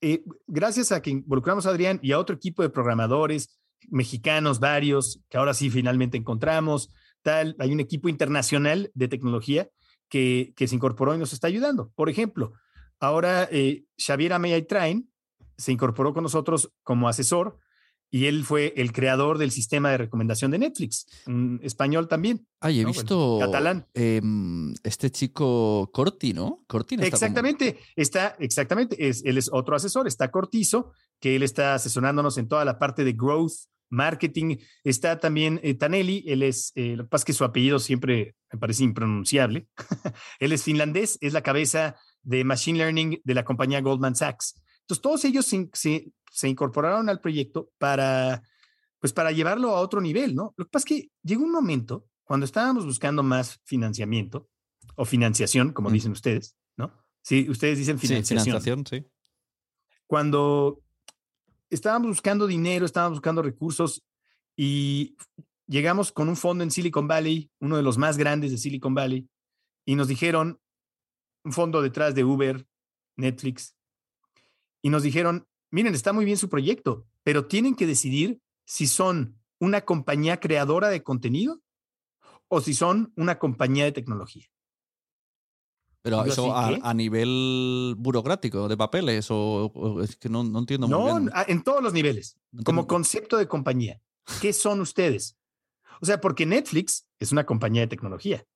eh, 0.00 0.24
gracias 0.46 0.92
a 0.92 1.02
que 1.02 1.10
involucramos 1.10 1.66
a 1.66 1.68
Adrián 1.68 2.00
y 2.02 2.12
a 2.12 2.18
otro 2.18 2.34
equipo 2.34 2.62
de 2.62 2.70
programadores 2.70 3.60
mexicanos, 3.90 4.60
varios, 4.60 5.20
que 5.28 5.36
ahora 5.36 5.52
sí 5.52 5.68
finalmente 5.68 6.16
encontramos, 6.16 6.88
tal, 7.20 7.54
hay 7.58 7.70
un 7.70 7.80
equipo 7.80 8.08
internacional 8.08 8.90
de 8.94 9.08
tecnología 9.08 9.68
que, 10.08 10.54
que 10.56 10.68
se 10.68 10.74
incorporó 10.74 11.14
y 11.14 11.18
nos 11.18 11.34
está 11.34 11.48
ayudando. 11.48 11.92
Por 11.94 12.08
ejemplo, 12.08 12.54
ahora 13.00 13.48
eh, 13.50 13.84
Xavier 13.96 14.32
Ameya 14.32 14.64
Train 14.66 15.10
se 15.56 15.72
incorporó 15.72 16.14
con 16.14 16.22
nosotros 16.22 16.72
como 16.82 17.08
asesor 17.08 17.58
y 18.10 18.26
él 18.26 18.44
fue 18.44 18.72
el 18.76 18.92
creador 18.92 19.38
del 19.38 19.50
sistema 19.50 19.90
de 19.90 19.98
recomendación 19.98 20.50
de 20.50 20.58
Netflix, 20.58 21.06
un 21.26 21.60
español 21.62 22.08
también. 22.08 22.46
Ah, 22.60 22.70
he 22.70 22.84
visto. 22.84 23.38
catalán. 23.38 23.86
Em, 23.92 24.72
este 24.82 25.10
chico 25.10 25.90
Corti, 25.92 26.32
¿no? 26.32 26.64
Corti 26.66 26.94
exactamente, 27.00 27.78
está, 27.96 28.34
exactamente. 28.38 29.08
Es, 29.08 29.22
él 29.24 29.36
es 29.36 29.50
otro 29.52 29.76
asesor, 29.76 30.06
está 30.06 30.30
Cortizo, 30.30 30.92
que 31.20 31.36
él 31.36 31.42
está 31.42 31.74
asesorándonos 31.74 32.38
en 32.38 32.48
toda 32.48 32.64
la 32.64 32.78
parte 32.78 33.04
de 33.04 33.12
growth, 33.12 33.52
marketing. 33.90 34.56
Está 34.84 35.18
también 35.18 35.60
eh, 35.62 35.74
Tanelli, 35.74 36.24
él 36.26 36.42
es, 36.42 36.72
eh, 36.76 36.96
lo 36.96 37.04
que 37.04 37.10
pasa 37.10 37.22
es 37.22 37.26
que 37.26 37.32
su 37.34 37.44
apellido 37.44 37.78
siempre 37.78 38.36
me 38.52 38.58
parece 38.58 38.84
impronunciable. 38.84 39.68
él 40.40 40.52
es 40.52 40.62
finlandés, 40.62 41.18
es 41.20 41.34
la 41.34 41.42
cabeza 41.42 41.96
de 42.28 42.44
Machine 42.44 42.78
Learning 42.78 43.20
de 43.24 43.34
la 43.34 43.42
compañía 43.42 43.80
Goldman 43.80 44.14
Sachs. 44.14 44.54
Entonces, 44.82 45.00
todos 45.00 45.24
ellos 45.24 45.46
se, 45.46 46.12
se 46.30 46.48
incorporaron 46.48 47.08
al 47.08 47.20
proyecto 47.20 47.70
para, 47.78 48.42
pues 48.98 49.14
para 49.14 49.32
llevarlo 49.32 49.70
a 49.70 49.80
otro 49.80 50.02
nivel, 50.02 50.34
¿no? 50.34 50.52
Lo 50.58 50.66
que 50.66 50.70
pasa 50.70 50.82
es 50.82 50.84
que 50.84 51.10
llegó 51.22 51.44
un 51.44 51.52
momento 51.52 52.06
cuando 52.24 52.44
estábamos 52.44 52.84
buscando 52.84 53.22
más 53.22 53.60
financiamiento 53.64 54.46
o 54.94 55.06
financiación, 55.06 55.72
como 55.72 55.90
dicen 55.90 56.12
ustedes, 56.12 56.54
¿no? 56.76 56.92
Sí, 57.22 57.48
ustedes 57.48 57.78
dicen 57.78 57.98
financiación. 57.98 58.40
Sí, 58.40 58.44
financiación, 58.44 58.86
sí. 58.86 59.06
Cuando 60.06 60.82
estábamos 61.70 62.08
buscando 62.08 62.46
dinero, 62.46 62.84
estábamos 62.84 63.18
buscando 63.18 63.40
recursos 63.40 64.04
y 64.54 65.16
llegamos 65.66 66.12
con 66.12 66.28
un 66.28 66.36
fondo 66.36 66.62
en 66.62 66.70
Silicon 66.70 67.08
Valley, 67.08 67.50
uno 67.60 67.78
de 67.78 67.82
los 67.82 67.96
más 67.96 68.18
grandes 68.18 68.50
de 68.50 68.58
Silicon 68.58 68.94
Valley, 68.94 69.26
y 69.86 69.94
nos 69.94 70.08
dijeron, 70.08 70.60
un 71.44 71.52
fondo 71.52 71.82
detrás 71.82 72.14
de 72.14 72.24
Uber, 72.24 72.66
Netflix, 73.16 73.76
y 74.82 74.90
nos 74.90 75.02
dijeron, 75.02 75.46
miren, 75.70 75.94
está 75.94 76.12
muy 76.12 76.24
bien 76.24 76.36
su 76.36 76.48
proyecto, 76.48 77.06
pero 77.22 77.46
tienen 77.46 77.74
que 77.74 77.86
decidir 77.86 78.40
si 78.64 78.86
son 78.86 79.38
una 79.58 79.82
compañía 79.82 80.40
creadora 80.40 80.88
de 80.88 81.02
contenido 81.02 81.60
o 82.48 82.60
si 82.60 82.74
son 82.74 83.12
una 83.16 83.38
compañía 83.38 83.84
de 83.84 83.92
tecnología. 83.92 84.46
Pero 86.02 86.24
eso 86.24 86.56
a, 86.56 86.94
nivel 86.94 87.94
burocrático, 87.98 88.68
de 88.68 88.76
papeles, 88.76 89.26
o, 89.30 90.00
es 90.02 90.16
que 90.16 90.28
no, 90.28 90.40
entiendo 90.58 90.86
muy 90.88 91.02
bien. 91.02 91.24
No, 91.26 91.32
en 91.46 91.62
todos 91.62 91.82
los 91.82 91.92
niveles, 91.92 92.38
como 92.64 92.86
concepto 92.86 93.36
de 93.36 93.48
compañía. 93.48 94.00
¿Qué 94.40 94.52
son 94.52 94.80
ustedes? 94.80 95.36
O 96.00 96.06
sea, 96.06 96.20
porque 96.20 96.46
Netflix 96.46 97.06
es 97.18 97.32
una 97.32 97.44
compañía 97.44 97.82
de 97.82 97.88
tecnología. 97.88 98.46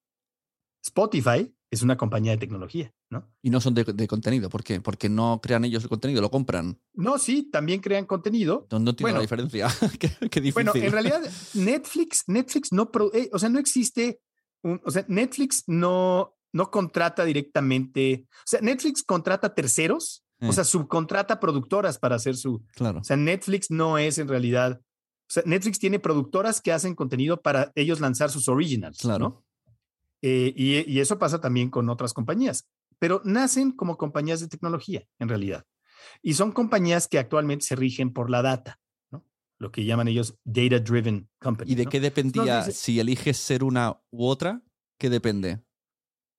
Spotify 0.83 1.53
es 1.73 1.83
una 1.83 1.97
compañía 1.97 2.31
de 2.33 2.39
tecnología, 2.39 2.93
¿no? 3.11 3.29
Y 3.43 3.51
no 3.51 3.61
son 3.61 3.73
de, 3.75 3.83
de 3.83 4.07
contenido. 4.07 4.49
¿Por 4.51 4.63
qué? 4.63 4.81
Porque 4.81 5.09
no 5.09 5.41
crean 5.43 5.65
ellos 5.65 5.83
el 5.83 5.89
contenido, 5.89 6.21
lo 6.21 6.31
compran. 6.31 6.79
No, 6.95 7.19
sí, 7.19 7.49
también 7.51 7.81
crean 7.81 8.05
contenido. 8.07 8.67
No, 8.71 8.79
no 8.79 8.95
tiene 8.95 9.13
Bueno. 9.13 9.19
la 9.19 9.23
diferencia. 9.23 9.69
qué, 9.99 10.11
qué 10.31 10.41
difícil. 10.41 10.53
Bueno, 10.53 10.73
en 10.75 10.93
realidad 10.93 11.21
Netflix, 11.55 12.25
Netflix 12.29 12.73
no, 12.73 12.91
pro- 12.91 13.13
eh, 13.15 13.31
o 13.33 13.39
sea, 13.39 13.49
no 13.49 13.59
existe, 13.59 14.21
un- 14.63 14.81
o 14.85 14.91
sea, 14.91 15.05
Netflix 15.09 15.65
no, 15.67 16.37
no 16.53 16.71
contrata 16.71 17.25
directamente, 17.25 18.27
o 18.31 18.43
sea, 18.47 18.61
Netflix 18.61 19.03
contrata 19.03 19.55
terceros, 19.55 20.25
Eh. 20.41 20.49
o 20.49 20.53
sea, 20.53 20.65
subcontrata 20.65 21.41
productoras 21.41 21.99
para 21.99 22.17
hacer 22.17 22.37
su, 22.37 22.63
claro. 22.75 23.01
o 23.01 23.05
sea, 23.05 23.17
Netflix 23.17 23.71
no 23.71 23.97
es 23.97 24.19
en 24.19 24.29
realidad, 24.29 24.81
o 24.83 25.33
sea, 25.33 25.43
Netflix 25.47 25.79
tiene 25.79 25.99
productoras 26.01 26.61
que 26.61 26.73
hacen 26.73 26.95
contenido 26.95 27.41
para 27.41 27.73
ellos 27.77 28.01
lanzar 28.01 28.29
sus 28.31 28.49
originals, 28.49 28.99
Claro. 28.99 29.19
¿no? 29.29 29.42
Eh, 30.23 30.53
y, 30.57 30.91
y 30.91 31.01
eso 31.01 31.19
pasa 31.19 31.41
también 31.41 31.69
con 31.71 31.89
otras 31.89 32.13
compañías, 32.15 32.69
pero 32.99 33.21
nacen 33.25 33.73
como 33.73 33.97
compañías 33.99 34.41
de 34.41 34.49
tecnología, 34.49 35.05
en 35.19 35.29
realidad. 35.29 35.65
Y 36.23 36.35
son 36.35 36.53
compañías 36.53 37.09
que 37.09 37.19
actualmente 37.19 37.65
se 37.67 37.77
rigen 37.77 38.13
por 38.13 38.31
la 38.31 38.43
data, 38.43 38.81
¿no? 39.11 39.25
Lo 39.59 39.71
que 39.73 39.85
llaman 39.85 40.09
ellos 40.09 40.37
data 40.45 40.79
driven 40.79 41.29
companies. 41.41 41.73
¿Y 41.73 41.77
de 41.77 41.85
¿no? 41.85 41.91
qué 41.91 42.01
dependía 42.01 42.63
si 42.71 43.01
eliges 43.01 43.37
ser 43.37 43.65
una 43.65 44.01
u 44.11 44.25
otra? 44.27 44.63
¿Qué 44.99 45.11
depende? 45.11 45.63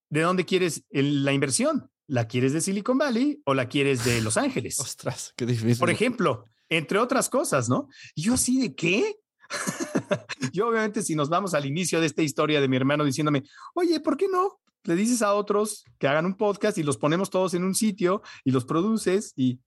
¿De 0.10 0.22
dónde 0.22 0.46
quieres 0.46 0.86
el- 0.90 1.24
la 1.26 1.34
inversión? 1.34 1.90
¿La 2.08 2.28
quieres 2.28 2.54
de 2.54 2.62
Silicon 2.62 2.98
Valley 2.98 3.42
o 3.46 3.54
la 3.54 3.68
quieres 3.68 4.06
de 4.06 4.22
Los 4.22 4.38
Ángeles? 4.38 4.80
Ostras, 4.80 5.34
qué 5.36 5.46
difícil. 5.46 5.80
Por 5.80 5.90
ejemplo, 5.90 6.46
entre 6.70 7.00
otras 7.00 7.30
cosas, 7.30 7.68
¿no? 7.70 7.88
Yo 8.16 8.34
así 8.36 8.62
de 8.62 8.76
qué? 8.76 9.16
Yo 10.54 10.68
obviamente 10.68 11.02
si 11.02 11.16
nos 11.16 11.30
vamos 11.30 11.54
al 11.54 11.66
inicio 11.66 12.00
de 12.00 12.08
esta 12.08 12.22
historia 12.22 12.62
de 12.62 12.68
mi 12.68 12.76
hermano 12.76 13.04
diciéndome, 13.04 13.44
oye, 13.74 14.00
¿por 14.00 14.18
qué 14.18 14.28
no? 14.32 14.60
Le 14.84 14.96
dices 14.96 15.22
a 15.22 15.34
otros 15.34 15.86
que 15.98 16.08
hagan 16.08 16.26
un 16.26 16.36
podcast 16.36 16.78
y 16.78 16.84
los 16.84 16.98
ponemos 16.98 17.30
todos 17.30 17.54
en 17.54 17.64
un 17.64 17.76
sitio 17.76 18.22
y 18.44 18.52
los 18.52 18.66
produces 18.66 19.34
y 19.36 19.60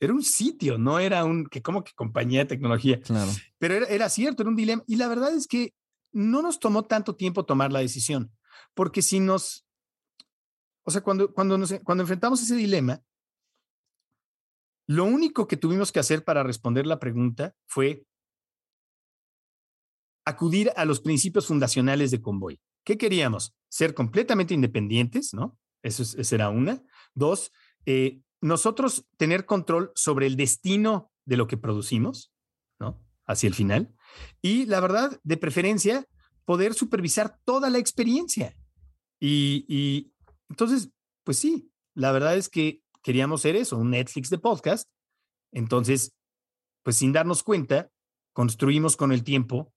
era 0.00 0.12
un 0.12 0.22
sitio, 0.22 0.78
no 0.78 0.98
era 0.98 1.24
un, 1.24 1.46
que 1.46 1.62
como 1.62 1.82
que 1.82 1.92
compañía 1.94 2.40
de 2.40 2.46
tecnología. 2.46 3.00
Claro. 3.00 3.30
Pero 3.58 3.74
era, 3.74 3.86
era 3.86 4.08
cierto, 4.08 4.42
era 4.42 4.50
un 4.50 4.56
dilema. 4.56 4.82
Y 4.86 4.96
la 4.96 5.08
verdad 5.08 5.34
es 5.34 5.46
que 5.46 5.74
no 6.12 6.42
nos 6.42 6.58
tomó 6.58 6.84
tanto 6.84 7.14
tiempo 7.14 7.44
tomar 7.44 7.72
la 7.72 7.80
decisión, 7.80 8.32
porque 8.74 9.02
si 9.02 9.20
nos, 9.20 9.66
o 10.84 10.90
sea, 10.90 11.02
cuando, 11.02 11.32
cuando, 11.32 11.58
nos, 11.58 11.74
cuando 11.84 12.02
enfrentamos 12.02 12.42
ese 12.42 12.56
dilema, 12.56 13.02
lo 14.86 15.04
único 15.04 15.46
que 15.48 15.56
tuvimos 15.56 15.92
que 15.92 15.98
hacer 15.98 16.24
para 16.24 16.42
responder 16.42 16.86
la 16.86 16.98
pregunta 16.98 17.54
fue 17.66 18.06
acudir 20.26 20.72
a 20.76 20.84
los 20.84 21.00
principios 21.00 21.46
fundacionales 21.46 22.10
de 22.10 22.20
Convoy. 22.20 22.60
¿Qué 22.84 22.98
queríamos? 22.98 23.54
Ser 23.68 23.94
completamente 23.94 24.52
independientes, 24.52 25.32
¿no? 25.32 25.58
Eso 25.82 26.02
es, 26.02 26.32
una. 26.32 26.82
Dos, 27.14 27.52
eh, 27.86 28.20
nosotros 28.40 29.06
tener 29.16 29.46
control 29.46 29.92
sobre 29.94 30.26
el 30.26 30.36
destino 30.36 31.12
de 31.24 31.36
lo 31.36 31.46
que 31.46 31.56
producimos, 31.56 32.32
¿no? 32.78 33.00
Hacia 33.24 33.46
el 33.46 33.54
final. 33.54 33.94
Y 34.42 34.66
la 34.66 34.80
verdad, 34.80 35.20
de 35.22 35.36
preferencia, 35.36 36.06
poder 36.44 36.74
supervisar 36.74 37.38
toda 37.44 37.70
la 37.70 37.78
experiencia. 37.78 38.56
Y, 39.20 39.64
y 39.68 40.12
entonces, 40.48 40.90
pues 41.24 41.38
sí, 41.38 41.70
la 41.94 42.10
verdad 42.12 42.36
es 42.36 42.48
que 42.48 42.82
queríamos 43.02 43.42
ser 43.42 43.54
eso, 43.54 43.78
un 43.78 43.90
Netflix 43.90 44.28
de 44.30 44.38
podcast. 44.38 44.90
Entonces, 45.52 46.12
pues 46.82 46.96
sin 46.96 47.12
darnos 47.12 47.44
cuenta, 47.44 47.90
construimos 48.32 48.96
con 48.96 49.12
el 49.12 49.22
tiempo 49.22 49.72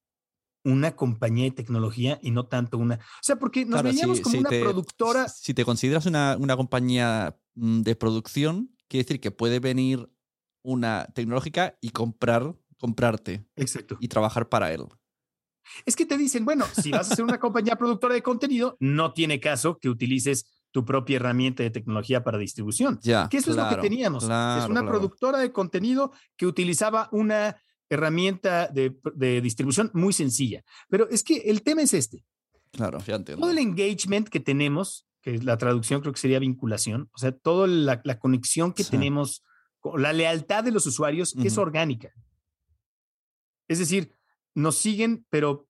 una 0.64 0.96
compañía 0.96 1.46
de 1.46 1.52
tecnología 1.52 2.20
y 2.22 2.32
no 2.32 2.46
tanto 2.48 2.78
una. 2.78 2.96
O 2.96 3.00
sea, 3.22 3.38
porque 3.38 3.62
nos 3.66 3.82
Claro, 3.82 3.90
veíamos 3.90 4.18
si- 4.18 4.24
como 4.24 4.34
si 4.34 4.40
una 4.40 4.50
te- 4.50 4.62
productora. 4.62 5.28
Si 5.30 5.54
te 5.54 5.64
consideras 5.66 6.06
una, 6.06 6.36
una 6.40 6.56
compañía 6.58 7.38
mm, 7.56 7.82
de 7.82 7.96
producción, 7.96 8.76
quiere 8.88 9.04
decir 9.06 9.20
que 9.22 9.32
puede 9.32 9.60
venir 9.60 10.10
una 10.62 11.08
tecnológica 11.14 11.78
y 11.82 11.90
comprar, 11.92 12.56
comprarte 12.78 13.46
Exacto. 13.56 13.98
y 14.02 14.08
trabajar 14.10 14.50
para 14.50 14.74
él. 14.74 14.84
Es 15.86 15.96
que 15.96 16.06
te 16.06 16.18
dicen, 16.18 16.46
bueno, 16.46 16.66
si 16.82 16.92
vas 16.92 17.12
a 17.12 17.16
ser 17.16 17.24
una 17.24 17.40
compañía 17.40 17.76
productora 17.76 18.14
de 18.16 18.24
contenido, 18.24 18.76
no 18.80 19.14
tiene 19.14 19.40
caso 19.40 19.78
que 19.78 19.88
utilices 19.90 20.46
tu 20.72 20.84
propia 20.86 21.16
herramienta 21.18 21.64
de 21.64 21.70
tecnología 21.72 22.24
para 22.24 22.38
distribución. 22.38 23.00
Ya. 23.02 23.28
Que 23.30 23.38
eso 23.38 23.52
es 23.52 23.58
lo 23.58 23.70
que 23.70 23.76
teníamos. 23.78 24.24
es 24.24 24.30
una 24.70 24.86
productora 24.86 25.38
de 25.40 25.52
contenido 25.52 26.12
que 26.38 26.46
utilizaba 26.48 27.08
una 27.12 27.56
herramienta 27.90 28.68
de, 28.68 28.96
de 29.16 29.42
distribución 29.42 29.90
muy 29.94 30.14
sencilla. 30.14 30.64
Pero 30.90 31.10
es 31.10 31.24
que 31.24 31.38
el 31.38 31.64
tema 31.64 31.82
es 31.82 31.94
este. 31.94 32.24
Claro, 32.72 33.00
ya 33.00 33.16
entiendo. 33.16 33.42
Todo 33.42 33.52
el 33.52 33.58
engagement 33.58 34.30
que 34.30 34.40
tenemos, 34.40 35.08
que 35.22 35.40
la 35.40 35.58
traducción 35.58 36.02
creo 36.02 36.14
que 36.14 36.20
sería 36.20 36.40
vinculación, 36.40 37.10
o 37.14 37.18
sea, 37.18 37.32
toda 37.32 37.68
la, 37.68 38.00
la 38.04 38.20
conexión 38.20 38.74
que 38.74 38.84
Sí. 38.84 38.92
tenemos, 38.92 39.44
la 39.98 40.14
lealtad 40.14 40.64
de 40.64 40.72
los 40.72 40.86
usuarios 40.86 41.36
es 41.44 41.58
orgánica. 41.58 42.12
Es 43.68 43.80
decir, 43.80 44.12
nos 44.56 44.78
siguen, 44.78 45.26
pero, 45.30 45.68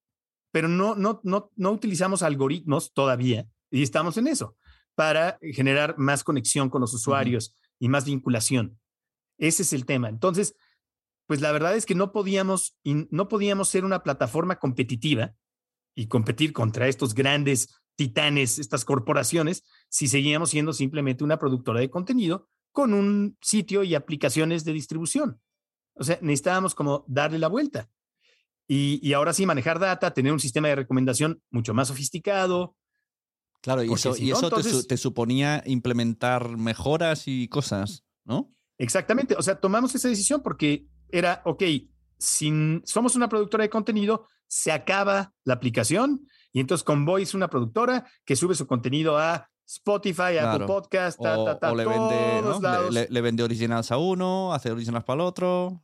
pero 0.52 0.68
no, 0.68 0.96
no, 0.96 1.22
no, 1.24 1.52
no 1.56 1.72
utilizamos 1.72 2.24
algoritmos 2.24 2.94
todavía 2.94 3.48
y 3.72 3.84
estamos 3.84 4.18
en 4.18 4.28
eso 4.28 4.56
para 4.96 5.38
generar 5.42 5.98
más 5.98 6.24
conexión 6.24 6.70
con 6.70 6.82
los 6.82 6.94
usuarios 6.94 7.56
y 7.78 7.88
más 7.88 8.06
vinculación. 8.06 8.80
Ese 9.38 9.64
es 9.64 9.72
el 9.74 9.86
tema. 9.86 10.10
Entonces, 10.10 10.56
pues 11.30 11.42
la 11.42 11.52
verdad 11.52 11.76
es 11.76 11.86
que 11.86 11.94
no 11.94 12.12
podíamos, 12.12 12.76
no 12.84 13.28
podíamos 13.28 13.70
ser 13.70 13.86
una 13.86 14.02
plataforma 14.02 14.58
competitiva 14.58 15.36
y 15.94 16.08
competir 16.08 16.54
contra 16.54 16.88
estos 16.88 17.14
grandes 17.14 17.70
titanes, 17.96 18.58
estas 18.58 18.84
corporaciones, 18.84 19.64
si 19.90 20.08
seguíamos 20.08 20.50
siendo 20.50 20.74
simplemente 20.74 21.24
una 21.24 21.38
productora 21.38 21.82
de 21.82 21.92
contenido 21.92 22.50
con 22.72 22.96
un 22.96 23.38
sitio 23.42 23.84
y 23.84 23.94
aplicaciones 23.94 24.66
de 24.66 24.74
distribución. 24.74 25.40
O 25.94 26.04
sea, 26.04 26.18
necesitábamos 26.24 26.74
como 26.74 27.06
darle 27.08 27.38
la 27.38 27.48
vuelta. 27.48 27.92
Y, 28.68 29.00
y 29.08 29.14
ahora 29.14 29.32
sí, 29.32 29.46
manejar 29.46 29.78
data, 29.78 30.16
tener 30.16 30.34
un 30.34 30.40
sistema 30.40 30.70
de 30.70 30.78
recomendación 30.78 31.44
mucho 31.52 31.76
más 31.76 31.90
sofisticado. 31.90 32.76
Claro, 33.62 33.84
y 33.84 33.94
eso, 33.94 34.16
si 34.16 34.26
y 34.26 34.30
no, 34.32 34.38
eso 34.38 34.50
te, 34.50 34.56
entonces- 34.56 34.88
te 34.88 34.98
suponía 34.98 35.62
implementar 35.68 36.58
mejoras 36.58 37.28
y 37.28 37.48
cosas, 37.50 38.04
¿no? 38.26 38.52
Exactamente. 38.80 39.36
O 39.38 39.44
sea, 39.44 39.60
tomamos 39.60 39.94
esa 39.94 40.08
decisión 40.08 40.42
porque 40.42 40.88
era, 41.12 41.42
ok, 41.46 41.64
si 42.18 42.82
somos 42.86 43.16
una 43.16 43.30
productora 43.30 43.64
de 43.64 43.70
contenido, 43.70 44.28
se 44.48 44.72
acaba 44.72 45.34
la 45.44 45.54
aplicación 45.54 46.28
y 46.52 46.60
entonces 46.60 46.84
Convoy 46.84 47.24
es 47.24 47.34
una 47.34 47.50
productora 47.50 48.06
que 48.26 48.36
sube 48.36 48.56
su 48.56 48.66
contenido 48.68 49.18
a 49.18 49.50
Spotify, 49.68 50.22
a 50.22 50.52
Apple 50.52 50.66
Claro. 50.66 50.66
Podcast, 50.66 51.22
ta, 51.22 51.38
O, 51.38 51.46
ta, 51.46 51.60
ta, 51.60 51.72
o 51.72 51.76
le, 51.76 51.86
vende, 51.86 52.42
¿no? 52.42 52.54
Le- 52.56 52.60
lados. 52.62 52.94
le, 52.94 53.08
le 53.10 53.22
vende 53.22 53.44
originals 53.44 53.92
a 53.92 53.98
uno, 53.98 54.52
hace 54.54 54.72
originals 54.72 55.06
para 55.06 55.22
el 55.22 55.28
otro. 55.28 55.84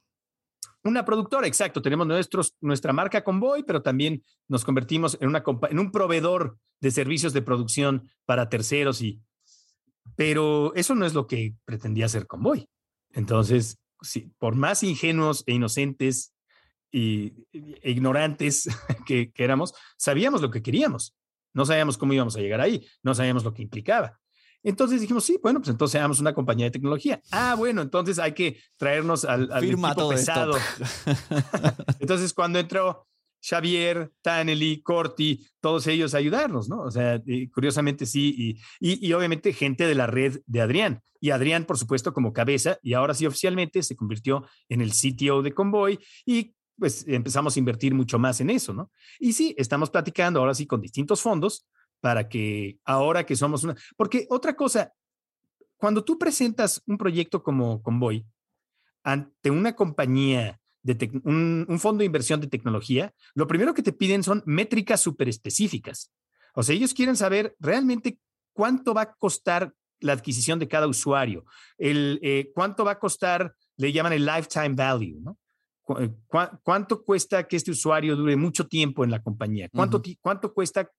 Una 0.84 1.06
productora, 1.06 1.46
exacto. 1.48 1.82
Tenemos 1.82 2.06
nuestros, 2.08 2.56
nuestra 2.62 2.94
marca 2.94 3.24
Convoy, 3.24 3.64
pero 3.64 3.82
también 3.82 4.24
nos 4.48 4.66
convertimos 4.66 5.18
en, 5.22 5.30
una, 5.30 5.44
en 5.70 5.80
un 5.80 5.92
proveedor 5.92 6.58
de 6.82 6.92
servicios 6.92 7.34
de 7.34 7.42
producción 7.44 8.10
para 8.26 8.50
terceros. 8.50 9.02
y 9.02 9.22
Pero 10.16 10.74
eso 10.76 10.96
no 10.96 11.06
es 11.06 11.14
lo 11.14 11.28
que 11.28 11.56
pretendía 11.66 12.06
hacer 12.06 12.28
Convoy. 12.28 12.68
Entonces, 13.14 13.78
sí, 14.02 14.32
por 14.38 14.56
más 14.56 14.84
ingenuos 14.84 15.44
e 15.48 15.54
inocentes 15.54 16.34
y, 16.92 17.34
e 17.54 17.92
ignorantes 17.92 18.68
que, 19.06 19.32
que 19.32 19.44
éramos, 19.44 19.74
sabíamos 19.98 20.42
lo 20.42 20.52
que 20.52 20.62
queríamos. 20.62 21.16
No 21.54 21.66
sabíamos 21.66 21.98
cómo 21.98 22.14
íbamos 22.14 22.36
a 22.36 22.42
llegar 22.42 22.60
ahí, 22.60 22.86
no 23.02 23.16
sabíamos 23.16 23.44
lo 23.44 23.54
que 23.54 23.62
implicaba. 23.62 24.20
Entonces 24.66 25.00
dijimos, 25.00 25.24
sí, 25.24 25.40
bueno, 25.42 25.60
pues 25.60 25.70
entonces 25.70 25.92
seamos 25.92 26.20
una 26.20 26.34
compañía 26.34 26.66
de 26.66 26.72
tecnología. 26.72 27.22
Ah, 27.32 27.54
bueno, 27.56 27.84
entonces 27.84 28.18
hay 28.18 28.34
que 28.34 28.60
traernos 28.78 29.24
al, 29.24 29.52
al 29.52 29.64
Firma 29.64 29.90
equipo 29.90 30.02
todo 30.02 30.10
pesado. 30.10 30.58
esto. 30.58 30.84
Entonces, 32.00 32.34
cuando 32.34 32.58
entró 32.58 33.08
Xavier, 33.48 34.12
Taneli, 34.22 34.82
Corti, 34.82 35.46
todos 35.60 35.86
ellos 35.88 36.16
ayudarnos, 36.16 36.68
¿no? 36.68 36.82
O 36.82 36.90
sea, 36.90 37.22
y 37.26 37.48
curiosamente 37.50 38.06
sí, 38.06 38.34
y, 38.36 38.50
y, 38.80 39.08
y 39.08 39.14
obviamente 39.14 39.54
gente 39.54 39.86
de 39.86 39.96
la 39.96 40.08
red 40.08 40.42
de 40.48 40.62
Adrián. 40.62 41.02
Y 41.20 41.30
Adrián, 41.30 41.66
por 41.66 41.78
supuesto, 41.78 42.14
como 42.14 42.34
cabeza, 42.34 42.80
y 42.82 42.94
ahora 42.94 43.14
sí 43.14 43.26
oficialmente 43.26 43.84
se 43.84 43.96
convirtió 43.96 44.46
en 44.70 44.82
el 44.82 44.92
CTO 44.92 45.44
de 45.44 45.54
Convoy 45.54 46.00
y 46.26 46.56
pues 46.78 47.06
empezamos 47.08 47.56
a 47.56 47.60
invertir 47.60 47.94
mucho 47.94 48.20
más 48.20 48.42
en 48.42 48.50
eso, 48.50 48.74
¿no? 48.74 48.92
Y 49.20 49.34
sí, 49.34 49.56
estamos 49.58 49.90
platicando 49.90 50.40
ahora 50.40 50.54
sí 50.54 50.66
con 50.66 50.82
distintos 50.82 51.22
fondos 51.22 51.68
para 52.02 52.28
que 52.28 52.80
ahora 52.84 53.26
que 53.26 53.36
somos 53.36 53.64
una... 53.64 53.76
Porque 53.96 54.26
otra 54.30 54.56
cosa, 54.56 54.92
cuando 55.78 56.04
tú 56.04 56.18
presentas 56.18 56.82
un 56.86 56.98
proyecto 56.98 57.44
como 57.44 57.82
Convoy 57.82 58.26
ante 59.04 59.52
una 59.52 59.76
compañía 59.76 60.60
de 60.86 61.22
un, 61.24 61.66
un 61.68 61.80
fondo 61.80 62.00
de 62.00 62.06
inversión 62.06 62.40
de 62.40 62.48
tecnología, 62.48 63.12
lo 63.34 63.48
primero 63.48 63.74
que 63.74 63.82
te 63.82 63.92
piden 63.92 64.24
son 64.24 64.44
métricas 64.46 65.02
súper 65.02 65.28
específicas. 65.28 66.12
O 66.54 66.62
sea, 66.62 66.76
ellos 66.76 66.94
quieren 66.94 67.16
saber 67.16 67.56
realmente 67.60 68.20
cuánto 68.54 68.94
va 68.94 69.02
a 69.02 69.14
costar 69.14 69.74
la 70.00 70.14
adquisición 70.14 70.60
de 70.60 70.68
cada 70.68 70.88
usuario, 70.88 71.46
el, 71.78 72.20
eh, 72.22 72.52
cuánto 72.54 72.86
va 72.86 72.92
a 72.92 73.00
costar, 73.00 73.56
le 73.78 73.92
llaman 73.92 74.14
el 74.14 74.26
lifetime 74.26 74.76
value, 74.76 75.20
¿no? 75.22 75.38
¿cuánto 76.64 77.04
cuesta 77.04 77.48
que 77.48 77.56
este 77.58 77.70
usuario 77.70 78.16
dure 78.16 78.36
mucho 78.36 78.68
tiempo 78.68 79.04
en 79.04 79.12
la 79.12 79.22
compañía? 79.22 79.70
¿Cuánto, 79.70 80.02
cuánto 80.20 80.52
cuesta 80.52 80.90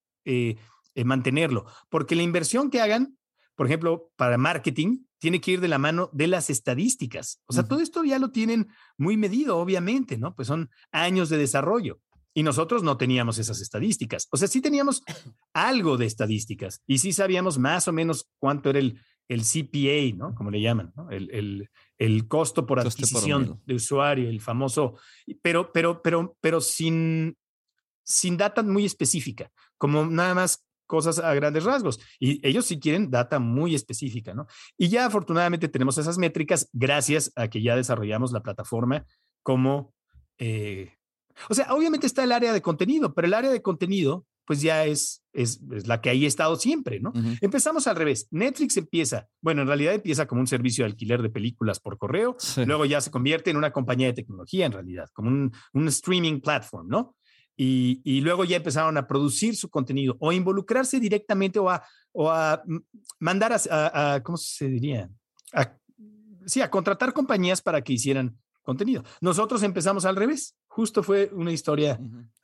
mantenerlo? 1.05 1.67
Porque 1.89 2.15
la 2.15 2.23
inversión 2.23 2.71
que 2.71 2.81
hagan, 2.81 3.19
por 3.57 3.67
ejemplo, 3.67 4.13
para 4.15 4.39
marketing, 4.39 5.06
tiene 5.19 5.41
que 5.41 5.53
ir 5.53 5.61
de 5.61 5.69
la 5.69 5.79
mano 5.79 6.11
de 6.13 6.27
las 6.27 6.51
estadísticas. 6.51 7.41
O 7.47 7.53
sea, 7.53 7.65
todo 7.65 7.81
esto 7.81 8.05
ya 8.05 8.19
lo 8.19 8.31
tienen 8.31 8.69
muy 8.97 9.17
medido, 9.17 9.59
obviamente, 9.59 10.19
¿no? 10.19 10.35
Pues 10.35 10.49
son 10.49 10.71
años 10.93 11.29
de 11.29 11.39
desarrollo. 11.39 12.01
Y 12.35 12.43
nosotros 12.43 12.83
no 12.83 12.99
teníamos 12.99 13.39
esas 13.39 13.61
estadísticas. 13.63 14.29
O 14.31 14.37
sea, 14.37 14.47
sí 14.47 14.61
teníamos 14.61 15.03
algo 15.55 15.97
de 15.97 16.07
estadísticas 16.07 16.83
y 16.87 16.99
sí 16.99 17.13
sabíamos 17.13 17.59
más 17.59 17.89
o 17.89 17.93
menos 17.93 18.29
cuánto 18.39 18.71
era 18.71 18.79
el, 18.79 19.01
el 19.29 19.41
CPA, 19.43 20.17
¿no? 20.17 20.35
Como 20.35 20.51
le 20.51 20.61
llaman, 20.61 20.93
¿no? 20.97 21.11
El, 21.11 21.31
el, 21.31 21.71
el 21.99 22.29
costo 22.29 22.67
por 22.67 22.79
adquisición 22.79 23.63
de 23.65 23.75
usuario, 23.75 24.29
el 24.29 24.41
famoso, 24.41 24.99
pero, 25.41 25.73
pero, 25.73 26.03
pero, 26.03 26.37
pero 26.41 26.61
sin, 26.61 27.37
sin 28.05 28.37
data 28.37 28.63
muy 28.63 28.85
específica, 28.85 29.51
como 29.79 30.05
nada 30.05 30.35
más 30.35 30.66
cosas 30.87 31.19
a 31.19 31.35
grandes 31.35 31.65
rasgos. 31.65 32.01
Y 32.19 32.47
ellos 32.47 32.67
sí 32.67 32.79
quieren 32.79 33.11
data 33.11 33.39
muy 33.39 33.75
específica, 33.75 34.35
¿no? 34.35 34.47
Y 34.79 34.89
ya 34.89 35.07
afortunadamente 35.07 35.69
tenemos 35.69 35.99
esas 35.99 36.19
métricas 36.19 36.69
gracias 36.73 37.33
a 37.37 37.49
que 37.49 37.63
ya 37.63 37.77
desarrollamos 37.77 38.33
la 38.33 38.41
plataforma 38.41 39.05
como 39.43 39.95
eh, 40.39 40.93
o 41.49 41.55
sea, 41.55 41.73
obviamente 41.75 42.07
está 42.07 42.25
el 42.25 42.33
área 42.33 42.53
de 42.53 42.63
contenido, 42.63 43.15
pero 43.15 43.27
el 43.27 43.35
área 43.35 43.51
de 43.51 43.63
contenido, 43.63 44.27
pues 44.47 44.63
ya 44.63 44.85
es, 44.85 45.25
es, 45.33 45.61
la 45.87 46.01
que 46.01 46.11
ahí 46.11 46.25
ha 46.25 46.29
estado 46.29 46.57
siempre, 46.57 47.01
¿no? 47.01 47.13
Empezamos 47.41 47.87
al 47.87 47.97
revés. 47.97 48.29
Netflix 48.31 48.77
empieza, 48.77 49.29
bueno, 49.41 49.63
en 49.63 49.69
realidad 49.69 49.95
empieza 49.95 50.27
como 50.27 50.41
un 50.41 50.47
servicio 50.47 50.85
de 50.85 50.91
alquiler 50.91 51.21
de 51.21 51.31
películas 51.31 51.81
por 51.81 51.99
correo, 51.99 52.37
luego 52.65 52.85
ya 52.85 53.01
se 53.01 53.11
convierte 53.11 53.51
en 53.51 53.57
una 53.57 53.73
compañía 53.73 54.07
de 54.07 54.13
tecnología, 54.15 54.67
en 54.67 54.73
realidad, 54.73 55.09
como 55.13 55.29
un, 55.29 55.53
un 55.73 55.89
streaming 55.89 56.41
platform, 56.41 56.89
¿no? 56.89 57.16
Y, 57.57 58.03
y, 58.05 58.21
luego 58.21 58.45
ya 58.45 58.59
empezaron 58.59 58.99
a 58.99 59.07
producir 59.07 59.57
su 59.57 59.71
contenido 59.71 60.17
o 60.21 60.31
involucrarse 60.31 61.01
directamente 61.01 61.59
o 61.59 61.71
a, 61.71 61.83
o 62.13 62.31
a 62.31 62.63
mandar 63.19 63.53
a, 63.53 64.15
a, 64.15 64.23
¿cómo 64.23 64.37
se 64.37 64.69
diría? 64.69 65.09
A, 65.55 65.73
sí, 66.45 66.61
a 66.61 66.71
contratar 66.71 67.15
compañías 67.15 67.63
para 67.63 67.83
que 67.83 67.95
hicieran 67.95 68.37
contenido. 68.67 69.05
Nosotros 69.21 69.63
empezamos 69.63 70.05
al 70.05 70.17
revés. 70.17 70.57
Justo 70.67 71.03
fue 71.03 71.31
una 71.33 71.53
historia. 71.53 71.99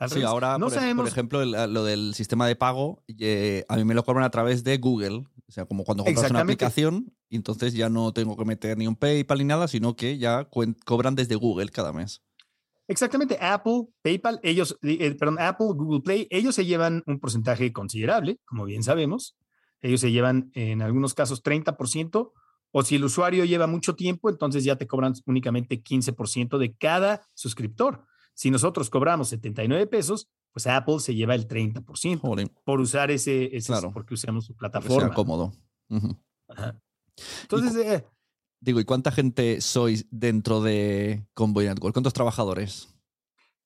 sí, 0.08 0.22
ahora, 0.22 0.56
no 0.56 0.66
por, 0.66 0.74
sabemos... 0.74 1.02
por 1.02 1.12
ejemplo, 1.12 1.44
lo 1.44 1.84
del 1.84 2.14
sistema 2.14 2.46
de 2.46 2.56
pago, 2.56 3.02
eh, 3.18 3.66
a 3.68 3.76
mí 3.76 3.84
me 3.84 3.92
lo 3.92 4.04
cobran 4.04 4.24
a 4.24 4.30
través 4.30 4.64
de 4.64 4.78
Google. 4.78 5.24
O 5.46 5.52
sea, 5.52 5.66
como 5.66 5.84
cuando 5.84 6.04
compras 6.04 6.30
una 6.30 6.40
aplicación, 6.40 7.12
entonces 7.28 7.74
ya 7.74 7.90
no 7.90 8.12
tengo 8.14 8.38
que 8.38 8.46
meter 8.46 8.78
ni 8.78 8.86
un 8.86 8.96
PayPal 8.96 9.38
ni 9.38 9.44
nada, 9.44 9.68
sino 9.68 9.96
que 9.96 10.16
ya 10.16 10.48
cobran 10.86 11.14
desde 11.14 11.34
Google 11.34 11.68
cada 11.68 11.92
mes. 11.92 12.22
Exactamente, 12.88 13.38
Apple, 13.40 13.86
PayPal, 14.02 14.40
ellos, 14.42 14.78
eh, 14.82 15.14
perdón, 15.14 15.38
Apple, 15.40 15.68
Google 15.74 16.00
Play, 16.00 16.26
ellos 16.30 16.54
se 16.54 16.66
llevan 16.66 17.02
un 17.06 17.20
porcentaje 17.20 17.72
considerable, 17.72 18.38
como 18.44 18.64
bien 18.64 18.82
sabemos. 18.82 19.36
Ellos 19.80 20.00
se 20.00 20.12
llevan 20.12 20.50
en 20.54 20.82
algunos 20.82 21.14
casos 21.14 21.42
30% 21.42 22.32
o 22.72 22.82
si 22.82 22.96
el 22.96 23.04
usuario 23.04 23.44
lleva 23.44 23.66
mucho 23.66 23.94
tiempo, 23.94 24.30
entonces 24.30 24.64
ya 24.64 24.76
te 24.76 24.86
cobran 24.86 25.12
únicamente 25.26 25.82
15% 25.82 26.58
de 26.58 26.74
cada 26.74 27.22
suscriptor. 27.34 28.06
Si 28.34 28.50
nosotros 28.50 28.88
cobramos 28.88 29.28
79 29.28 29.86
pesos, 29.86 30.30
pues 30.52 30.66
Apple 30.66 30.98
se 31.00 31.14
lleva 31.14 31.34
el 31.34 31.46
30% 31.46 32.50
por 32.64 32.80
usar 32.80 33.10
ese, 33.10 33.54
ese 33.54 33.72
claro. 33.72 33.92
porque 33.92 34.14
usamos 34.14 34.46
su 34.46 34.56
plataforma. 34.56 35.12
Cómodo. 35.12 35.52
Entonces, 37.42 37.76
eh, 37.76 38.06
digo, 38.62 38.80
¿y 38.80 38.84
cuánta 38.84 39.10
gente 39.10 39.60
sois 39.60 40.06
dentro 40.10 40.62
de 40.62 41.26
Convoy 41.34 41.66
Network? 41.66 41.92
¿Cuántos 41.92 42.14
trabajadores? 42.14 42.88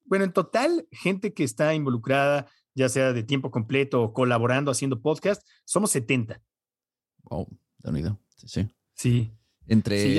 Bueno, 0.05 0.25
en 0.25 0.33
total, 0.33 0.89
gente 0.91 1.35
que 1.35 1.45
está 1.45 1.75
involucrada, 1.75 2.47
ya 2.75 2.89
sea 2.89 3.13
de 3.13 3.23
tiempo 3.23 3.51
completo 3.51 4.03
o 4.03 4.13
colaborando 4.13 4.71
haciendo 4.71 5.03
podcast, 5.03 5.47
somos 5.65 5.91
70. 5.91 6.41
Wow, 7.25 7.47
de 7.79 7.91
unido. 7.91 8.19
Sí, 8.37 8.49
sí. 8.49 8.69
Sí. 8.95 9.33
Entre 9.69 10.17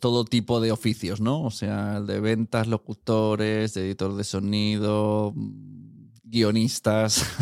todo 0.00 0.24
tipo 0.24 0.60
de 0.60 0.70
oficios, 0.70 1.20
¿no? 1.20 1.42
O 1.42 1.50
sea, 1.50 1.96
el 1.98 2.06
de 2.06 2.20
ventas, 2.20 2.68
locutores, 2.68 3.76
editor 3.76 4.14
de 4.14 4.24
sonido, 4.24 5.34
guionistas. 6.24 7.24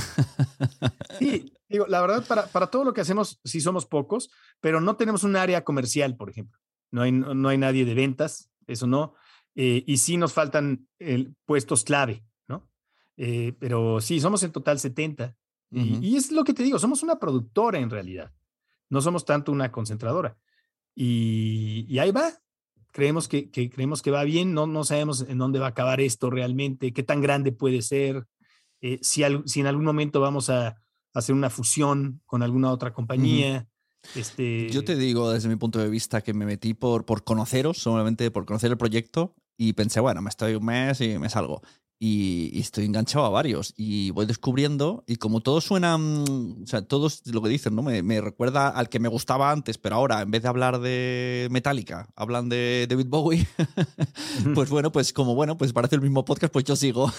Sí, 1.18 1.52
digo, 1.68 1.86
la 1.86 2.00
verdad, 2.00 2.26
para, 2.26 2.46
para, 2.46 2.68
todo 2.68 2.84
lo 2.84 2.94
que 2.94 3.02
hacemos, 3.02 3.38
sí 3.44 3.60
somos 3.60 3.86
pocos, 3.86 4.30
pero 4.60 4.80
no 4.80 4.96
tenemos 4.96 5.24
un 5.24 5.36
área 5.36 5.62
comercial, 5.62 6.16
por 6.16 6.30
ejemplo. 6.30 6.58
No 6.92 7.02
hay, 7.02 7.10
no 7.10 7.48
hay 7.48 7.58
nadie 7.58 7.84
de 7.84 7.94
ventas, 7.94 8.50
eso 8.66 8.86
no. 8.86 9.14
Eh, 9.54 9.82
y 9.86 9.98
sí 9.98 10.16
nos 10.16 10.32
faltan 10.32 10.88
el, 10.98 11.34
puestos 11.44 11.84
clave, 11.84 12.24
¿no? 12.48 12.70
Eh, 13.16 13.54
pero 13.58 14.00
sí, 14.00 14.20
somos 14.20 14.42
en 14.42 14.52
total 14.52 14.78
70. 14.78 15.36
y, 15.70 16.16
es 16.16 16.30
lo 16.30 16.44
que 16.44 16.54
te 16.54 16.62
digo, 16.62 16.78
somos 16.78 17.02
una 17.02 17.18
productora 17.18 17.78
en 17.78 17.90
realidad. 17.90 18.32
No 18.88 19.00
somos 19.00 19.24
tanto 19.24 19.52
una 19.52 19.72
concentradora. 19.72 20.36
Y, 20.94 21.98
ahí 21.98 22.10
va. 22.10 22.30
Creemos 22.92 23.26
que, 23.26 23.50
creemos 23.50 24.02
que 24.02 24.10
va 24.10 24.22
bien, 24.24 24.52
no, 24.52 24.66
no 24.66 24.84
sabemos 24.84 25.22
en 25.26 25.38
dónde 25.38 25.58
va 25.58 25.66
a 25.66 25.70
acabar 25.70 26.00
esto 26.02 26.28
realmente, 26.28 26.92
qué 26.92 27.02
tan 27.02 27.22
grande 27.22 27.50
puede 27.50 27.80
ser, 27.80 28.26
eh, 28.82 28.98
si, 29.00 29.22
si 29.46 29.60
en 29.60 29.66
algún 29.66 29.86
momento 29.86 30.20
vamos 30.20 30.50
a, 30.50 30.76
hacer 31.14 31.34
una 31.34 31.50
fusión 31.50 32.22
con 32.24 32.42
alguna 32.42 32.70
otra 32.70 32.92
compañía. 32.92 33.68
Este... 34.14 34.68
Yo 34.70 34.84
te 34.84 34.96
digo 34.96 35.30
desde 35.30 35.48
mi 35.48 35.56
punto 35.56 35.78
de 35.78 35.88
vista 35.88 36.20
que 36.20 36.34
me 36.34 36.46
metí 36.46 36.74
por, 36.74 37.04
por 37.04 37.24
conoceros, 37.24 37.78
solamente 37.78 38.30
por 38.30 38.44
conocer 38.46 38.70
el 38.70 38.78
proyecto 38.78 39.34
y 39.56 39.74
pensé, 39.74 40.00
bueno, 40.00 40.22
me 40.22 40.30
estoy 40.30 40.54
un 40.54 40.64
mes 40.64 41.00
y 41.00 41.18
me 41.18 41.28
salgo 41.28 41.62
y, 42.04 42.58
estoy 42.58 42.84
enganchado 42.86 43.24
a 43.24 43.30
varios 43.30 43.74
y 43.76 44.10
voy 44.10 44.26
descubriendo 44.26 45.04
y 45.06 45.16
como 45.16 45.40
todos 45.40 45.62
suenan, 45.62 46.24
o 46.62 46.66
sea, 46.66 46.82
todos 46.82 47.22
lo 47.26 47.40
que 47.40 47.48
dicen, 47.48 47.76
¿no? 47.76 47.82
Me, 47.82 48.20
recuerda 48.20 48.68
al 48.70 48.88
que 48.88 48.98
me 48.98 49.08
gustaba 49.08 49.52
antes, 49.52 49.78
pero 49.78 49.94
ahora 49.94 50.20
en 50.22 50.32
vez 50.32 50.42
de 50.42 50.48
hablar 50.48 50.80
de 50.80 51.46
Metallica, 51.52 52.08
hablan 52.16 52.48
de 52.48 52.88
David 52.90 53.06
Bowie, 53.06 53.46
pues 54.54 54.68
bueno, 54.68 54.90
pues 54.90 55.12
como 55.12 55.36
bueno, 55.36 55.56
pues 55.56 55.72
parece 55.72 55.94
el 55.94 56.02
mismo 56.02 56.24
podcast, 56.24 56.52
pues 56.52 56.64
yo 56.64 56.74
sigo. 56.74 57.12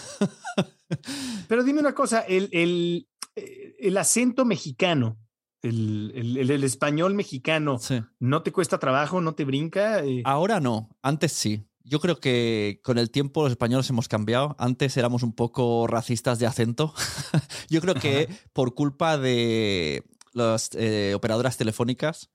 pero 1.48 1.64
dime 1.64 1.80
una 1.80 1.96
cosa, 1.96 2.20
el, 2.20 2.50
el, 2.52 3.08
el 3.36 3.98
acento 3.98 4.44
mexicano, 4.44 5.18
el, 5.64 6.38
el, 6.38 6.64
español 6.64 7.14
mexicano, 7.14 7.80
¿no 8.20 8.44
te 8.44 8.52
cuesta 8.52 8.80
trabajo, 8.80 9.22
no 9.22 9.34
te 9.34 9.46
brinca? 9.46 10.04
Eh, 10.04 10.22
ahora 10.26 10.60
no, 10.60 10.90
antes 11.02 11.32
sí. 11.32 11.66
Yo 11.86 12.00
creo 12.00 12.20
que 12.20 12.80
con 12.84 12.98
el 12.98 13.12
tiempo 13.12 13.44
los 13.44 13.52
españoles 13.52 13.90
hemos 13.90 14.08
cambiado. 14.08 14.56
Antes 14.58 14.96
éramos 14.96 15.22
un 15.22 15.34
poco 15.34 15.86
racistas 15.88 16.40
de 16.40 16.46
acento. 16.46 16.94
Yo 17.70 17.82
creo 17.82 17.96
que 17.96 18.30
por 18.54 18.74
culpa 18.74 19.18
de 19.18 20.06
las 20.32 20.70
eh, 20.76 21.14
operadoras 21.14 21.58
telefónicas 21.58 22.30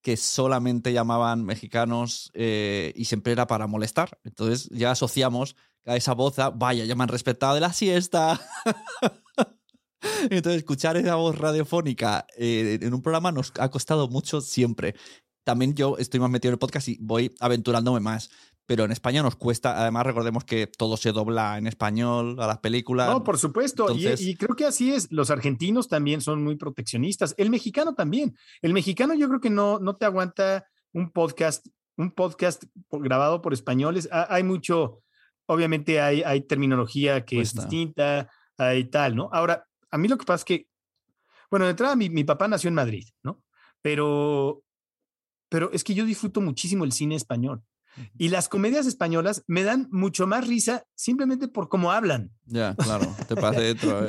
que 0.00 0.16
solamente 0.16 0.92
llamaban 0.92 1.44
mexicanos 1.44 2.30
eh, 2.34 2.92
y 2.96 3.06
siempre 3.06 3.32
era 3.32 3.46
para 3.46 3.66
molestar. 3.66 4.18
Entonces 4.24 4.68
ya 4.70 4.90
asociamos 4.90 5.54
a 5.86 5.96
esa 5.96 6.14
voz 6.14 6.38
a, 6.38 6.50
vaya, 6.50 6.84
ya 6.84 6.94
me 6.94 7.02
han 7.02 7.08
respetado 7.08 7.54
de 7.54 7.60
la 7.60 7.72
siesta. 7.72 8.40
Entonces 10.30 10.58
escuchar 10.58 10.96
esa 10.96 11.16
voz 11.16 11.36
radiofónica 11.38 12.26
eh, 12.36 12.78
en 12.80 12.94
un 12.94 13.02
programa 13.02 13.32
nos 13.32 13.52
ha 13.58 13.70
costado 13.70 14.08
mucho 14.08 14.40
siempre. 14.40 14.94
También 15.44 15.74
yo 15.74 15.96
estoy 15.98 16.20
más 16.20 16.30
metido 16.30 16.50
en 16.50 16.54
el 16.54 16.58
podcast 16.58 16.88
y 16.88 16.98
voy 17.00 17.34
aventurándome 17.40 18.00
más 18.00 18.30
pero 18.66 18.84
en 18.84 18.92
España 18.92 19.22
nos 19.22 19.36
cuesta. 19.36 19.80
Además, 19.80 20.06
recordemos 20.06 20.44
que 20.44 20.66
todo 20.66 20.96
se 20.96 21.12
dobla 21.12 21.58
en 21.58 21.66
español 21.66 22.36
a 22.40 22.46
las 22.46 22.58
películas. 22.58 23.10
No, 23.10 23.22
por 23.22 23.38
supuesto. 23.38 23.86
Y, 23.94 24.36
creo 24.36 24.56
que 24.56 24.64
así 24.64 24.92
es. 24.92 25.12
Los 25.12 25.30
argentinos 25.30 25.88
también 25.88 26.20
son 26.20 26.42
muy 26.42 26.56
proteccionistas. 26.56 27.34
El 27.36 27.50
mexicano 27.50 27.94
también. 27.94 28.36
El 28.62 28.72
mexicano 28.72 29.14
yo 29.14 29.28
creo 29.28 29.40
que 29.40 29.50
no, 29.50 29.78
no 29.80 29.96
te 29.96 30.06
aguanta 30.06 30.66
un 30.92 31.10
podcast, 31.10 31.66
un 31.96 32.10
podcast 32.12 32.64
grabado 32.90 33.42
por 33.42 33.52
españoles. 33.52 34.08
Hay 34.10 34.44
mucho, 34.44 35.02
obviamente 35.46 36.00
hay, 36.00 36.22
hay 36.22 36.42
terminología 36.42 37.24
que 37.24 37.40
es 37.40 37.52
distinta, 37.54 38.30
hay 38.56 38.84
tal, 38.84 39.14
¿no? 39.14 39.28
Ahora, 39.32 39.66
a 39.94 39.98
mí 39.98 40.08
lo 40.08 40.18
que 40.18 40.26
pasa 40.26 40.40
es 40.40 40.44
que, 40.44 40.68
bueno, 41.50 41.66
de 41.66 41.70
entrada 41.70 41.94
mi, 41.94 42.10
mi 42.10 42.24
papá 42.24 42.48
nació 42.48 42.66
en 42.66 42.74
Madrid, 42.74 43.06
¿no? 43.22 43.40
Pero, 43.80 44.64
pero 45.48 45.70
es 45.70 45.84
que 45.84 45.94
yo 45.94 46.04
disfruto 46.04 46.40
muchísimo 46.40 46.84
el 46.84 46.90
cine 46.90 47.14
español. 47.14 47.62
Y 48.18 48.30
las 48.30 48.48
comedias 48.48 48.86
españolas 48.86 49.44
me 49.46 49.62
dan 49.62 49.86
mucho 49.92 50.26
más 50.26 50.48
risa 50.48 50.84
simplemente 50.96 51.46
por 51.46 51.68
cómo 51.68 51.92
hablan. 51.92 52.32
Ya, 52.44 52.74
claro, 52.74 53.06
te 53.28 53.36
pasa 53.36 53.60
dentro. 53.60 54.04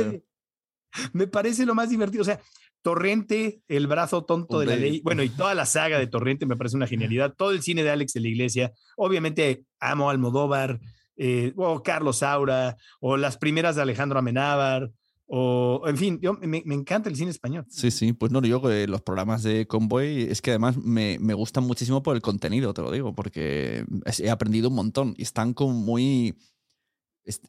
me 1.13 1.27
parece 1.27 1.67
lo 1.67 1.75
más 1.75 1.91
divertido. 1.91 2.23
O 2.23 2.25
sea, 2.25 2.41
Torrente, 2.81 3.61
el 3.67 3.85
brazo 3.85 4.25
tonto 4.25 4.57
de 4.57 4.65
la 4.65 4.75
ley, 4.75 5.01
bueno, 5.03 5.21
y 5.21 5.29
toda 5.29 5.53
la 5.53 5.67
saga 5.67 5.99
de 5.99 6.07
Torrente 6.07 6.47
me 6.47 6.55
parece 6.55 6.77
una 6.77 6.87
genialidad. 6.87 7.35
Todo 7.37 7.51
el 7.51 7.61
cine 7.61 7.83
de 7.83 7.91
Alex 7.91 8.13
de 8.13 8.21
la 8.21 8.27
Iglesia, 8.27 8.73
obviamente 8.97 9.65
amo 9.79 10.09
Almodóvar, 10.09 10.79
eh, 11.15 11.53
o 11.57 11.83
Carlos 11.83 12.17
Saura, 12.17 12.75
o 12.99 13.17
las 13.17 13.37
primeras 13.37 13.75
de 13.75 13.83
Alejandro 13.83 14.17
Amenábar, 14.17 14.89
O, 15.27 15.81
en 15.87 15.97
fin, 15.97 16.19
yo, 16.21 16.33
me, 16.33 16.61
me, 16.65 16.75
encanta 16.75 17.09
el 17.09 17.15
cine 17.15 17.31
español. 17.31 17.65
Sí, 17.67 17.89
sí, 17.89 18.13
pues 18.13 18.31
no, 18.31 18.41
yo 18.41 18.61
eh, 18.69 18.87
los 18.87 19.01
programas 19.01 19.41
de 19.41 19.65
Convoy 19.65 20.23
es 20.23 20.41
que 20.41 20.51
además 20.51 20.77
me, 20.77 21.17
me, 21.19 21.33
gustan 21.33 21.63
muchísimo 21.63 22.03
por 22.03 22.15
el 22.15 22.21
contenido, 22.21 22.73
te 22.73 22.83
lo 22.83 22.91
digo, 22.91 23.15
porque 23.15 23.85
he 24.19 24.29
aprendido 24.29 24.69
un 24.69 24.75
montón 24.75 25.15
y 25.17 25.23
están 25.23 25.53
como 25.53 25.73
muy... 25.73 26.37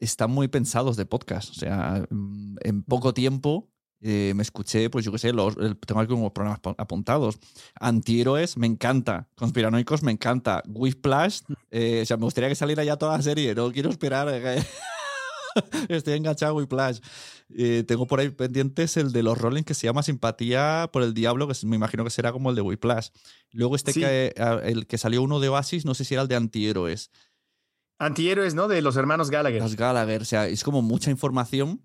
Están 0.00 0.30
muy 0.30 0.48
pensados 0.48 0.96
de 0.96 1.04
podcast, 1.04 1.50
o 1.50 1.54
sea, 1.54 2.06
mm, 2.08 2.56
en 2.62 2.82
poco 2.82 3.12
tiempo 3.12 3.68
eh, 4.00 4.34
me 4.34 4.42
escuché, 4.42 4.90
pues 4.90 5.04
yo 5.04 5.12
qué 5.12 5.18
sé, 5.18 5.32
los, 5.32 5.56
tengo 5.56 6.00
aquí 6.00 6.12
unos 6.12 6.32
programas 6.32 6.60
apuntados. 6.78 7.38
Antihéroes, 7.80 8.56
me 8.56 8.66
encanta. 8.66 9.28
Conspiranoicos, 9.34 10.02
me 10.02 10.12
encanta. 10.12 10.62
Whiplash, 10.68 11.40
eh, 11.70 12.00
o 12.02 12.06
sea, 12.06 12.16
me 12.16 12.24
gustaría 12.24 12.48
que 12.48 12.54
saliera 12.54 12.84
ya 12.84 12.96
toda 12.96 13.16
la 13.16 13.22
serie, 13.22 13.54
no 13.54 13.72
quiero 13.72 13.90
esperar. 13.90 14.28
Estoy 15.88 16.14
enganchado 16.14 16.52
a 16.52 16.54
Whiplash. 16.54 17.00
Eh, 17.54 17.84
tengo 17.86 18.06
por 18.06 18.18
ahí 18.18 18.30
pendientes 18.30 18.96
el 18.96 19.12
de 19.12 19.22
los 19.22 19.38
Rolling 19.38 19.62
que 19.62 19.74
se 19.74 19.86
llama 19.86 20.02
Simpatía 20.02 20.90
por 20.92 21.02
el 21.02 21.14
Diablo, 21.14 21.46
que 21.46 21.54
me 21.66 21.76
imagino 21.76 22.02
que 22.04 22.10
será 22.10 22.32
como 22.32 22.50
el 22.50 22.56
de 22.56 22.62
Whiplash. 22.62 23.10
Luego 23.52 23.76
este 23.76 23.92
que, 23.92 24.34
el 24.64 24.86
que 24.86 24.98
salió 24.98 25.22
uno 25.22 25.38
de 25.38 25.48
Oasis, 25.48 25.84
no 25.84 25.94
sé 25.94 26.04
si 26.04 26.14
era 26.14 26.22
el 26.22 26.28
de 26.28 26.36
Antihéroes. 26.36 27.10
Antihéroes, 27.98 28.54
¿no? 28.54 28.68
De 28.68 28.82
los 28.82 28.96
hermanos 28.96 29.30
Gallagher. 29.30 29.62
Los 29.62 29.76
Gallagher, 29.76 30.22
o 30.22 30.24
sea, 30.24 30.48
es 30.48 30.64
como 30.64 30.82
mucha 30.82 31.10
información 31.10 31.82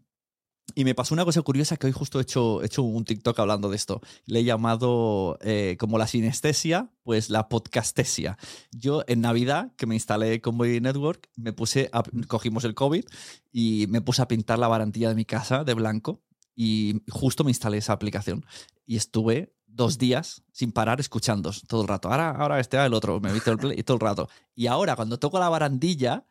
y 0.75 0.85
me 0.85 0.95
pasó 0.95 1.13
una 1.13 1.25
cosa 1.25 1.41
curiosa 1.41 1.77
que 1.77 1.87
hoy 1.87 1.93
justo 1.93 2.19
he 2.19 2.21
hecho, 2.21 2.61
he 2.61 2.65
hecho 2.65 2.83
un 2.83 3.03
TikTok 3.03 3.37
hablando 3.39 3.69
de 3.69 3.75
esto. 3.75 4.01
Le 4.25 4.39
he 4.39 4.43
llamado 4.43 5.37
eh, 5.41 5.75
como 5.79 5.97
la 5.97 6.07
sinestesia, 6.07 6.91
pues 7.03 7.29
la 7.29 7.49
podcastesia. 7.49 8.37
Yo 8.71 9.03
en 9.07 9.21
Navidad, 9.21 9.73
que 9.75 9.85
me 9.85 9.95
instalé 9.95 10.41
Convoy 10.41 10.79
Network, 10.79 11.29
me 11.35 11.53
puse, 11.53 11.89
a, 11.91 12.03
cogimos 12.27 12.63
el 12.63 12.73
COVID 12.73 13.05
y 13.51 13.87
me 13.89 14.01
puse 14.01 14.21
a 14.21 14.27
pintar 14.27 14.59
la 14.59 14.67
barandilla 14.67 15.09
de 15.09 15.15
mi 15.15 15.25
casa 15.25 15.63
de 15.63 15.73
blanco 15.73 16.21
y 16.55 17.01
justo 17.09 17.43
me 17.43 17.51
instalé 17.51 17.77
esa 17.77 17.93
aplicación. 17.93 18.45
Y 18.85 18.97
estuve 18.97 19.53
dos 19.67 19.97
días 19.97 20.43
sin 20.51 20.71
parar 20.71 20.99
escuchando 20.99 21.51
todo 21.67 21.81
el 21.81 21.87
rato. 21.87 22.09
Ahora, 22.09 22.31
ahora 22.31 22.59
este, 22.59 22.77
el 22.77 22.93
otro, 22.93 23.19
me 23.19 23.29
he 23.29 23.33
visto 23.33 23.51
el 23.51 23.57
play 23.57 23.83
todo 23.83 23.95
el 23.95 24.01
rato. 24.01 24.29
Y 24.55 24.67
ahora 24.67 24.95
cuando 24.95 25.17
toco 25.17 25.39
la 25.39 25.49
barandilla 25.49 26.25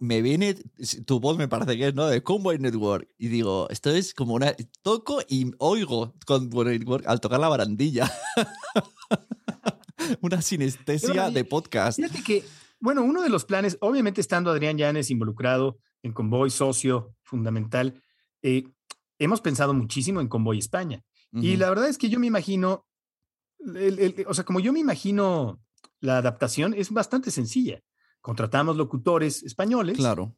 me, 0.00 0.22
viene 0.22 0.54
tu 1.06 1.20
voz, 1.20 1.36
me 1.36 1.48
parece 1.48 1.76
que 1.76 1.88
es, 1.88 1.94
¿no? 1.94 2.06
De 2.06 2.22
Convoy 2.22 2.58
Network. 2.58 3.08
Y 3.18 3.28
digo, 3.28 3.68
esto 3.70 3.90
es 3.90 4.14
como 4.14 4.34
una. 4.34 4.54
Toco 4.82 5.20
y 5.28 5.52
oigo 5.58 6.14
Convoy 6.26 6.78
Network 6.78 7.06
al 7.06 7.20
tocar 7.20 7.40
la 7.40 7.48
barandilla. 7.48 8.10
una 10.20 10.40
sinestesia 10.42 11.30
de 11.30 11.44
podcast. 11.44 11.96
Fíjate 11.96 12.22
que, 12.22 12.44
bueno, 12.80 13.02
uno 13.02 13.22
de 13.22 13.28
los 13.28 13.44
planes, 13.44 13.76
obviamente 13.80 14.20
estando 14.20 14.50
Adrián 14.50 14.78
Llanes 14.78 15.10
involucrado 15.10 15.78
en 16.02 16.12
Convoy, 16.12 16.50
socio 16.50 17.14
fundamental, 17.22 18.00
eh, 18.42 18.64
hemos 19.18 19.40
pensado 19.40 19.74
muchísimo 19.74 20.20
en 20.20 20.28
Convoy 20.28 20.58
España. 20.58 21.02
Y 21.32 21.56
la 21.56 21.68
verdad 21.68 21.88
es 21.88 21.98
que 21.98 22.08
yo 22.08 22.18
me 22.18 22.28
imagino, 22.28 22.86
o 24.26 24.32
sea, 24.32 24.44
como 24.44 24.58
yo 24.58 24.72
me 24.72 24.78
imagino 24.78 25.60
la 26.00 26.16
adaptación, 26.16 26.72
es 26.72 26.90
bastante 26.90 27.30
sencilla 27.30 27.82
contratamos 28.26 28.76
locutores 28.76 29.44
españoles. 29.44 29.98
Claro. 29.98 30.34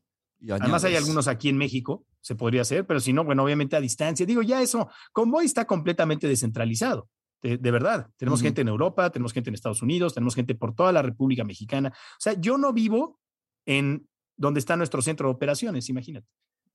Además 0.51 0.85
hay 0.85 0.95
algunos 0.95 1.27
aquí 1.27 1.49
en 1.49 1.57
México, 1.57 2.05
se 2.21 2.35
podría 2.35 2.61
hacer, 2.61 2.87
pero 2.87 3.01
si 3.01 3.15
no, 3.15 3.25
bueno, 3.25 3.43
obviamente 3.43 3.77
a 3.77 3.81
distancia. 3.81 4.27
Digo, 4.27 4.43
ya 4.43 4.61
eso, 4.61 4.91
Convoy 5.11 5.47
está 5.47 5.67
completamente 5.67 6.29
descentralizado. 6.29 7.09
De, 7.41 7.57
verdad, 7.71 8.11
tenemos 8.19 8.43
gente 8.43 8.61
en 8.61 8.69
Europa, 8.69 9.09
tenemos 9.09 9.33
gente 9.33 9.49
en 9.49 9.55
Estados 9.55 9.81
Unidos, 9.81 10.13
tenemos 10.13 10.35
gente 10.35 10.55
por 10.55 10.75
toda 10.75 10.93
la 10.93 11.01
República 11.01 11.45
Mexicana. 11.45 11.89
O 11.89 12.21
sea, 12.21 12.39
yo 12.39 12.59
no 12.59 12.75
vivo 12.75 13.21
en 13.65 14.07
donde 14.37 14.61
está 14.61 14.77
nuestro 14.77 15.01
centro 15.01 15.29
de 15.29 15.35
operaciones, 15.37 15.89
imagínate. 15.89 16.27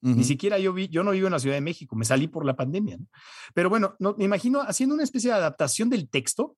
Ni 0.01 0.23
siquiera 0.23 0.57
yo, 0.57 0.73
vi, 0.73 0.87
yo 0.87 1.03
no 1.03 1.11
vivo 1.11 1.27
en 1.27 1.33
la 1.33 1.39
Ciudad 1.39 1.57
de 1.57 1.61
México, 1.61 1.95
me 1.95 2.05
salí 2.05 2.27
por 2.27 2.43
la 2.43 2.55
pandemia. 2.55 2.97
Pero 3.53 3.69
bueno, 3.69 3.95
no, 3.99 4.15
me 4.17 4.25
imagino 4.25 4.61
haciendo 4.61 4.95
una 4.95 5.03
especie 5.03 5.29
de 5.29 5.35
adaptación 5.35 5.91
del 5.91 6.09
texto 6.09 6.57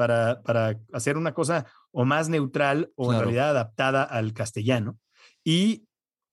para, 0.00 0.40
para 0.40 0.80
hacer 0.94 1.18
una 1.18 1.34
cosa 1.34 1.66
o 1.90 2.06
más 2.06 2.30
neutral 2.30 2.90
o 2.96 3.12
en 3.12 3.20
realidad 3.20 3.50
adaptada 3.50 4.02
al 4.02 4.32
castellano. 4.32 4.98
Y, 5.44 5.84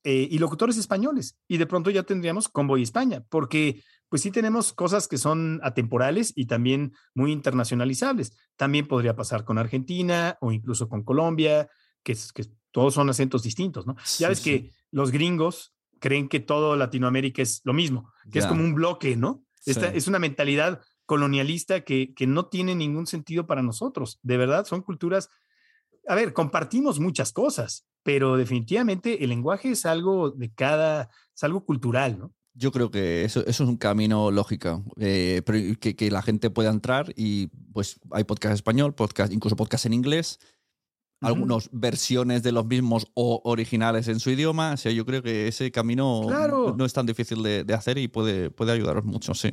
eh, 0.05 0.25
y 0.31 0.37
locutores 0.37 0.77
españoles. 0.77 1.37
Y 1.49 1.57
de 1.57 1.65
pronto 1.65 1.89
ya 1.89 2.03
tendríamos 2.03 2.47
Convoy 2.47 2.81
España, 2.81 3.25
porque 3.27 3.83
pues 4.07 4.21
sí 4.21 4.31
tenemos 4.31 4.71
cosas 4.71 5.09
que 5.09 5.17
son 5.17 5.59
atemporales 5.63 6.31
y 6.33 6.45
también 6.45 6.93
muy 7.13 7.33
internacionalizables. 7.33 8.37
También 8.55 8.87
podría 8.87 9.17
pasar 9.17 9.43
con 9.43 9.57
Argentina 9.57 10.37
o 10.39 10.53
incluso 10.53 10.87
con 10.87 11.03
Colombia, 11.03 11.67
que, 12.03 12.15
que 12.33 12.45
todos 12.71 12.93
son 12.93 13.09
acentos 13.09 13.43
distintos, 13.43 13.85
¿no? 13.85 13.97
ya 14.17 14.29
ves 14.29 14.39
que 14.39 14.71
los 14.91 15.11
gringos 15.11 15.73
creen 15.99 16.29
que 16.29 16.39
todo 16.39 16.77
Latinoamérica 16.77 17.41
es 17.41 17.59
lo 17.65 17.73
mismo, 17.73 18.13
que 18.31 18.39
es 18.39 18.45
como 18.45 18.63
un 18.63 18.75
bloque, 18.75 19.17
¿no? 19.17 19.43
Esta, 19.65 19.87
Es 19.87 20.07
una 20.07 20.19
mentalidad 20.19 20.79
colonialista 21.07 21.81
que, 21.81 22.13
que 22.13 22.27
no 22.27 22.45
tiene 22.45 22.75
ningún 22.75 23.07
sentido 23.07 23.47
para 23.47 23.63
nosotros. 23.63 24.19
De 24.21 24.37
verdad, 24.37 24.65
son 24.65 24.81
culturas, 24.83 25.31
a 26.07 26.13
ver, 26.13 26.33
compartimos 26.33 26.99
muchas 26.99 27.31
cosas, 27.31 27.87
pero 28.03 28.37
definitivamente 28.37 29.23
el 29.23 29.29
lenguaje 29.29 29.71
es 29.71 29.87
algo 29.87 30.29
de 30.29 30.53
cada, 30.53 31.09
es 31.33 31.43
algo 31.43 31.65
cultural, 31.65 32.19
¿no? 32.19 32.33
Yo 32.53 32.71
creo 32.71 32.89
que 32.91 33.23
eso, 33.23 33.41
eso 33.41 33.63
es 33.63 33.69
un 33.69 33.77
camino 33.77 34.31
lógico, 34.31 34.83
eh, 34.97 35.43
que, 35.79 35.95
que, 35.95 36.11
la 36.11 36.23
gente 36.23 36.49
pueda 36.49 36.71
entrar 36.71 37.13
y 37.15 37.47
pues 37.71 37.99
hay 38.11 38.23
podcast 38.23 38.55
español, 38.55 38.95
podcast, 38.95 39.31
incluso 39.31 39.55
podcast 39.55 39.85
en 39.85 39.93
inglés, 39.93 40.39
algunas 41.21 41.69
versiones 41.71 42.41
de 42.41 42.51
los 42.51 42.65
mismos 42.65 43.11
o 43.13 43.41
originales 43.43 44.07
en 44.07 44.19
su 44.19 44.31
idioma. 44.31 44.73
O 44.73 44.77
sea, 44.77 44.91
yo 44.91 45.05
creo 45.05 45.21
que 45.21 45.47
ese 45.47 45.71
camino 45.71 46.23
no, 46.75 46.85
es 46.85 46.93
tan 46.93 47.05
difícil 47.05 47.43
de, 47.43 47.63
de, 47.63 47.73
hacer 47.75 47.99
y 47.99 48.07
puede, 48.07 48.49
puede 48.49 48.71
ayudaros 48.71 49.05
mucho, 49.05 49.35
sí 49.35 49.51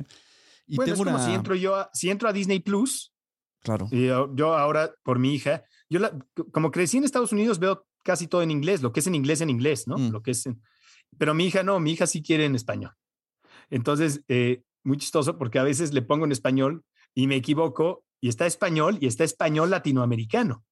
bueno, 0.67 0.93
es 0.93 0.99
como 0.99 1.19
si 1.19 1.33
entro 1.33 1.55
yo 1.55 1.75
a, 1.75 1.89
si 1.93 2.09
entro 2.09 2.29
a 2.29 2.33
Disney 2.33 2.59
Plus. 2.59 3.13
Claro. 3.61 3.87
Y 3.91 4.05
yo, 4.07 4.55
ahora, 4.55 4.93
por 5.03 5.17
mi 5.17 5.33
hija, 5.33 5.63
yo 5.89 5.99
la, 5.99 6.15
como 6.51 6.71
crecí 6.71 6.97
en 6.97 7.03
Estados 7.03 7.31
Unidos, 7.31 7.57
veo 7.59 7.87
casi 8.03 8.27
todo 8.27 8.43
en 8.43 8.51
inglés, 8.51 8.83
lo 8.83 8.91
que 8.91 8.99
es 8.99 9.07
en 9.07 9.15
inglés 9.15 9.41
en 9.41 9.49
inglés, 9.49 9.87
¿no? 9.87 9.97
Mm. 9.97 10.11
Lo 10.11 10.21
que 10.21 10.31
es 10.31 10.47
pero 11.17 11.33
mi 11.33 11.45
hija 11.45 11.63
no, 11.63 11.79
mi 11.79 11.93
hija 11.93 12.07
sí 12.07 12.21
quiere 12.21 12.45
en 12.45 12.55
español. 12.55 12.91
Entonces, 13.69 14.21
eh, 14.27 14.63
muy 14.83 14.97
chistoso 14.97 15.37
porque 15.37 15.59
a 15.59 15.63
veces 15.63 15.93
le 15.93 16.01
pongo 16.01 16.25
en 16.25 16.31
español 16.31 16.83
y 17.13 17.27
me 17.27 17.35
equivoco 17.35 18.03
y 18.21 18.29
está 18.29 18.45
español 18.45 18.97
y 19.01 19.07
está 19.07 19.23
español 19.23 19.69
latinoamericano. 19.69 20.63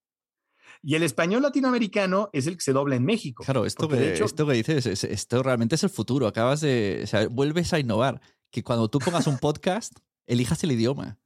Y 0.82 0.96
el 0.96 1.02
español 1.02 1.42
latinoamericano 1.42 2.28
es 2.32 2.46
el 2.46 2.56
que 2.56 2.62
se 2.62 2.72
dobla 2.72 2.96
en 2.96 3.04
México. 3.04 3.42
Claro, 3.44 3.64
esto, 3.64 3.88
que, 3.88 4.12
esto 4.12 4.46
que 4.46 4.52
dices, 4.52 5.04
esto 5.04 5.42
realmente 5.42 5.76
es 5.76 5.82
el 5.82 5.90
futuro. 5.90 6.26
Acabas 6.26 6.60
de, 6.60 7.00
o 7.02 7.06
sea, 7.06 7.26
vuelves 7.28 7.72
a 7.72 7.78
innovar 7.78 8.20
que 8.54 8.62
cuando 8.62 8.88
tú 8.88 9.00
pongas 9.00 9.26
un 9.26 9.36
podcast, 9.38 9.92
elijas 10.26 10.62
el 10.62 10.70
idioma. 10.70 11.18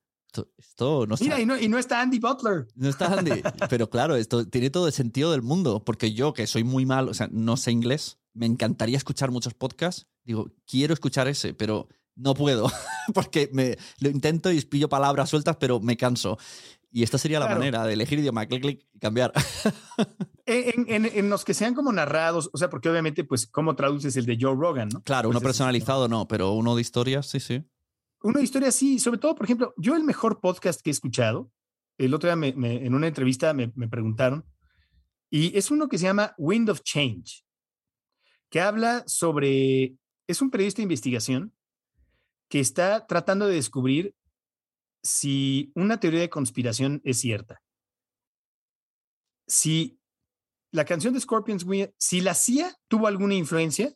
Esto, 0.57 1.07
no 1.07 1.15
Mira, 1.21 1.39
y 1.39 1.45
no, 1.45 1.59
y 1.59 1.69
no, 1.69 1.77
está 1.79 2.01
Andy 2.01 2.19
Butler. 2.19 2.69
No 2.75 2.89
está 2.89 3.19
Andy. 3.19 3.43
pero 3.69 3.91
claro, 3.91 4.17
esto 4.17 4.47
tiene 4.47 4.71
todo 4.71 4.87
el 4.87 4.95
sentido 4.95 5.33
del 5.33 5.43
mundo, 5.43 5.85
porque 5.85 6.15
yo, 6.15 6.33
que 6.33 6.47
soy 6.47 6.65
muy 6.65 6.87
mal, 6.87 7.07
o 7.07 7.13
sea, 7.13 7.29
no 7.31 7.59
sé 7.59 7.71
inglés, 7.71 8.19
me 8.33 8.47
encantaría 8.47 8.97
escuchar 8.97 9.31
muchos 9.31 9.53
podcasts. 9.53 10.07
Digo, 10.25 10.51
quiero 10.65 10.95
escuchar 10.95 11.29
ese, 11.29 11.53
pero 11.53 11.89
no 12.15 12.33
puedo, 12.33 12.73
porque 13.15 13.51
me, 13.53 13.77
lo 14.01 14.09
intento 14.09 14.51
y 14.51 14.63
pillo 14.63 14.89
palabras 14.89 15.29
sueltas, 15.29 15.57
pero 15.57 15.81
me 15.81 15.99
canso. 15.99 16.39
Y 16.91 17.03
esta 17.03 17.19
sería 17.19 17.39
la 17.39 17.49
manera 17.49 17.85
de 17.85 17.93
elegir 17.93 18.19
idioma, 18.19 18.47
clic, 18.47 18.63
clic 18.63 18.87
y 18.93 18.99
cambiar. 18.99 19.33
En, 20.51 21.29
los 21.29 21.45
que 21.45 21.53
sean 21.53 21.75
como 21.75 21.93
narrados, 21.93 22.49
o 22.55 22.57
sea, 22.57 22.71
porque 22.71 22.89
obviamente, 22.89 23.23
pues, 23.23 23.47
¿cómo 23.47 23.77
traduces 23.77 24.17
el 24.17 24.25
de 24.25 24.39
Joe 24.41 24.55
Rogan? 24.55 24.89
¿no? 24.89 25.03
Claro, 25.03 25.29
uno 25.29 25.43
personalizado 25.43 26.09
no, 26.09 26.27
pero 26.27 26.53
uno 26.53 26.75
de 26.75 26.81
historias, 26.81 27.27
sí, 27.27 27.39
sí. 27.39 27.63
Uno 28.23 28.39
de 28.39 28.45
historias, 28.45 28.75
sí. 28.75 28.99
Sobre 28.99 29.19
todo, 29.19 29.35
por 29.35 29.45
ejemplo, 29.45 29.75
yo 29.77 29.95
el 29.95 30.05
mejor 30.05 30.41
podcast 30.41 30.81
que 30.81 30.89
he 30.89 30.93
escuchado, 30.93 31.51
el 31.99 32.15
otro 32.15 32.35
día 32.35 32.49
en 32.49 32.95
una 32.95 33.09
entrevista 33.09 33.53
me, 33.53 33.71
me 33.75 33.89
preguntaron, 33.89 34.47
y 35.29 35.55
es 35.57 35.71
uno 35.71 35.87
que 35.87 35.99
se 35.99 36.05
llama 36.05 36.35
Wind 36.39 36.71
of 36.71 36.81
Change, 36.81 37.45
que 38.49 38.63
habla 38.63 39.05
sobre, 39.07 39.97
es 40.27 40.41
un 40.41 40.51
periodista 40.51 40.79
de 40.79 40.85
investigación 40.85 41.53
que 42.49 42.61
está 42.61 43.07
tratando 43.07 43.47
de 43.47 43.57
descubrir 43.57 44.15
si 45.03 45.73
una 45.75 46.01
teoría 46.01 46.21
de 46.21 46.31
conspiración 46.31 47.01
es 47.05 47.21
cierta. 47.21 47.63
Si 49.47 49.99
la 50.71 50.85
canción 50.85 51.15
de 51.15 51.21
Scorpions, 51.21 51.67
si 51.97 52.21
la 52.21 52.35
CIA 52.35 52.77
tuvo 52.89 53.07
alguna 53.07 53.35
influencia 53.35 53.95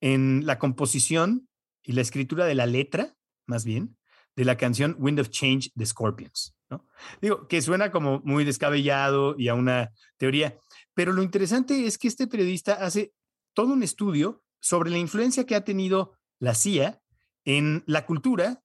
en 0.00 0.46
la 0.46 0.58
composición 0.58 1.48
y 1.82 1.92
la 1.92 2.00
escritura 2.00 2.46
de 2.46 2.54
la 2.54 2.66
letra, 2.66 3.14
más 3.46 3.64
bien, 3.64 3.96
de 4.34 4.44
la 4.44 4.56
canción 4.56 4.96
Wind 4.98 5.20
of 5.20 5.28
Change 5.28 5.70
de 5.74 5.86
Scorpions. 5.86 6.56
¿no? 6.70 6.86
Digo, 7.20 7.46
que 7.48 7.60
suena 7.60 7.90
como 7.90 8.20
muy 8.24 8.44
descabellado 8.44 9.34
y 9.38 9.48
a 9.48 9.54
una 9.54 9.92
teoría, 10.16 10.58
pero 10.94 11.12
lo 11.12 11.22
interesante 11.22 11.86
es 11.86 11.98
que 11.98 12.08
este 12.08 12.26
periodista 12.26 12.74
hace 12.74 13.12
todo 13.52 13.72
un 13.72 13.82
estudio 13.82 14.42
sobre 14.60 14.90
la 14.90 14.98
influencia 14.98 15.44
que 15.44 15.54
ha 15.54 15.64
tenido 15.64 16.16
la 16.38 16.54
CIA 16.54 17.00
en 17.44 17.82
la 17.86 18.06
cultura 18.06 18.61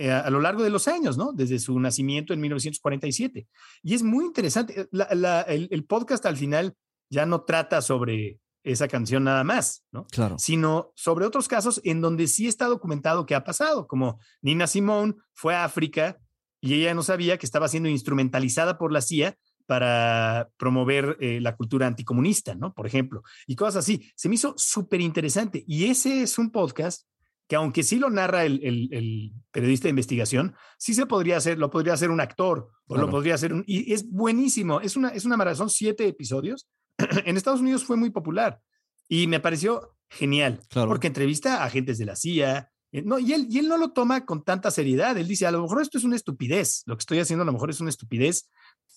eh, 0.00 0.12
a 0.12 0.30
lo 0.30 0.40
largo 0.40 0.62
de 0.62 0.70
los 0.70 0.86
años, 0.86 1.18
¿no? 1.18 1.32
Desde 1.32 1.58
su 1.58 1.78
nacimiento 1.80 2.32
en 2.32 2.40
1947. 2.40 3.48
Y 3.82 3.94
es 3.94 4.04
muy 4.04 4.26
interesante. 4.26 4.88
El, 4.92 5.84
podcast 5.86 6.24
al 6.24 6.36
final 6.36 6.76
ya 7.10 7.26
no 7.26 7.42
trata 7.42 7.82
sobre 7.82 8.38
esa 8.62 8.86
canción 8.86 9.24
nada 9.24 9.42
más, 9.42 9.84
¿no? 9.90 10.06
Claro. 10.06 10.38
Sino 10.38 10.92
sobre 10.94 11.26
otros 11.26 11.48
casos 11.48 11.80
en 11.82 12.00
donde 12.00 12.28
sí 12.28 12.46
está 12.46 12.66
documentado 12.66 13.26
que 13.26 13.34
ha 13.34 13.42
pasado, 13.42 13.88
como 13.88 14.20
Nina 14.40 14.68
Simone 14.68 15.14
fue 15.32 15.56
a 15.56 15.64
África 15.64 16.16
y 16.60 16.74
ella 16.74 16.94
no 16.94 17.02
sabía 17.02 17.36
que 17.36 17.46
estaba 17.46 17.66
siendo 17.66 17.88
instrumentalizada 17.88 18.78
por 18.78 18.92
la 18.92 19.00
CIA 19.00 19.36
para 19.66 20.48
promover 20.58 21.16
eh, 21.20 21.40
la 21.40 21.56
cultura 21.56 21.88
anticomunista, 21.88 22.54
¿no? 22.54 22.72
Por 22.72 22.86
ejemplo, 22.86 23.24
y 23.48 23.56
cosas 23.56 23.84
así. 23.84 24.10
Se 24.14 24.28
me 24.28 24.36
hizo 24.36 24.54
súper 24.56 25.00
interesante. 25.00 25.64
Y 25.66 25.86
ese 25.86 26.22
es 26.22 26.38
un 26.38 26.52
podcast 26.52 27.08
que 27.48 27.56
aunque 27.56 27.82
sí 27.82 27.98
lo 27.98 28.10
narra 28.10 28.44
el, 28.44 28.60
el, 28.62 29.32
periodista 29.50 29.84
de 29.84 29.90
investigación, 29.90 30.54
sí 30.78 30.94
se 30.94 31.06
podría 31.06 31.38
hacer, 31.38 31.58
lo 31.58 31.70
podría 31.70 31.94
hacer 31.94 32.10
un 32.10 32.20
actor 32.20 32.70
o 32.86 32.96
lo 32.96 33.10
podría 33.10 33.34
hacer 33.34 33.52
un... 33.52 33.64
Y 33.66 33.92
es 33.92 34.08
buenísimo, 34.08 34.80
es 34.80 34.96
una, 34.96 35.08
es 35.08 35.24
una 35.24 35.36
maratón, 35.36 35.70
siete 35.70 36.06
episodios. 36.06 36.68
en 37.24 37.36
Estados 37.36 37.60
Unidos 37.60 37.84
fue 37.84 37.96
muy 37.96 38.10
popular 38.10 38.60
y 39.08 39.26
me 39.26 39.40
pareció 39.40 39.96
genial, 40.10 40.60
porque 40.72 41.06
entrevista 41.06 41.62
a 41.62 41.64
agentes 41.64 41.98
de 41.98 42.04
la 42.04 42.16
CIA, 42.16 42.70
eh, 42.92 43.02
no, 43.02 43.18
y 43.18 43.32
él, 43.32 43.46
y 43.50 43.58
él 43.58 43.68
no 43.68 43.76
lo 43.76 43.92
toma 43.92 44.24
con 44.24 44.44
tanta 44.44 44.70
seriedad. 44.70 45.16
Él 45.16 45.28
dice, 45.28 45.46
a 45.46 45.50
lo 45.50 45.62
mejor 45.62 45.82
esto 45.82 45.98
es 45.98 46.04
una 46.04 46.16
estupidez. 46.16 46.82
Lo 46.86 46.96
que 46.96 47.00
estoy 47.00 47.18
haciendo 47.18 47.42
a 47.42 47.46
lo 47.46 47.52
mejor 47.52 47.70
es 47.70 47.80
una 47.80 47.90
estupidez. 47.90 48.50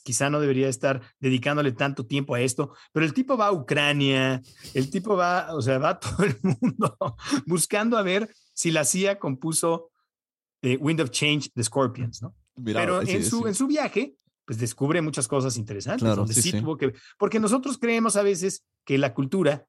Quizá 0.04 0.30
no 0.30 0.40
debería 0.40 0.68
estar 0.68 1.02
dedicándole 1.20 1.72
tanto 1.74 2.06
tiempo 2.06 2.34
a 2.34 2.42
esto, 2.42 2.74
pero 2.92 3.06
el 3.06 3.14
tipo 3.14 3.38
va 3.38 3.48
a 3.48 3.52
Ucrania, 3.52 4.42
el 4.74 4.90
tipo 4.90 5.16
va, 5.16 5.54
o 5.54 5.62
sea, 5.62 5.78
va 5.78 5.90
a 5.90 6.00
todo 6.00 6.24
el 6.24 6.38
mundo 6.42 6.98
buscando 7.46 7.98
a 7.98 8.02
ver 8.02 8.34
si 8.54 8.72
la 8.72 8.84
CIA 8.84 9.20
compuso 9.20 9.92
eh, 10.62 10.78
Wind 10.78 11.02
of 11.02 11.12
Change 11.12 11.52
de 11.54 11.64
Scorpions, 11.64 12.22
¿no? 12.22 12.36
Pero 12.64 13.02
en, 13.02 13.24
su, 13.24 13.48
en 13.48 13.56
su 13.56 13.68
viaje, 13.68 14.16
pues 14.46 14.60
descubre 14.60 15.02
muchas 15.02 15.28
cosas 15.28 15.58
interesantes. 15.58 16.04
Claro, 16.04 16.28
sí, 16.28 16.52
tuvo 16.52 16.78
que, 16.78 16.94
porque 17.18 17.40
nosotros 17.40 17.78
creemos 17.78 18.16
a 18.16 18.24
veces 18.24 18.66
que 18.86 18.98
la 18.98 19.14
cultura 19.14 19.66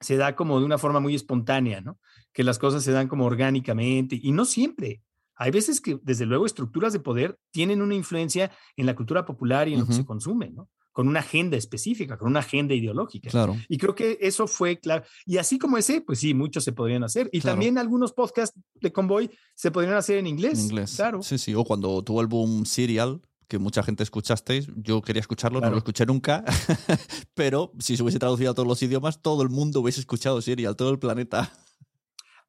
se 0.00 0.16
da 0.16 0.34
como 0.34 0.58
de 0.58 0.64
una 0.64 0.78
forma 0.78 1.00
muy 1.00 1.14
espontánea, 1.14 1.80
¿no? 1.80 1.98
Que 2.32 2.44
las 2.44 2.58
cosas 2.58 2.82
se 2.82 2.92
dan 2.92 3.08
como 3.08 3.26
orgánicamente 3.26 4.18
y 4.20 4.32
no 4.32 4.44
siempre. 4.44 5.02
Hay 5.40 5.50
veces 5.50 5.80
que, 5.80 5.98
desde 6.02 6.26
luego, 6.26 6.44
estructuras 6.44 6.92
de 6.92 7.00
poder 7.00 7.38
tienen 7.50 7.80
una 7.80 7.94
influencia 7.94 8.50
en 8.76 8.84
la 8.84 8.94
cultura 8.94 9.24
popular 9.24 9.68
y 9.68 9.72
en 9.72 9.80
lo 9.80 9.86
que 9.86 9.94
se 9.94 10.04
consume, 10.04 10.50
¿no? 10.50 10.68
con 10.92 11.08
una 11.08 11.20
agenda 11.20 11.56
específica, 11.56 12.18
con 12.18 12.28
una 12.28 12.40
agenda 12.40 12.74
ideológica. 12.74 13.30
Claro. 13.30 13.56
Y 13.68 13.78
creo 13.78 13.94
que 13.94 14.18
eso 14.20 14.46
fue 14.46 14.78
claro. 14.78 15.04
Y 15.24 15.38
así 15.38 15.58
como 15.58 15.78
ese, 15.78 16.02
pues 16.02 16.18
sí, 16.18 16.34
muchos 16.34 16.64
se 16.64 16.72
podrían 16.72 17.04
hacer. 17.04 17.30
Y 17.32 17.40
también 17.40 17.78
algunos 17.78 18.12
podcasts 18.12 18.60
de 18.74 18.92
Convoy 18.92 19.30
se 19.54 19.70
podrían 19.70 19.94
hacer 19.94 20.18
en 20.18 20.26
inglés. 20.26 20.58
En 20.58 20.64
inglés. 20.66 20.96
Claro. 20.96 21.22
Sí, 21.22 21.38
sí. 21.38 21.54
O 21.54 21.64
cuando 21.64 22.02
tuvo 22.02 22.20
el 22.20 22.26
boom 22.26 22.66
Serial, 22.66 23.22
que 23.48 23.58
mucha 23.58 23.82
gente 23.82 24.02
escuchasteis, 24.02 24.68
yo 24.76 25.00
quería 25.00 25.20
escucharlo, 25.20 25.60
no 25.60 25.70
lo 25.70 25.78
escuché 25.78 26.04
nunca, 26.04 26.44
pero 27.34 27.72
si 27.78 27.96
se 27.96 28.02
hubiese 28.02 28.18
traducido 28.18 28.50
a 28.50 28.54
todos 28.54 28.68
los 28.68 28.82
idiomas, 28.82 29.22
todo 29.22 29.42
el 29.42 29.48
mundo 29.48 29.80
hubiese 29.80 30.00
escuchado 30.00 30.42
Serial, 30.42 30.76
todo 30.76 30.90
el 30.90 30.98
planeta. 30.98 31.52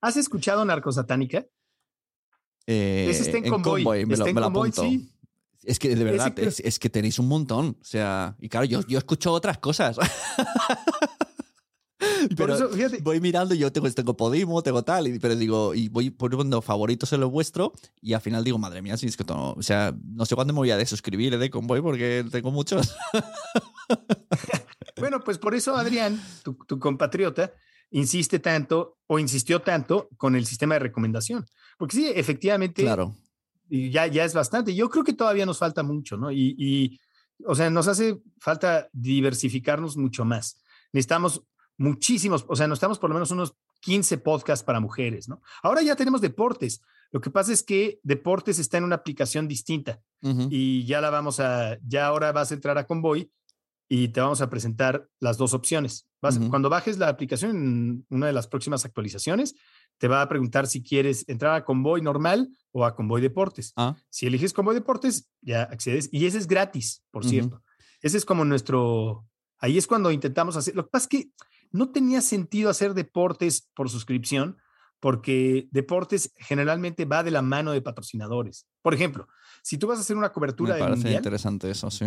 ¿Has 0.02 0.18
escuchado 0.18 0.66
Narcosatánica? 0.66 1.46
Eh, 2.68 3.08
Ese 3.10 3.24
está 3.24 3.38
en, 3.38 3.50
Convoy. 3.50 4.06
Me, 4.06 4.18
lo, 4.18 4.26
me 4.34 4.42
apunto. 4.42 4.84
Sí. 4.84 5.12
Es 5.64 5.78
que 5.78 5.96
de 5.96 6.04
verdad, 6.04 6.34
es, 6.38 6.80
que 6.80 6.90
tenéis 6.90 7.20
un 7.20 7.28
montón. 7.28 7.78
O 7.80 7.86
sea, 7.86 8.36
y 8.40 8.50
claro, 8.50 8.66
yo, 8.66 8.82
yo 8.88 8.98
escucho 8.98 9.32
otras 9.32 9.60
cosas. 9.60 9.98
pero 12.36 12.70
voy 13.02 13.20
mirando 13.20 13.54
y 13.54 13.60
yo 13.60 13.72
tengo, 13.72 13.90
tengo 13.92 14.16
Podimo, 14.16 14.62
tengo 14.64 14.84
tal, 14.84 15.08
y, 15.08 15.20
pero 15.20 15.36
digo, 15.36 15.74
y 15.74 15.90
voy 15.90 16.10
poniendo 16.10 16.62
favoritos 16.62 17.12
en 17.14 17.22
lo 17.22 17.30
vuestro, 17.30 17.74
y 18.02 18.14
al 18.14 18.22
final 18.22 18.44
digo, 18.44 18.58
madre 18.58 18.82
mía, 18.82 18.98
si 18.98 19.08
es 19.08 19.18
que 19.18 19.24
no, 19.24 19.54
o 19.54 19.62
sea, 19.62 19.96
no 20.04 20.26
sé 20.26 20.36
cuándo 20.36 20.54
me 20.54 20.60
voy 20.60 20.72
a 20.72 20.78
desuscribir 20.78 21.38
de 21.38 21.50
Convoy 21.50 21.82
porque 21.82 22.26
tengo 22.32 22.52
muchos. 22.52 22.96
bueno, 24.98 25.20
pues 25.24 25.38
por 25.38 25.56
eso, 25.56 25.76
Adrián, 25.76 26.22
tu, 26.44 26.54
tu 26.68 26.80
compatriota, 26.80 27.54
insiste 27.92 28.40
tanto 28.40 28.98
o 29.08 29.20
insistió 29.20 29.62
tanto 29.62 30.10
con 30.18 30.36
el 30.36 30.46
sistema 30.46 30.76
de 30.76 30.80
recomendación. 30.80 31.46
Porque 31.78 31.98
sí, 31.98 32.12
efectivamente, 32.14 32.84
claro 32.84 33.16
ya, 33.72 34.08
ya 34.08 34.26
es 34.26 34.34
bastante. 34.34 34.76
Yo 34.76 34.90
creo 34.90 35.04
que 35.04 35.14
todavía 35.14 35.46
nos 35.46 35.58
falta 35.58 35.84
mucho, 35.84 36.18
¿no? 36.18 36.32
Y, 36.32 36.56
y, 36.58 37.00
o 37.46 37.56
sea, 37.56 37.70
nos 37.70 37.88
hace 37.88 38.22
falta 38.40 38.90
diversificarnos 38.92 39.98
mucho 39.98 40.26
más. 40.26 40.62
Necesitamos 40.92 41.44
muchísimos, 41.78 42.46
o 42.48 42.56
sea, 42.56 42.68
necesitamos 42.68 43.00
por 43.00 43.10
lo 43.10 43.16
menos 43.16 43.32
unos 43.32 43.56
15 43.80 44.18
podcasts 44.20 44.64
para 44.64 44.80
mujeres, 44.80 45.30
¿no? 45.30 45.42
Ahora 45.64 45.82
ya 45.82 45.96
tenemos 45.96 46.22
deportes. 46.22 46.82
Lo 47.12 47.22
que 47.22 47.32
pasa 47.32 47.52
es 47.52 47.64
que 47.64 48.00
deportes 48.04 48.60
está 48.60 48.78
en 48.78 48.84
una 48.84 48.96
aplicación 48.96 49.48
distinta 49.48 50.02
y 50.22 50.86
ya 50.86 51.02
la 51.02 51.10
vamos 51.10 51.40
a, 51.40 51.78
ya 51.86 52.06
ahora 52.06 52.32
vas 52.32 52.52
a 52.52 52.54
entrar 52.54 52.78
a 52.78 52.86
Convoy 52.86 53.32
y 53.90 54.10
te 54.10 54.22
vamos 54.22 54.40
a 54.42 54.50
presentar 54.50 55.10
las 55.20 55.38
dos 55.38 55.54
opciones. 55.54 56.08
Vas, 56.22 56.38
Cuando 56.50 56.70
bajes 56.70 57.00
la 57.00 57.10
aplicación 57.10 57.56
en 57.56 58.06
una 58.10 58.28
de 58.28 58.34
las 58.34 58.48
próximas 58.48 58.86
actualizaciones, 58.86 59.56
te 59.98 60.08
va 60.08 60.22
a 60.22 60.30
preguntar 60.30 60.68
si 60.68 60.84
quieres 60.84 61.28
entrar 61.28 61.56
a 61.56 61.66
Convoy 61.66 62.02
normal 62.02 62.50
o 62.72 62.86
a 62.86 62.96
Convoy 62.96 63.22
Deportes. 63.22 63.74
Ah. 63.76 63.96
Si 64.10 64.28
eliges 64.28 64.54
Convoy 64.54 64.76
Deportes, 64.76 65.30
ya 65.42 65.64
accedes. 65.64 66.10
Y 66.12 66.28
ese 66.28 66.38
es 66.38 66.48
gratis, 66.48 67.04
por 67.10 67.26
cierto. 67.26 67.64
Ese 68.02 68.18
es 68.18 68.26
como 68.26 68.46
nuestro... 68.46 69.26
Ahí 69.58 69.80
es 69.80 69.88
cuando 69.88 70.12
intentamos 70.12 70.56
hacer... 70.56 70.76
Lo 70.76 70.86
que 70.86 70.92
pasa 70.92 71.06
es 71.06 71.10
que 71.10 71.32
no 71.72 71.90
tenía 71.90 72.22
sentido 72.22 72.70
hacer 72.70 72.94
deportes 72.94 73.70
por 73.74 73.90
suscripción 73.90 74.58
porque 75.00 75.68
deportes 75.72 76.34
generalmente 76.38 77.06
va 77.06 77.24
de 77.24 77.32
la 77.32 77.42
mano 77.42 77.72
de 77.72 77.82
patrocinadores. 77.82 78.68
Por 78.84 78.94
ejemplo, 78.94 79.28
si 79.64 79.80
tú 79.80 79.88
vas 79.88 79.98
a 79.98 80.02
hacer 80.02 80.16
una 80.16 80.32
cobertura 80.32 80.76
Me 80.76 80.80
parece 80.80 81.14
interesante 81.14 81.72
eso, 81.72 81.90
sí. 81.90 82.06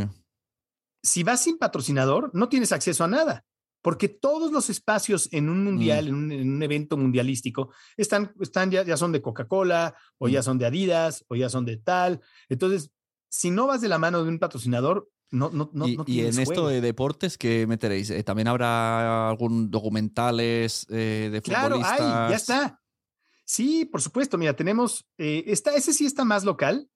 Si 1.02 1.24
vas 1.24 1.42
sin 1.42 1.58
patrocinador, 1.58 2.30
no 2.32 2.48
tienes 2.48 2.70
acceso 2.70 3.02
a 3.02 3.08
nada 3.08 3.44
porque 3.84 4.08
todos 4.08 4.50
los 4.50 4.70
espacios 4.70 5.28
en 5.30 5.50
un 5.50 5.62
mundial, 5.62 6.10
mm. 6.10 6.32
en, 6.32 6.52
un, 6.54 6.62
evento 6.62 6.96
mundialístico, 6.96 7.70
están, 7.98 8.32
están 8.40 8.70
ya, 8.70 8.82
ya 8.82 8.96
son 8.96 9.12
de 9.12 9.20
Coca-Cola, 9.20 9.94
o 10.16 10.26
ya 10.26 10.40
mm. 10.40 10.42
son 10.42 10.56
de 10.56 10.64
Adidas, 10.64 11.22
o 11.28 11.36
ya 11.36 11.50
son 11.50 11.66
de 11.66 11.76
tal. 11.76 12.22
Entonces, 12.48 12.90
si 13.28 13.50
no 13.50 13.66
vas 13.66 13.82
de 13.82 13.90
la 13.90 13.98
mano 13.98 14.24
de 14.24 14.30
un 14.30 14.38
patrocinador, 14.38 15.10
no, 15.30 15.50
no, 15.50 15.68
no, 15.74 15.86
y, 15.86 15.98
no 15.98 16.04
y 16.06 16.20
en 16.20 16.38
esto 16.38 16.68
de 16.68 16.80
deportes, 16.80 17.36
¿qué 17.36 17.66
meteréis? 17.66 18.08
Eh, 18.08 18.24
¿También 18.24 18.48
habrá 18.48 19.28
algún 19.28 19.70
documentales 19.70 20.86
eh, 20.88 21.28
de 21.30 21.42
futbolistas? 21.42 21.96
Claro, 21.98 22.30
ya 22.30 22.36
está. 22.36 22.80
Sí, 23.44 23.84
por 23.84 24.00
supuesto. 24.00 24.38
Mira, 24.38 24.56
tenemos, 24.56 25.04
eh, 25.18 25.44
ese 25.46 25.92
sí 25.92 26.06
está 26.06 26.24
más 26.24 26.42
local, 26.46 26.88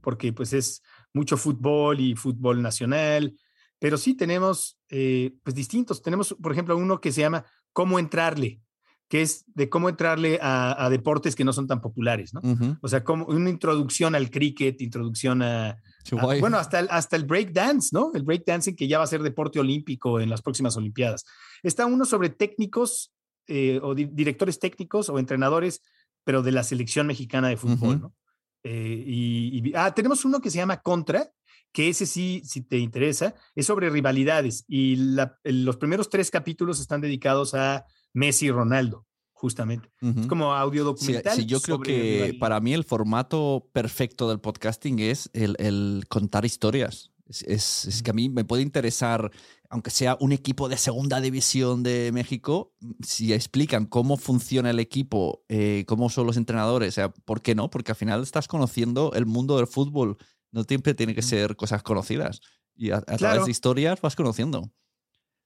porque 0.00 0.32
pues 0.32 0.52
es 0.52 0.82
mucho 1.14 1.36
fútbol 1.36 2.00
y 2.00 2.16
fútbol 2.16 2.60
nacional, 2.60 3.36
pero 3.82 3.98
sí 3.98 4.14
tenemos 4.14 4.78
eh, 4.90 5.34
pues 5.42 5.56
distintos. 5.56 6.02
Tenemos, 6.02 6.36
por 6.40 6.52
ejemplo, 6.52 6.76
uno 6.76 7.00
que 7.00 7.10
se 7.10 7.20
llama 7.20 7.44
Cómo 7.72 7.98
entrarle, 7.98 8.60
que 9.08 9.22
es 9.22 9.44
de 9.48 9.68
cómo 9.68 9.88
entrarle 9.88 10.38
a, 10.40 10.88
deportes 10.88 11.34
que 11.34 11.42
no 11.44 11.52
son 11.52 11.66
tan 11.66 11.80
populares, 11.80 12.32
¿no? 12.32 12.40
O 12.80 12.86
sea, 12.86 13.02
como 13.02 13.26
una 13.26 13.50
introducción 13.50 14.14
al 14.14 14.30
cricket, 14.30 14.80
introducción 14.80 15.42
a, 15.42 15.76
bueno, 16.12 16.58
hasta 16.58 16.78
el, 16.78 16.86
hasta 16.92 17.16
el 17.16 17.24
break 17.24 17.50
dance, 17.50 17.88
¿no? 17.92 18.12
El 18.14 18.22
break 18.22 18.44
dancing 18.46 18.76
que 18.76 18.86
ya 18.86 18.98
va 18.98 19.04
a 19.04 19.08
ser 19.08 19.20
deporte 19.24 19.58
olímpico 19.58 20.20
en 20.20 20.30
las 20.30 20.42
próximas 20.42 20.76
Olimpiadas. 20.76 21.24
Está 21.64 21.84
uno 21.84 22.04
sobre 22.04 22.30
técnicos 22.30 23.12
eh, 23.48 23.80
o 23.82 23.96
directores 23.96 24.60
técnicos 24.60 25.08
o 25.08 25.18
entrenadores, 25.18 25.82
pero 26.22 26.44
de 26.44 26.52
la 26.52 26.62
selección 26.62 27.08
mexicana 27.08 27.48
de 27.48 27.56
fútbol, 27.56 28.00
¿no? 28.00 28.14
Eh, 28.62 29.02
y, 29.04 29.72
ah, 29.74 29.92
tenemos 29.92 30.24
uno 30.24 30.40
que 30.40 30.50
se 30.50 30.58
llama 30.58 30.80
Contra, 30.82 31.28
que 31.72 31.88
ese 31.88 32.06
sí, 32.06 32.42
si 32.44 32.60
te 32.60 32.78
interesa, 32.78 33.34
es 33.54 33.66
sobre 33.66 33.90
rivalidades 33.90 34.64
y 34.68 34.96
los 35.44 35.76
primeros 35.78 36.10
tres 36.10 36.30
capítulos 36.30 36.80
están 36.80 37.00
dedicados 37.00 37.54
a 37.54 37.86
Messi 38.12 38.46
y 38.46 38.50
Ronaldo, 38.50 39.06
justamente. 39.32 39.90
Es 40.00 40.26
como 40.26 40.52
audio 40.52 40.84
documental. 40.84 41.34
Sí, 41.34 41.46
yo 41.46 41.60
creo 41.60 41.80
que 41.80 42.36
para 42.38 42.60
mí 42.60 42.74
el 42.74 42.84
formato 42.84 43.68
perfecto 43.72 44.28
del 44.28 44.40
podcasting 44.40 44.98
es 44.98 45.30
el, 45.32 46.04
contar 46.08 46.44
historias. 46.44 47.10
Es, 47.46 48.02
que 48.04 48.10
a 48.10 48.14
mí 48.14 48.28
me 48.28 48.44
puede 48.44 48.62
interesar, 48.62 49.30
aunque 49.70 49.88
sea 49.88 50.18
un 50.20 50.32
equipo 50.32 50.68
de 50.68 50.76
segunda 50.76 51.18
división 51.22 51.82
de 51.82 52.10
México, 52.12 52.74
si 53.02 53.32
explican 53.32 53.86
cómo 53.86 54.18
funciona 54.18 54.68
el 54.68 54.78
equipo, 54.78 55.42
eh, 55.48 55.84
cómo 55.86 56.10
son 56.10 56.26
los 56.26 56.36
entrenadores, 56.36 56.90
o 56.90 56.92
sea, 56.92 57.08
¿por 57.08 57.40
qué 57.40 57.54
no? 57.54 57.70
Porque 57.70 57.92
al 57.92 57.96
final 57.96 58.22
estás 58.22 58.48
conociendo 58.48 59.12
el 59.14 59.24
mundo 59.24 59.56
del 59.56 59.66
fútbol 59.66 60.18
no 60.52 60.62
siempre 60.64 60.94
tiene 60.94 61.14
que 61.14 61.22
ser 61.22 61.56
cosas 61.56 61.82
conocidas. 61.82 62.40
Y 62.74 62.90
a, 62.90 63.00
través 63.00 63.44
de 63.44 63.50
historias 63.50 64.00
vas 64.00 64.16
conociendo. 64.16 64.70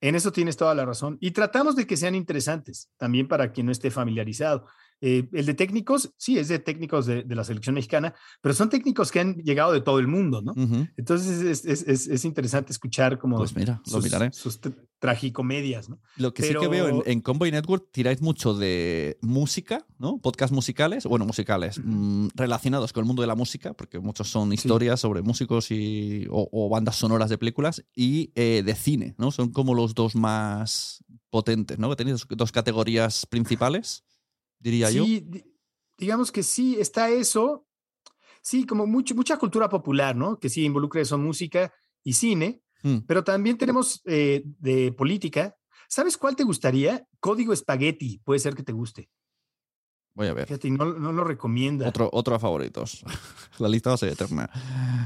En 0.00 0.14
eso 0.14 0.30
tienes 0.30 0.56
toda 0.56 0.74
la 0.74 0.84
razón. 0.84 1.16
Y 1.20 1.30
tratamos 1.30 1.74
de 1.74 1.86
que 1.86 1.96
sean 1.96 2.14
interesantes, 2.14 2.90
también 2.98 3.26
para 3.26 3.52
quien 3.52 3.66
no 3.66 3.72
esté 3.72 3.90
familiarizado. 3.90 4.66
Eh, 5.00 5.28
el 5.32 5.46
de 5.46 5.54
técnicos, 5.54 6.14
sí, 6.16 6.38
es 6.38 6.48
de 6.48 6.58
técnicos 6.58 7.06
de, 7.06 7.24
la 7.28 7.44
selección 7.44 7.74
mexicana, 7.74 8.14
pero 8.40 8.54
son 8.54 8.70
técnicos 8.70 9.12
que 9.12 9.20
han 9.20 9.36
llegado 9.36 9.72
de 9.72 9.80
todo 9.80 9.98
el 9.98 10.08
mundo, 10.08 10.42
¿no? 10.42 10.54
Entonces 10.96 11.64
es, 11.64 12.24
interesante 12.24 12.72
escuchar 12.72 13.18
como 13.18 13.36
pues 13.36 13.54
mira, 13.54 13.80
sus, 13.84 14.02
miraré. 14.02 14.32
sus 14.32 14.58
tragicomedias, 14.98 15.88
¿no? 15.88 16.00
Lo 16.16 16.32
que 16.32 16.42
sí 16.42 16.54
que 16.54 16.68
veo 16.68 16.88
en, 16.88 17.02
en 17.04 17.20
Convoy 17.20 17.50
Network 17.50 17.88
tiráis 17.92 18.22
mucho 18.22 18.54
de 18.54 19.18
música, 19.20 19.86
¿no? 19.98 20.18
Podcast 20.18 20.52
musicales, 20.52 21.04
bueno, 21.04 21.26
musicales, 21.26 21.78
mm, 21.82 22.28
relacionados 22.34 22.92
con 22.92 23.02
el 23.02 23.06
mundo 23.06 23.22
de 23.22 23.28
la 23.28 23.34
música, 23.34 23.74
porque 23.74 23.98
muchos 23.98 24.28
son 24.28 24.52
historias 24.52 25.00
sobre 25.00 25.22
músicos 25.22 25.70
y, 25.70 26.26
o, 26.30 26.68
bandas 26.70 26.96
sonoras 26.96 27.28
de 27.28 27.38
películas, 27.38 27.84
y 27.94 28.32
eh, 28.34 28.62
de 28.64 28.74
cine, 28.74 29.14
¿no? 29.18 29.30
Son 29.30 29.52
como 29.52 29.74
los 29.74 29.94
dos 29.94 30.14
más 30.14 31.04
potentes, 31.30 31.78
¿no? 31.78 31.90
Que 31.90 31.96
tenéis 31.96 32.26
dos, 32.28 32.50
categorías 32.50 33.26
principales, 33.26 34.05
diría 34.70 34.90
yo. 34.90 35.04
Sí, 35.04 35.24
digamos 35.96 36.32
que 36.32 36.42
sí, 36.42 36.76
está 36.78 37.08
eso. 37.10 37.66
Sí, 38.42 38.66
como 38.66 38.86
mucho, 38.86 39.14
mucha 39.14 39.38
cultura 39.38 39.68
popular, 39.68 40.14
¿no? 40.14 40.38
Que 40.38 40.48
sí 40.48 40.64
involucra 40.64 41.00
eso, 41.00 41.18
música 41.18 41.72
y 42.02 42.12
cine, 42.12 42.62
mm. 42.82 42.98
pero 43.06 43.24
también 43.24 43.58
tenemos 43.58 44.02
eh, 44.06 44.42
de 44.44 44.92
política. 44.92 45.56
¿Sabes 45.88 46.16
cuál 46.16 46.36
te 46.36 46.44
gustaría? 46.44 47.06
Código 47.20 47.52
Espagueti, 47.52 48.18
puede 48.24 48.40
ser 48.40 48.54
que 48.54 48.62
te 48.62 48.72
guste. 48.72 49.08
Voy 50.14 50.28
a 50.28 50.34
ver. 50.34 50.46
Fíjate, 50.46 50.70
no, 50.70 50.84
no 50.94 51.12
lo 51.12 51.24
recomienda. 51.24 51.88
Otro, 51.88 52.08
otro 52.12 52.38
favoritos. 52.40 53.04
La 53.58 53.68
lista 53.68 53.90
va 53.90 53.94
a 53.94 53.98
ser 53.98 54.08
eterna. 54.08 54.50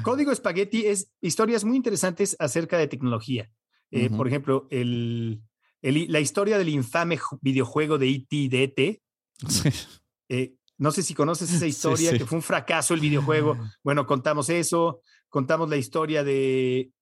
Código 0.03 0.33
Espagueti 0.33 0.87
es 0.87 1.13
historias 1.21 1.65
muy 1.65 1.77
interesantes 1.77 2.37
acerca 2.39 2.79
de 2.79 2.89
tecnología. 2.89 3.51
Eh, 3.91 4.09
por 4.09 4.29
ejemplo, 4.29 4.69
el, 4.71 5.43
la 5.83 6.21
historia 6.21 6.59
del 6.59 6.69
infame 6.69 7.19
videojuego 7.41 7.99
de 7.99 8.09
E.T. 8.09 8.49
de 8.49 8.63
E.T. 8.63 9.03
Eh, 10.29 10.55
no 10.79 10.93
sé 10.93 11.03
si 11.03 11.13
conoces 11.13 11.53
esa 11.53 11.67
historia, 11.67 12.13
que 12.17 12.25
fue 12.25 12.37
un 12.37 12.43
fracaso 12.43 12.95
el 12.95 13.01
videojuego. 13.01 13.59
Bueno, 13.83 14.07
contamos 14.07 14.49
eso, 14.49 15.01
contamos 15.29 15.69
la 15.69 15.77
historia 15.77 16.25
de, 16.25 16.93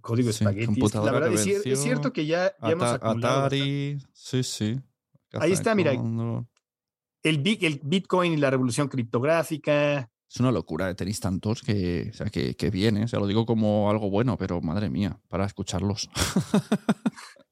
Código 0.00 0.30
Espagueti. 0.30 0.80
La 0.94 1.12
verdad 1.12 1.32
es, 1.32 1.80
cierto 1.80 2.12
que 2.12 2.26
ya, 2.26 2.52
hemos 2.62 2.92
acumulado. 2.92 3.46
Atari, 3.46 3.98
sí, 4.12 4.42
sí. 4.42 4.80
Ahí 5.32 5.52
está, 5.52 5.74
mira. 5.74 5.92
El, 5.92 7.42
el 7.62 7.80
Bitcoin 7.82 8.34
y 8.34 8.36
la 8.36 8.50
revolución 8.50 8.88
criptográfica. 8.88 10.10
Es 10.28 10.40
una 10.40 10.52
locura, 10.52 10.94
tenéis 10.94 11.20
tantos 11.20 11.62
que, 11.62 12.10
o 12.10 12.14
sea, 12.14 12.26
que, 12.26 12.54
que 12.56 12.68
viene. 12.68 13.04
O 13.04 13.08
sea, 13.08 13.20
lo 13.20 13.26
digo 13.26 13.46
como 13.46 13.88
algo 13.88 14.10
bueno, 14.10 14.36
pero 14.36 14.60
madre 14.60 14.90
mía, 14.90 15.18
para 15.28 15.46
escucharlos. 15.46 16.10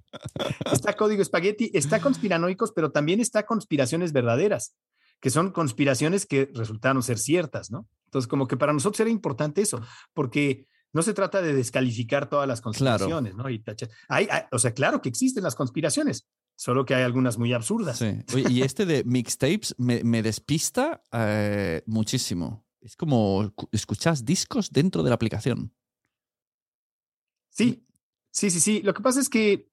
está 0.73 0.95
Código 0.95 1.23
Espagueti, 1.23 1.70
está 1.75 2.01
conspiranoicos, 2.01 2.73
pero 2.73 2.91
también 2.91 3.20
está 3.20 3.45
conspiraciones 3.47 4.12
verdaderas, 4.12 4.75
que 5.20 5.31
son 5.31 5.51
conspiraciones 5.51 6.27
que 6.27 6.51
resultaron 6.55 7.03
ser 7.03 7.18
ciertas, 7.18 7.70
¿no? 7.70 7.89
Entonces, 8.07 8.29
como 8.29 8.47
que 8.47 8.57
para 8.57 8.73
nosotros 8.73 9.01
era 9.01 9.11
importante 9.11 9.62
eso, 9.62 9.81
porque 10.12 10.66
no 10.93 11.03
se 11.03 11.14
trata 11.14 11.41
de 11.41 11.55
descalificar 11.55 12.29
todas 12.29 12.47
las 12.47 12.61
conspiraciones, 12.61 13.35
¿no? 13.35 13.49
Y 13.49 13.62
hay, 14.09 14.29
o 14.51 14.59
sea, 14.59 14.75
claro 14.75 15.01
que 15.01 15.09
existen 15.09 15.43
las 15.43 15.55
conspiraciones, 15.55 16.27
solo 16.55 16.85
que 16.85 16.95
hay 16.95 17.03
algunas 17.03 17.39
muy 17.39 17.53
absurdas. 17.53 17.99
Sí. 17.99 18.45
y 18.49 18.62
este 18.62 18.85
de 18.85 19.03
mixtapes 19.05 19.75
me, 19.79 20.23
despista 20.23 21.03
eh, 21.12 21.83
muchísimo. 21.87 22.66
Es 22.81 22.97
como 22.97 23.55
escuchas 23.70 24.25
discos 24.25 24.70
dentro 24.70 25.03
de 25.03 25.11
la 25.11 25.14
aplicación. 25.14 25.73
Sí, 27.49 27.87
sí, 28.31 28.51
sí, 28.51 28.61
sí. 28.61 28.83
Lo 28.83 28.93
que 28.93 29.03
pasa 29.03 29.20
es 29.20 29.29
que 29.29 29.70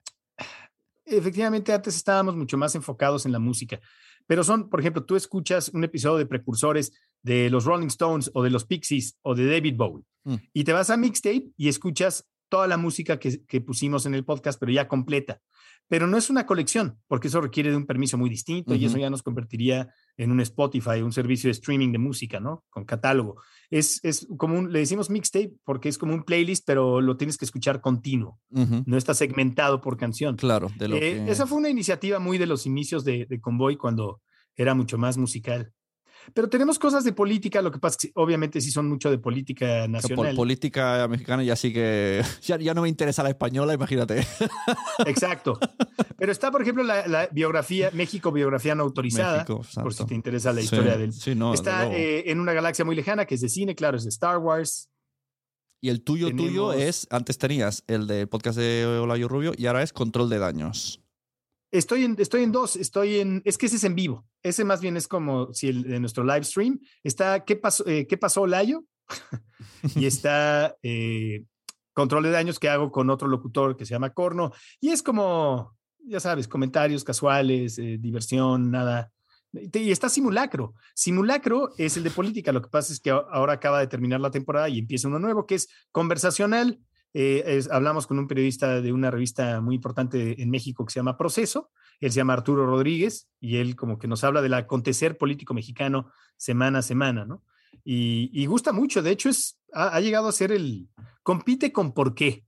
efectivamente 1.10 1.74
antes 1.74 1.96
estábamos 1.96 2.36
mucho 2.36 2.58
más 2.58 2.76
enfocados 2.76 3.26
en 3.26 3.32
la 3.32 3.40
música, 3.40 3.80
pero 4.28 4.44
son, 4.44 4.70
por 4.70 4.80
ejemplo, 4.80 5.04
tú 5.04 5.16
escuchas 5.16 5.70
un 5.70 5.84
episodio 5.84 6.18
de 6.18 6.26
Precursores 6.26 6.94
de 7.24 7.50
los 7.50 7.66
Rolling 7.66 7.88
Stones 7.88 8.30
o 8.34 8.44
de 8.44 8.50
los 8.50 8.66
Pixies 8.66 9.18
o 9.24 9.36
de 9.36 9.46
David 9.46 9.76
Bowie 9.76 10.06
mm. 10.24 10.36
y 10.54 10.64
te 10.64 10.74
vas 10.74 10.90
a 10.90 10.98
mixtape 10.98 11.50
y 11.58 11.68
escuchas 11.68 12.29
toda 12.50 12.68
la 12.68 12.78
música 12.78 13.20
que, 13.20 13.46
que, 13.46 13.62
pusimos 13.62 14.06
en 14.06 14.16
el 14.16 14.26
podcast, 14.26 14.60
pero 14.60 14.72
ya 14.72 14.88
completa 14.88 15.42
pero 15.90 16.06
no 16.06 16.18
es 16.18 16.30
una 16.30 16.46
colección, 16.46 17.00
porque 17.08 17.28
eso 17.28 17.42
requiere 17.42 17.72
de 17.72 17.76
un 17.76 17.88
permiso 17.88 18.16
muy 18.18 18.30
distinto 18.30 18.76
y 18.76 18.86
eso 18.86 19.00
ya 19.00 19.10
nos 19.10 19.24
convertiría 19.24 19.92
en 20.18 20.32
un 20.32 20.40
Spotify, 20.40 21.02
un 21.02 21.12
servicio 21.12 21.48
de 21.48 21.54
streaming 21.54 21.92
de 21.92 21.98
música, 21.98 22.40
¿no? 22.40 22.64
Con 22.70 22.86
catálogo. 22.86 23.42
Es, 23.72 24.00
es 24.04 24.28
como 24.38 24.58
un, 24.60 24.72
le 24.72 24.80
decimos 24.80 25.10
mixtape 25.10 25.52
porque 25.66 25.90
es 25.90 25.98
como 25.98 26.14
un 26.14 26.24
playlist, 26.24 26.64
pero 26.66 27.02
lo 27.02 27.18
tienes 27.18 27.38
que 27.38 27.46
escuchar 27.46 27.82
continuo, 27.82 28.40
no 28.52 28.98
está 28.98 29.16
segmentado 29.16 29.82
por 29.82 29.98
canción. 29.98 30.36
Claro, 30.36 30.70
de 30.78 30.88
lo 30.88 30.96
eh, 30.96 31.26
Esa 31.28 31.48
fue 31.48 31.58
una 31.58 31.70
iniciativa 31.70 32.20
muy 32.20 32.38
de 32.38 32.46
los 32.46 32.68
inicios 32.68 33.04
de, 33.04 33.26
de 33.26 33.42
Convoy 33.42 33.76
cuando 33.76 34.22
era 34.56 34.76
mucho 34.76 35.00
más 35.00 35.18
musical. 35.18 35.74
Pero 36.34 36.50
tenemos 36.50 36.80
cosas 36.80 37.04
de 37.04 37.14
política, 37.14 37.62
lo 37.62 37.72
que 37.72 37.80
pasa 37.80 37.98
es 38.00 38.06
que 38.06 38.12
obviamente 38.16 38.62
sí 38.62 38.72
son 38.72 38.88
mucho 38.88 39.10
de 39.10 39.18
política 39.18 39.88
nacional. 39.88 40.36
política 40.36 41.08
mexicana 41.08 41.44
ya 41.44 41.56
sí 41.56 41.74
que 41.74 42.22
ya, 42.42 42.74
no 42.74 42.82
me 42.82 42.90
interesa 42.90 43.24
la 43.24 43.30
española, 43.30 43.74
imagínate. 43.74 44.26
Exacto. 45.06 45.60
Pero 46.18 46.32
está, 46.32 46.52
por 46.52 46.62
ejemplo, 46.62 46.84
la, 46.84 47.28
biografía, 47.32 47.90
México, 47.94 48.32
biografía 48.32 48.76
no 48.76 48.84
autorizada, 48.84 49.46
por 49.46 49.94
si 49.94 50.06
te 50.06 50.16
interesa 50.16 50.54
la 50.54 50.62
historia 50.62 50.98
del... 50.98 51.10
está 51.54 51.88
eh, 51.92 52.32
en 52.32 52.40
una 52.40 52.54
galaxia 52.54 52.86
muy 52.86 52.96
lejana, 52.96 53.26
que 53.26 53.36
es 53.36 53.42
de 53.42 53.50
cine, 53.50 53.76
claro, 53.76 53.98
es 53.98 54.04
de 54.04 54.10
Star 54.10 54.38
Wars. 54.38 54.90
Y 55.82 55.90
el 55.90 56.04
tuyo, 56.04 56.36
tuyo 56.36 56.74
es, 56.74 57.08
antes 57.10 57.38
tenías 57.38 57.84
el 57.88 58.06
del 58.06 58.28
podcast 58.28 58.58
de 58.58 58.86
Olayo 58.86 59.30
Rubio 59.30 59.54
y 59.56 59.66
ahora 59.68 59.82
es 59.82 59.94
control 59.94 60.30
de 60.30 60.38
daños. 60.38 61.02
Estoy 61.72 62.04
en, 62.04 62.16
estoy 62.18 62.44
en 62.44 62.52
dos, 62.52 62.76
estoy 62.76 63.20
en, 63.20 63.44
es 63.46 63.58
que 63.58 63.68
ese 63.68 63.76
es 63.76 63.84
en 63.84 63.94
vivo, 63.94 64.26
ese 64.42 64.64
más 64.64 64.82
bien 64.82 64.98
es 64.98 65.08
como 65.08 65.54
si 65.54 65.68
el 65.68 65.84
de 65.84 66.00
nuestro 66.00 66.24
live 66.24 66.44
stream 66.44 66.80
está, 67.04 67.46
¿qué 67.46 67.56
pasó, 67.56 67.86
eh, 67.88 68.08
¿qué 68.08 68.18
pasó 68.18 68.48
Layo? 68.48 68.86
y 69.96 70.08
está 70.08 70.76
eh, 70.82 71.44
control 71.94 72.24
de 72.24 72.32
daños 72.32 72.58
que 72.58 72.70
hago 72.70 72.92
con 72.92 73.12
otro 73.12 73.28
locutor 73.28 73.78
que 73.78 73.86
se 73.86 73.92
llama 73.92 74.14
Corno, 74.14 74.52
y 74.82 74.90
es 74.90 75.04
como, 75.04 75.78
ya 76.00 76.20
sabes, 76.20 76.48
comentarios 76.48 77.04
casuales, 77.04 77.78
eh, 77.78 77.98
diversión, 78.00 78.72
nada. 78.72 79.12
Y 79.52 79.92
está 79.92 80.10
Simulacro. 80.10 80.76
Simulacro 80.94 81.72
es 81.78 81.98
el 81.98 82.04
de 82.04 82.12
política. 82.12 82.52
Lo 82.52 82.62
que 82.62 82.70
pasa 82.70 82.94
es 82.94 83.00
que 83.00 83.10
ahora 83.10 83.54
acaba 83.54 83.80
de 83.80 83.88
terminar 83.88 84.20
la 84.20 84.30
temporada 84.30 84.70
y 84.70 84.78
empieza 84.78 85.08
uno 85.08 85.18
nuevo 85.18 85.48
que 85.48 85.56
es 85.56 85.68
conversacional 85.92 86.80
eh, 87.14 87.62
hablamos 87.72 88.08
con 88.08 88.20
un 88.20 88.28
periodista 88.28 88.82
de 88.82 88.94
una 88.94 89.10
revista 89.10 89.62
muy 89.62 89.76
importante 89.76 90.42
en 90.42 90.50
México 90.50 90.86
que 90.86 90.94
se 90.94 91.00
llama 91.00 91.18
Proceso, 91.18 91.72
él 92.00 92.12
se 92.12 92.18
llama 92.18 92.34
Arturo 92.34 92.66
Rodríguez 92.66 93.28
y 93.40 93.58
él 93.58 93.76
como 93.76 93.98
que 93.98 94.08
nos 94.08 94.24
habla 94.24 94.42
del 94.42 94.54
acontecer 94.54 95.18
político 95.18 95.54
mexicano 95.54 96.12
semana 96.38 96.80
a 96.80 96.84
semana, 96.84 97.26
¿no? 97.26 97.44
Y, 97.84 98.46
gusta 98.46 98.72
mucho, 98.72 99.02
de 99.02 99.12
hecho 99.12 99.30
es, 99.30 99.58
ha, 99.74 100.00
llegado 100.00 100.28
a 100.28 100.32
ser 100.32 100.52
el, 100.52 100.90
compite 101.24 101.72
con 101.72 101.94
por 101.94 102.14
qué. 102.14 102.46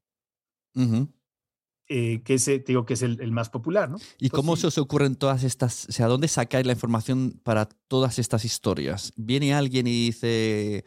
Eh, 1.87 2.21
que 2.23 2.35
ese, 2.35 2.59
digo 2.59 2.85
que 2.85 2.93
es 2.93 3.01
el, 3.01 3.31
más 3.31 3.49
popular, 3.49 3.89
¿no? 3.89 3.97
¿Y 4.19 4.29
cómo 4.29 4.55
se 4.55 4.67
os 4.67 4.77
ocurren 4.77 5.15
todas 5.15 5.43
estas, 5.43 5.87
o 5.89 5.91
sea, 5.91 6.07
dónde 6.07 6.27
sacáis 6.27 6.65
la 6.65 6.73
información 6.73 7.39
para 7.43 7.65
todas 7.65 8.19
estas 8.19 8.45
historias? 8.45 9.13
¿Viene 9.15 9.53
alguien 9.53 9.87
y 9.87 10.05
dice, 10.05 10.85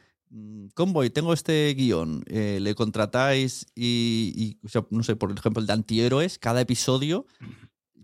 Convoy, 0.75 1.11
tengo 1.11 1.33
este 1.33 1.73
guion, 1.75 2.25
eh, 2.27 2.59
le 2.61 2.75
contratáis 2.75 3.67
y, 3.75 4.59
no 4.91 5.03
sé, 5.05 5.15
por 5.15 5.31
ejemplo, 5.31 5.61
el 5.61 5.67
de 5.67 5.73
antihéroes, 5.73 6.39
cada 6.39 6.61
episodio 6.61 7.27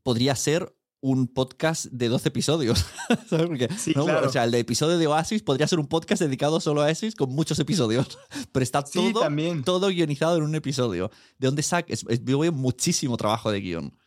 podría 0.03 0.37
ser 0.37 0.75
un 1.01 1.27
podcast 1.29 1.87
de 1.87 2.09
12 2.09 2.29
episodios. 2.29 2.87
O 3.97 4.29
sea, 4.29 4.45
el 4.45 4.51
de 4.51 4.59
episodio 4.61 4.99
de 4.99 5.07
Oasis 5.07 5.43
podría 5.43 5.67
ser 5.67 5.81
un 5.81 5.87
podcast 5.87 6.23
dedicado 6.23 6.61
solo 6.61 6.83
a 6.83 6.87
Oasis 6.87 7.15
con 7.15 7.31
muchos 7.31 7.59
episodios. 7.59 8.19
Pero 8.53 8.63
está 8.63 8.85
todo, 8.85 9.21
todo 9.65 9.89
guionizado 9.89 10.37
en 10.37 10.45
un 10.45 10.55
episodio. 10.55 11.11
¿De 11.39 11.49
dónde 11.49 11.63
sacas? 11.63 12.05
Veo 12.05 12.53
muchísimo 12.53 13.17
trabajo 13.17 13.51
de 13.51 13.61
guion. 13.61 13.99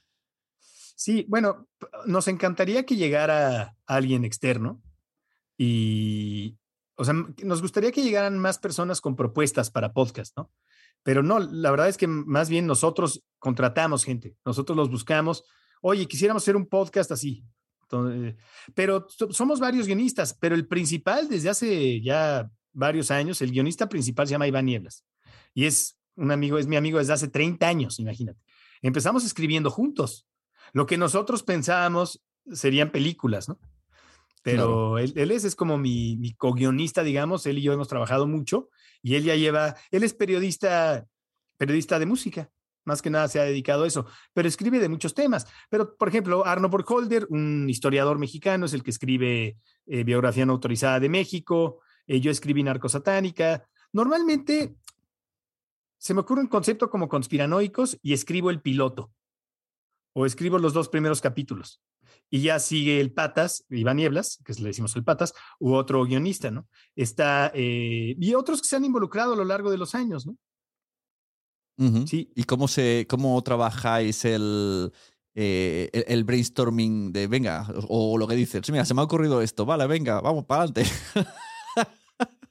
Sí, 0.95 1.26
bueno, 1.28 1.67
nos 2.05 2.28
encantaría 2.28 2.86
que 2.86 2.95
llegara 2.95 3.76
alguien 3.86 4.24
externo 4.24 4.82
y, 5.57 6.57
o 6.95 7.05
sea, 7.05 7.13
nos 7.43 7.61
gustaría 7.61 7.91
que 7.91 8.03
llegaran 8.03 8.37
más 8.37 8.59
personas 8.59 9.01
con 9.01 9.15
propuestas 9.15 9.71
para 9.71 9.93
podcast, 9.93 10.37
¿no? 10.37 10.51
Pero 11.03 11.21
no, 11.21 11.39
la 11.39 11.71
verdad 11.71 11.89
es 11.89 11.97
que 11.97 12.07
más 12.07 12.49
bien 12.49 12.65
nosotros 12.65 13.23
contratamos 13.39 14.05
gente, 14.05 14.35
nosotros 14.45 14.77
los 14.77 14.89
buscamos. 14.89 15.43
Oye, 15.81 16.07
quisiéramos 16.07 16.43
hacer 16.43 16.55
un 16.55 16.67
podcast 16.67 17.11
así. 17.11 17.43
pero 18.73 19.07
somos 19.09 19.59
varios 19.59 19.85
guionistas, 19.85 20.33
pero 20.39 20.55
el 20.55 20.67
principal 20.67 21.27
desde 21.27 21.49
hace 21.49 22.01
ya 22.01 22.49
varios 22.71 23.11
años, 23.11 23.41
el 23.41 23.51
guionista 23.51 23.89
principal 23.89 24.27
se 24.27 24.31
llama 24.31 24.47
Iván 24.47 24.65
Nieblas 24.65 25.05
y 25.53 25.65
es 25.65 25.97
un 26.15 26.31
amigo, 26.31 26.57
es 26.57 26.67
mi 26.67 26.75
amigo 26.75 26.99
desde 26.99 27.13
hace 27.13 27.27
30 27.27 27.67
años, 27.67 27.99
imagínate. 27.99 28.39
Empezamos 28.81 29.25
escribiendo 29.25 29.69
juntos. 29.69 30.27
Lo 30.73 30.85
que 30.85 30.97
nosotros 30.97 31.43
pensábamos 31.43 32.23
serían 32.51 32.91
películas, 32.91 33.47
¿no? 33.49 33.59
Pero 34.43 34.97
él, 34.97 35.31
es, 35.31 35.45
es 35.45 35.55
como 35.55 35.77
mi, 35.77 36.17
mi 36.17 36.33
co-guionista, 36.33 37.01
digamos, 37.01 37.45
él 37.45 37.59
y 37.59 37.61
yo 37.61 37.71
hemos 37.71 37.87
trabajado 37.87 38.27
mucho 38.27 38.69
y 39.01 39.15
él 39.15 39.23
ya 39.23 39.35
lleva, 39.35 39.75
él 39.89 40.03
es 40.03 40.13
periodista, 40.13 41.07
periodista 41.57 41.97
de 41.97 42.05
música, 42.05 42.51
más 42.83 43.01
que 43.01 43.09
nada 43.09 43.29
se 43.29 43.39
ha 43.39 43.43
dedicado 43.43 43.85
a 43.85 43.87
eso, 43.87 44.05
pero 44.33 44.49
escribe 44.49 44.79
de 44.79 44.89
muchos 44.89 45.13
temas. 45.13 45.47
Pero, 45.69 45.95
por 45.95 46.09
ejemplo, 46.09 46.45
Arno 46.45 46.67
Borgholder, 46.67 47.25
un 47.29 47.69
historiador 47.69 48.19
mexicano, 48.19 48.65
es 48.65 48.73
el 48.73 48.83
que 48.83 48.91
escribe 48.91 49.57
eh, 49.85 50.03
biografía 50.03 50.45
no 50.45 50.51
autorizada 50.51 50.99
de 50.99 51.07
México, 51.07 51.79
eh, 52.05 52.19
yo 52.19 52.29
escribí 52.29 52.63
Narcosatánica. 52.63 53.65
Normalmente 53.93 54.75
se 55.97 56.13
me 56.13 56.19
ocurre 56.19 56.41
un 56.41 56.47
concepto 56.47 56.89
como 56.89 57.07
conspiranoicos 57.07 57.97
y 58.01 58.11
escribo 58.11 58.49
el 58.49 58.61
piloto 58.61 59.13
o 60.11 60.25
escribo 60.25 60.59
los 60.59 60.73
dos 60.73 60.89
primeros 60.89 61.21
capítulos 61.21 61.81
y 62.30 62.41
ya 62.41 62.59
sigue 62.59 62.99
el 62.99 63.14
Patas, 63.14 63.66
Iván 63.70 63.97
Nieblas, 63.97 64.39
que 64.45 64.53
le 64.53 64.70
decimos 64.70 64.95
el 64.95 65.03
Patas, 65.03 65.34
u 65.59 65.74
otro 65.74 66.03
guionista, 66.05 66.51
¿no? 66.51 66.68
Está, 66.95 67.51
eh, 67.53 68.16
y 68.20 68.34
otros 68.34 68.61
que 68.61 68.68
se 68.68 68.76
han 68.76 68.86
involucrado 68.86 69.34
a 69.34 69.38
lo 69.38 69.45
largo 69.45 69.72
de 69.72 69.78
los 69.78 69.95
años, 69.95 70.26
¿no? 70.26 70.38
Sí. 72.05 72.32
¿Y 72.36 72.43
cómo, 72.43 72.68
se, 72.68 73.07
cómo 73.09 73.41
trabajáis 73.41 74.26
el, 74.26 74.93
eh, 75.34 75.89
el, 76.07 76.24
brainstorming 76.24 77.11
de, 77.11 77.28
venga, 77.28 77.68
o, 77.89 78.18
lo 78.18 78.28
que 78.28 78.36
dices, 78.36 78.70
mira, 78.70 78.86
se 78.86 78.93
me 78.93 79.01
ha 79.01 79.05
ocurrido 79.05 79.41
esto, 79.41 79.66
vale, 79.66 79.88
venga, 79.88 80.22
vamos 80.22 80.45
para 80.45 80.64
adelante? 80.64 80.86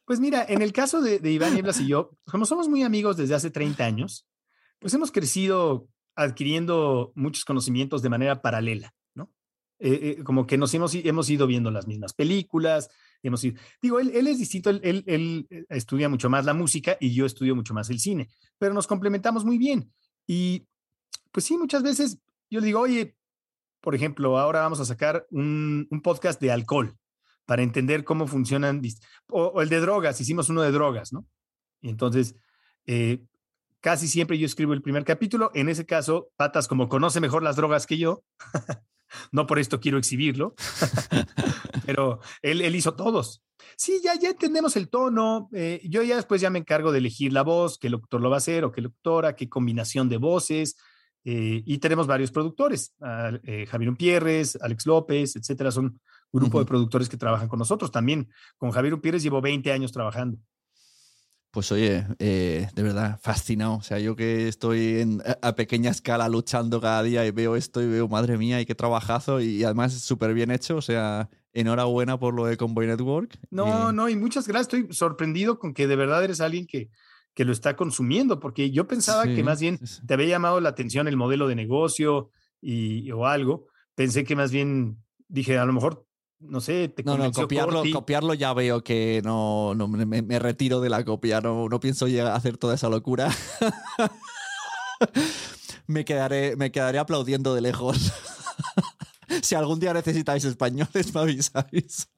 Pues 0.05 0.21
mira, 0.21 0.45
en 0.47 0.63
el 0.63 0.73
caso 0.73 1.01
de, 1.01 1.21
Iván 1.31 1.55
Nieblas 1.55 1.81
y 1.81 1.87
yo, 1.87 2.11
como 2.27 2.45
somos 2.45 2.69
muy 2.69 2.83
amigos 2.83 3.17
desde 3.17 3.35
hace 3.35 3.51
30 3.51 3.85
años, 3.85 4.27
pues 4.79 4.93
hemos 4.93 5.13
crecido 5.13 5.89
adquiriendo 6.17 7.13
muchos 7.15 7.45
conocimientos 7.45 8.03
de 8.03 8.11
manera 8.11 8.43
paralela. 8.43 8.93
Eh, 9.85 10.17
eh, 10.19 10.23
como 10.23 10.47
que 10.47 10.57
nos 10.57 10.73
hemos, 10.75 10.95
hemos 10.95 11.29
ido 11.29 11.49
viendo 11.49 11.69
las 11.73 11.89
mismas 11.89 12.13
películas, 12.13 12.89
hemos 13.21 13.43
ido, 13.43 13.61
digo, 13.83 13.99
él, 13.99 14.13
él 14.15 14.29
es 14.29 14.39
distinto, 14.39 14.71
él, 14.71 15.03
él, 15.09 15.67
estudia 15.71 16.09
mucho 16.09 16.31
más 16.31 16.45
la 16.45 16.55
música 16.55 16.97
y 17.01 17.13
yo 17.13 17.27
estudio 17.27 17.57
mucho 17.57 17.75
más 17.75 17.91
el 17.91 17.99
cine, 17.99 18.29
pero 18.59 18.75
nos 18.75 18.87
complementamos 18.87 19.45
muy 19.45 19.59
bien. 19.59 19.93
Y 20.25 20.69
pues 21.33 21.47
sí, 21.47 21.59
muchas 21.59 21.83
veces 21.83 22.21
yo 22.49 22.61
le 22.61 22.67
digo, 22.67 22.79
oye, 22.79 23.17
por 23.81 23.97
ejemplo, 23.97 24.39
ahora 24.39 24.61
vamos 24.61 24.79
a 24.79 24.85
sacar 24.85 25.27
un, 25.31 25.89
un 25.91 26.01
podcast 26.01 26.41
de 26.41 26.53
alcohol 26.53 26.97
para 27.45 27.65
entender 27.65 28.05
cómo 28.05 28.29
funcionan, 28.29 28.81
o, 29.31 29.61
el 29.63 29.69
de 29.69 29.81
drogas, 29.81 30.21
hicimos 30.21 30.49
uno 30.49 30.63
de 30.63 30.71
drogas, 30.71 31.13
¿no? 31.13 31.27
Y 31.81 31.89
entonces, 31.89 32.37
eh, 32.87 33.21
casi 33.81 34.07
siempre 34.07 34.39
yo 34.39 34.47
escribo 34.47 34.75
el 34.75 34.83
primer 34.83 35.05
capítulo, 35.05 35.51
en 35.55 35.69
ese 35.69 35.85
caso, 35.87 36.29
Patas, 36.37 36.69
como 36.69 36.89
conoce 36.89 37.21
mejor 37.21 37.43
las 37.43 37.57
drogas 37.57 37.89
que 37.89 37.99
yo, 37.99 38.23
no 39.31 39.47
por 39.47 39.59
esto 39.59 39.81
quiero 39.81 39.99
exhibirlo, 39.99 40.55
pero 41.87 42.21
él, 42.43 42.61
él, 42.61 42.75
hizo 42.75 42.95
todos. 42.95 43.43
Sí, 43.77 44.01
ya, 44.03 44.15
ya 44.19 44.31
entendemos 44.31 44.77
el 44.77 44.89
tono, 44.89 45.49
eh, 45.53 45.81
yo 45.85 46.03
ya 46.03 46.17
después 46.17 46.41
ya 46.41 46.51
me 46.51 46.59
encargo 46.59 46.93
de 46.93 46.99
elegir 46.99 47.33
la 47.33 47.43
voz, 47.43 47.79
qué 47.79 47.91
locutor 47.91 48.21
lo 48.21 48.31
va 48.31 48.37
a 48.37 48.39
hacer 48.39 48.65
o 48.65 48.73
qué 48.73 48.81
locutora, 48.81 49.37
qué 49.37 49.49
combinación 49.49 50.09
de 50.09 50.17
voces, 50.17 50.77
eh, 51.25 51.63
y 51.65 51.79
tenemos 51.79 52.07
varios 52.07 52.33
productores, 52.33 52.95
eh, 53.45 53.67
Javier 53.67 53.95
Pierres, 53.97 54.59
Alex 54.61 54.87
López, 54.87 55.37
etcétera, 55.37 55.71
son 55.71 56.01
un 56.33 56.41
grupo 56.41 56.59
de 56.59 56.65
productores 56.65 57.09
que 57.09 57.17
trabajan 57.17 57.49
con 57.49 57.59
nosotros. 57.59 57.91
También 57.91 58.29
con 58.57 58.71
Javier 58.71 59.01
Pierres 59.01 59.23
llevo 59.23 59.41
20 59.41 59.71
años 59.71 59.93
trabajando. 59.93 60.39
Pues 61.53 61.71
oye, 61.71 62.07
eh, 62.19 62.67
de 62.75 62.83
verdad, 62.83 63.21
fascinado. 63.21 63.75
O 63.75 63.83
sea, 63.83 63.99
yo 63.99 64.17
que 64.17 64.49
estoy 64.49 65.01
en, 65.01 65.23
a 65.43 65.55
pequeña 65.55 65.91
escala 65.91 66.27
luchando 66.31 66.81
cada 66.81 67.03
día 67.03 67.27
y 67.27 67.31
veo 67.31 67.57
esto 67.57 67.83
y 67.83 67.87
veo, 67.87 68.09
madre 68.09 68.39
mía, 68.39 68.59
y 68.59 68.65
qué 68.65 68.75
trabajazo 68.75 69.39
y 69.39 69.63
además 69.63 69.93
súper 69.93 70.33
bien 70.33 70.51
hecho. 70.51 70.77
O 70.77 70.81
sea, 70.81 71.29
enhorabuena 71.53 72.19
por 72.19 72.33
lo 72.33 72.47
de 72.47 72.57
Convoy 72.57 72.87
Network. 72.87 73.39
No, 73.51 73.93
no, 73.93 74.09
y 74.09 74.17
muchas 74.17 74.49
gracias. 74.49 74.73
Estoy 74.73 74.95
sorprendido 74.95 75.59
con 75.59 75.75
que 75.75 75.87
de 75.87 75.95
verdad 75.95 76.25
eres 76.25 76.41
alguien 76.41 76.67
que, 76.67 76.89
que 77.35 77.45
lo 77.45 77.53
está 77.53 77.77
consumiendo, 77.77 78.41
porque 78.41 78.71
yo 78.71 78.87
pensaba 78.87 79.25
que 79.25 79.45
más 79.45 79.61
bien 79.61 79.79
te 80.07 80.15
había 80.15 80.29
llamado 80.29 80.59
la 80.61 80.71
atención 80.71 81.07
el 81.07 81.19
modelo 81.19 81.49
de 81.49 81.55
negocio 81.55 82.31
y, 82.63 83.11
o 83.11 83.27
algo. 83.27 83.67
Pensé 83.95 84.25
que 84.25 84.37
más 84.37 84.51
bien 84.51 85.03
dije, 85.29 85.59
a 85.59 85.67
lo 85.67 85.75
mejor, 85.75 86.07
no 86.43 86.61
sé, 86.61 86.89
te 86.89 87.03
No, 87.03 87.17
no, 87.17 87.31
copiarlo, 87.33 87.83
copiarlo 87.93 88.35
ya 88.35 88.53
veo 88.53 88.83
que 88.83 89.23
no, 89.25 89.75
no 89.75 89.89
me, 89.89 90.39
retiro 90.39 90.81
de 90.81 90.91
la 90.91 91.05
copia, 91.05 91.41
no, 91.41 91.69
no 91.69 91.81
pienso 91.81 92.09
llegar 92.09 92.29
a 92.29 92.37
hacer 92.37 92.59
toda 92.59 92.75
esa 92.75 92.89
locura. 92.89 93.31
me, 95.87 96.05
quedaré, 96.05 96.57
me 96.57 96.73
quedaré 96.73 96.99
aplaudiendo 96.99 97.55
de 97.55 97.61
lejos. 97.61 98.13
si 99.43 99.55
algún 99.55 99.81
día 99.81 99.95
necesitáis 99.95 100.45
españoles, 100.45 101.15
me 101.15 101.21
avisáis. 101.21 102.09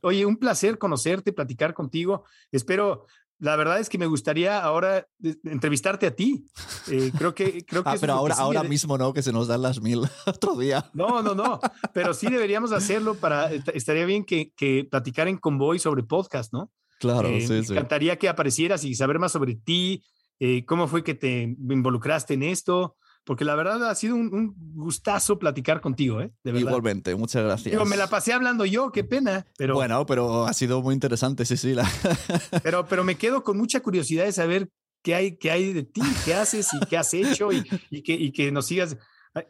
Oye, 0.00 0.26
un 0.26 0.36
placer 0.36 0.78
conocerte, 0.78 1.32
platicar 1.32 1.74
contigo. 1.74 2.24
Espero 2.52 3.06
la 3.38 3.56
verdad 3.56 3.80
es 3.80 3.88
que 3.88 3.98
me 3.98 4.06
gustaría 4.06 4.62
ahora 4.62 5.06
entrevistarte 5.44 6.06
a 6.06 6.14
ti. 6.14 6.46
Eh, 6.90 7.12
creo 7.16 7.34
que 7.34 7.64
creo 7.64 7.82
que 7.82 7.90
ah, 7.90 7.96
pero 8.00 8.14
ahora, 8.14 8.34
ahora 8.36 8.62
mismo 8.62 8.96
no, 8.96 9.12
que 9.12 9.22
se 9.22 9.32
nos 9.32 9.48
dan 9.48 9.62
las 9.62 9.80
mil 9.80 10.00
otro 10.26 10.56
día. 10.56 10.90
No, 10.94 11.22
no, 11.22 11.34
no. 11.34 11.60
Pero 11.92 12.14
sí 12.14 12.28
deberíamos 12.28 12.72
hacerlo 12.72 13.14
para. 13.14 13.52
Estaría 13.52 14.04
bien 14.04 14.24
que, 14.24 14.52
que 14.56 14.86
platicar 14.90 15.28
en 15.28 15.38
convoy 15.38 15.78
sobre 15.78 16.02
podcast, 16.02 16.52
¿no? 16.52 16.70
Claro, 17.00 17.28
eh, 17.28 17.40
sí, 17.40 17.52
me 17.52 17.64
sí. 17.64 17.72
encantaría 17.72 18.18
que 18.18 18.28
aparecieras 18.28 18.84
y 18.84 18.94
saber 18.94 19.18
más 19.18 19.32
sobre 19.32 19.56
ti, 19.56 20.02
eh, 20.38 20.64
cómo 20.64 20.88
fue 20.88 21.02
que 21.02 21.14
te 21.14 21.42
involucraste 21.42 22.34
en 22.34 22.44
esto 22.44 22.96
porque 23.24 23.44
la 23.44 23.54
verdad 23.54 23.88
ha 23.88 23.94
sido 23.94 24.16
un, 24.16 24.54
gustazo 24.74 25.38
platicar 25.38 25.80
contigo, 25.80 26.20
¿eh? 26.20 26.32
De 26.44 26.52
verdad. 26.52 26.68
Igualmente, 26.68 27.14
muchas 27.14 27.42
gracias. 27.42 27.72
Digo, 27.72 27.84
me 27.84 27.96
la 27.96 28.08
pasé 28.08 28.32
hablando 28.32 28.64
yo, 28.64 28.92
qué 28.92 29.04
pena. 29.04 29.46
Pero, 29.56 29.74
bueno, 29.74 30.04
pero 30.06 30.46
ha 30.46 30.52
sido 30.52 30.82
muy 30.82 30.94
interesante, 30.94 31.44
sí, 31.44 31.56
sí. 31.56 31.74
La... 31.74 31.90
pero, 32.62 32.86
pero 32.86 33.04
me 33.04 33.16
quedo 33.16 33.42
con 33.42 33.56
mucha 33.56 33.80
curiosidad 33.80 34.24
de 34.24 34.32
saber 34.32 34.68
qué 35.02 35.14
hay, 35.14 35.36
qué 35.36 35.50
hay 35.50 35.72
de 35.72 35.84
ti, 35.84 36.02
qué 36.24 36.34
haces 36.34 36.68
y 36.74 36.80
qué 36.86 36.96
has 36.96 37.12
hecho 37.14 37.52
y, 37.52 37.64
y, 37.90 38.02
que, 38.02 38.12
y 38.12 38.32
que 38.32 38.52
nos 38.52 38.66
sigas 38.66 38.96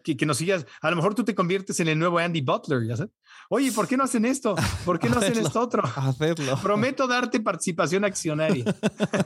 que, 0.03 0.17
que, 0.17 0.27
nos 0.27 0.39
sigas. 0.39 0.67
A 0.81 0.91
lo 0.91 0.97
mejor 0.97 1.15
tú 1.15 1.25
te 1.25 1.35
conviertes 1.35 1.79
en 1.81 1.89
el 1.89 1.99
nuevo 1.99 2.19
Andy 2.19 2.41
Butler, 2.41 2.87
ya 2.87 2.97
sabes. 2.97 3.13
Oye, 3.51 3.71
¿por 3.73 3.87
qué 3.87 3.97
no 3.97 4.05
hacen 4.05 4.25
esto? 4.25 4.55
¿Por 4.85 4.99
qué 4.99 5.09
no 5.09 5.19
hacen 5.19 5.39
esto 5.39 5.61
otro? 5.61 5.83
Hacerlo. 5.85 6.59
Prometo 6.63 7.07
darte 7.07 7.41
participación 7.41 8.05
accionaria. 8.05 8.65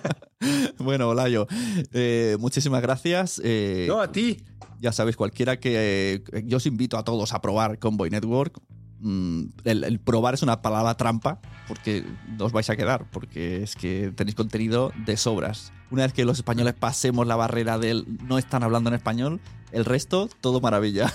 bueno, 0.78 1.10
Olayo, 1.10 1.46
eh, 1.92 2.36
muchísimas 2.40 2.82
gracias. 2.82 3.40
Eh, 3.44 3.86
no, 3.88 4.00
a 4.00 4.10
ti. 4.10 4.42
Ya 4.80 4.92
sabéis, 4.92 5.16
cualquiera 5.16 5.58
que. 5.58 6.22
Eh, 6.32 6.42
yo 6.44 6.56
os 6.56 6.66
invito 6.66 6.98
a 6.98 7.04
todos 7.04 7.32
a 7.32 7.40
probar 7.40 7.78
Convoy 7.78 8.10
Network. 8.10 8.60
Mm, 9.00 9.44
el, 9.62 10.00
probar 10.00 10.34
es 10.34 10.42
una 10.42 10.60
palabra 10.60 10.96
trampa 10.96 11.40
porque 11.68 12.04
no 12.36 12.46
os 12.46 12.52
vais 12.52 12.68
a 12.68 12.76
quedar, 12.76 13.08
porque 13.12 13.62
es 13.62 13.76
que 13.76 14.12
tenéis 14.16 14.34
contenido 14.34 14.92
de 15.06 15.16
sobras. 15.16 15.72
Una 15.90 16.02
vez 16.02 16.12
que 16.12 16.24
los 16.24 16.38
españoles 16.38 16.74
pasemos 16.74 17.26
la 17.26 17.36
barrera 17.36 17.78
del 17.78 18.04
no 18.26 18.38
están 18.38 18.64
hablando 18.64 18.90
en 18.90 18.94
español, 18.94 19.40
el 19.72 19.84
resto, 19.84 20.28
todo 20.40 20.60
maravilla. 20.60 21.12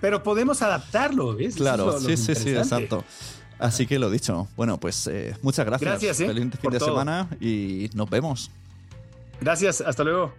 Pero 0.00 0.22
podemos 0.22 0.62
adaptarlo, 0.62 1.34
¿ves? 1.34 1.56
Claro, 1.56 1.98
sí, 2.00 2.16
sí, 2.16 2.34
sí, 2.34 2.50
exacto. 2.50 3.04
Así 3.58 3.86
que 3.86 3.98
lo 3.98 4.10
dicho. 4.10 4.48
Bueno, 4.56 4.78
pues 4.78 5.06
eh, 5.06 5.36
muchas 5.42 5.66
gracias. 5.66 5.90
Gracias, 5.90 6.20
¿eh? 6.20 6.26
Feliz 6.26 6.50
fin 6.60 6.70
de 6.70 6.80
semana 6.80 7.28
y 7.40 7.90
nos 7.94 8.08
vemos. 8.08 8.50
Gracias, 9.40 9.80
hasta 9.80 10.04
luego. 10.04 10.32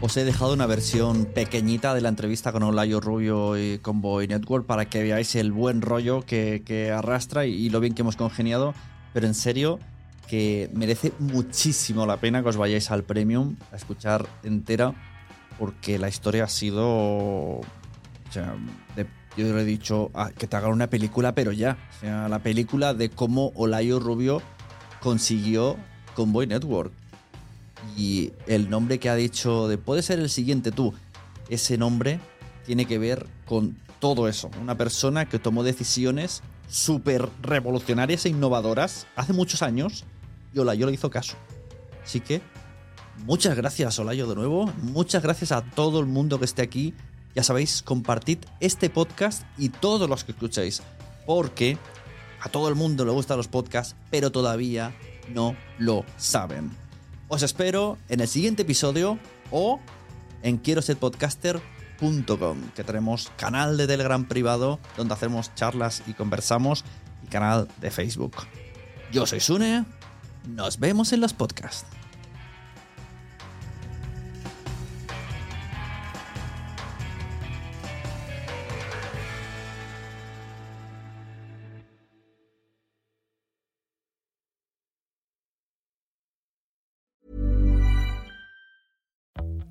Os 0.00 0.16
he 0.16 0.24
dejado 0.24 0.52
una 0.52 0.66
versión 0.66 1.24
pequeñita 1.24 1.92
de 1.92 2.00
la 2.00 2.08
entrevista 2.08 2.52
con 2.52 2.62
Olayo 2.62 3.00
Rubio 3.00 3.58
y 3.58 3.78
con 3.78 4.00
Boy 4.00 4.28
Network 4.28 4.64
para 4.64 4.84
que 4.84 5.02
veáis 5.02 5.34
el 5.34 5.50
buen 5.50 5.82
rollo 5.82 6.22
que, 6.24 6.92
arrastra 6.96 7.46
y, 7.46 7.68
lo 7.68 7.80
bien 7.80 7.94
que 7.94 8.02
hemos 8.02 8.14
congeniado. 8.14 8.74
Pero 9.18 9.26
en 9.26 9.34
serio, 9.34 9.80
que 10.28 10.70
merece 10.74 11.12
muchísimo 11.18 12.06
la 12.06 12.18
pena 12.18 12.40
que 12.40 12.50
os 12.50 12.56
vayáis 12.56 12.92
al 12.92 13.02
Premium 13.02 13.56
a 13.72 13.74
escuchar 13.74 14.28
entera, 14.44 14.94
porque 15.58 15.98
la 15.98 16.08
historia 16.08 16.44
ha 16.44 16.48
sido. 16.48 16.86
O 16.86 17.64
sea, 18.30 18.54
yo 19.36 19.52
le 19.52 19.60
he 19.60 19.64
dicho 19.64 20.12
ah, 20.14 20.30
que 20.38 20.46
te 20.46 20.56
hagan 20.56 20.70
una 20.70 20.86
película, 20.86 21.34
pero 21.34 21.50
ya. 21.50 21.76
O 21.96 22.00
sea, 22.00 22.28
la 22.28 22.38
película 22.38 22.94
de 22.94 23.10
cómo 23.10 23.50
Olayo 23.56 23.98
Rubio 23.98 24.40
consiguió 25.00 25.76
con 26.14 26.32
Boy 26.32 26.46
Network 26.46 26.92
y 27.96 28.30
el 28.46 28.70
nombre 28.70 29.00
que 29.00 29.10
ha 29.10 29.16
dicho 29.16 29.66
de 29.66 29.78
puede 29.78 30.02
ser 30.02 30.20
el 30.20 30.30
siguiente 30.30 30.70
tú, 30.70 30.94
ese 31.48 31.76
nombre 31.76 32.20
tiene 32.64 32.84
que 32.84 32.98
ver 32.98 33.26
con 33.46 33.76
todo 33.98 34.28
eso. 34.28 34.48
Una 34.62 34.76
persona 34.76 35.28
que 35.28 35.40
tomó 35.40 35.64
decisiones 35.64 36.40
súper 36.68 37.28
revolucionarias 37.42 38.24
e 38.26 38.28
innovadoras 38.28 39.06
hace 39.16 39.32
muchos 39.32 39.62
años 39.62 40.04
y 40.54 40.58
Olayo 40.58 40.86
le 40.86 40.92
hizo 40.92 41.10
caso. 41.10 41.36
Así 42.04 42.20
que 42.20 42.40
muchas 43.24 43.56
gracias 43.56 43.98
Olayo 43.98 44.26
de 44.26 44.36
nuevo, 44.36 44.72
muchas 44.82 45.22
gracias 45.22 45.52
a 45.52 45.62
todo 45.62 46.00
el 46.00 46.06
mundo 46.06 46.38
que 46.38 46.44
esté 46.44 46.62
aquí. 46.62 46.94
Ya 47.34 47.42
sabéis, 47.42 47.82
compartid 47.82 48.38
este 48.60 48.90
podcast 48.90 49.42
y 49.56 49.68
todos 49.68 50.08
los 50.08 50.24
que 50.24 50.32
escuchéis, 50.32 50.82
porque 51.26 51.78
a 52.40 52.48
todo 52.48 52.68
el 52.68 52.74
mundo 52.74 53.04
le 53.04 53.12
gustan 53.12 53.36
los 53.36 53.48
podcasts, 53.48 53.96
pero 54.10 54.30
todavía 54.30 54.94
no 55.32 55.56
lo 55.78 56.04
saben. 56.16 56.70
Os 57.28 57.42
espero 57.42 57.98
en 58.08 58.20
el 58.20 58.28
siguiente 58.28 58.62
episodio 58.62 59.18
o 59.50 59.80
en 60.42 60.56
quiero 60.56 60.82
ser 60.82 60.96
podcaster.com, 60.96 61.77
que 62.76 62.84
tenemos 62.84 63.32
canal 63.36 63.76
de 63.76 63.88
Telegram 63.88 64.24
privado 64.24 64.78
donde 64.96 65.14
hacemos 65.14 65.52
charlas 65.56 66.02
y 66.06 66.12
conversamos 66.14 66.84
y 67.24 67.26
canal 67.26 67.68
de 67.80 67.90
Facebook. 67.90 68.36
Yo 69.10 69.26
soy 69.26 69.40
Sune, 69.40 69.84
nos 70.46 70.78
vemos 70.78 71.12
en 71.12 71.20
los 71.20 71.34
podcasts. 71.34 71.86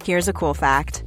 Here's 0.03 0.29
a 0.29 0.33
cool 0.33 0.53
fact 0.53 1.06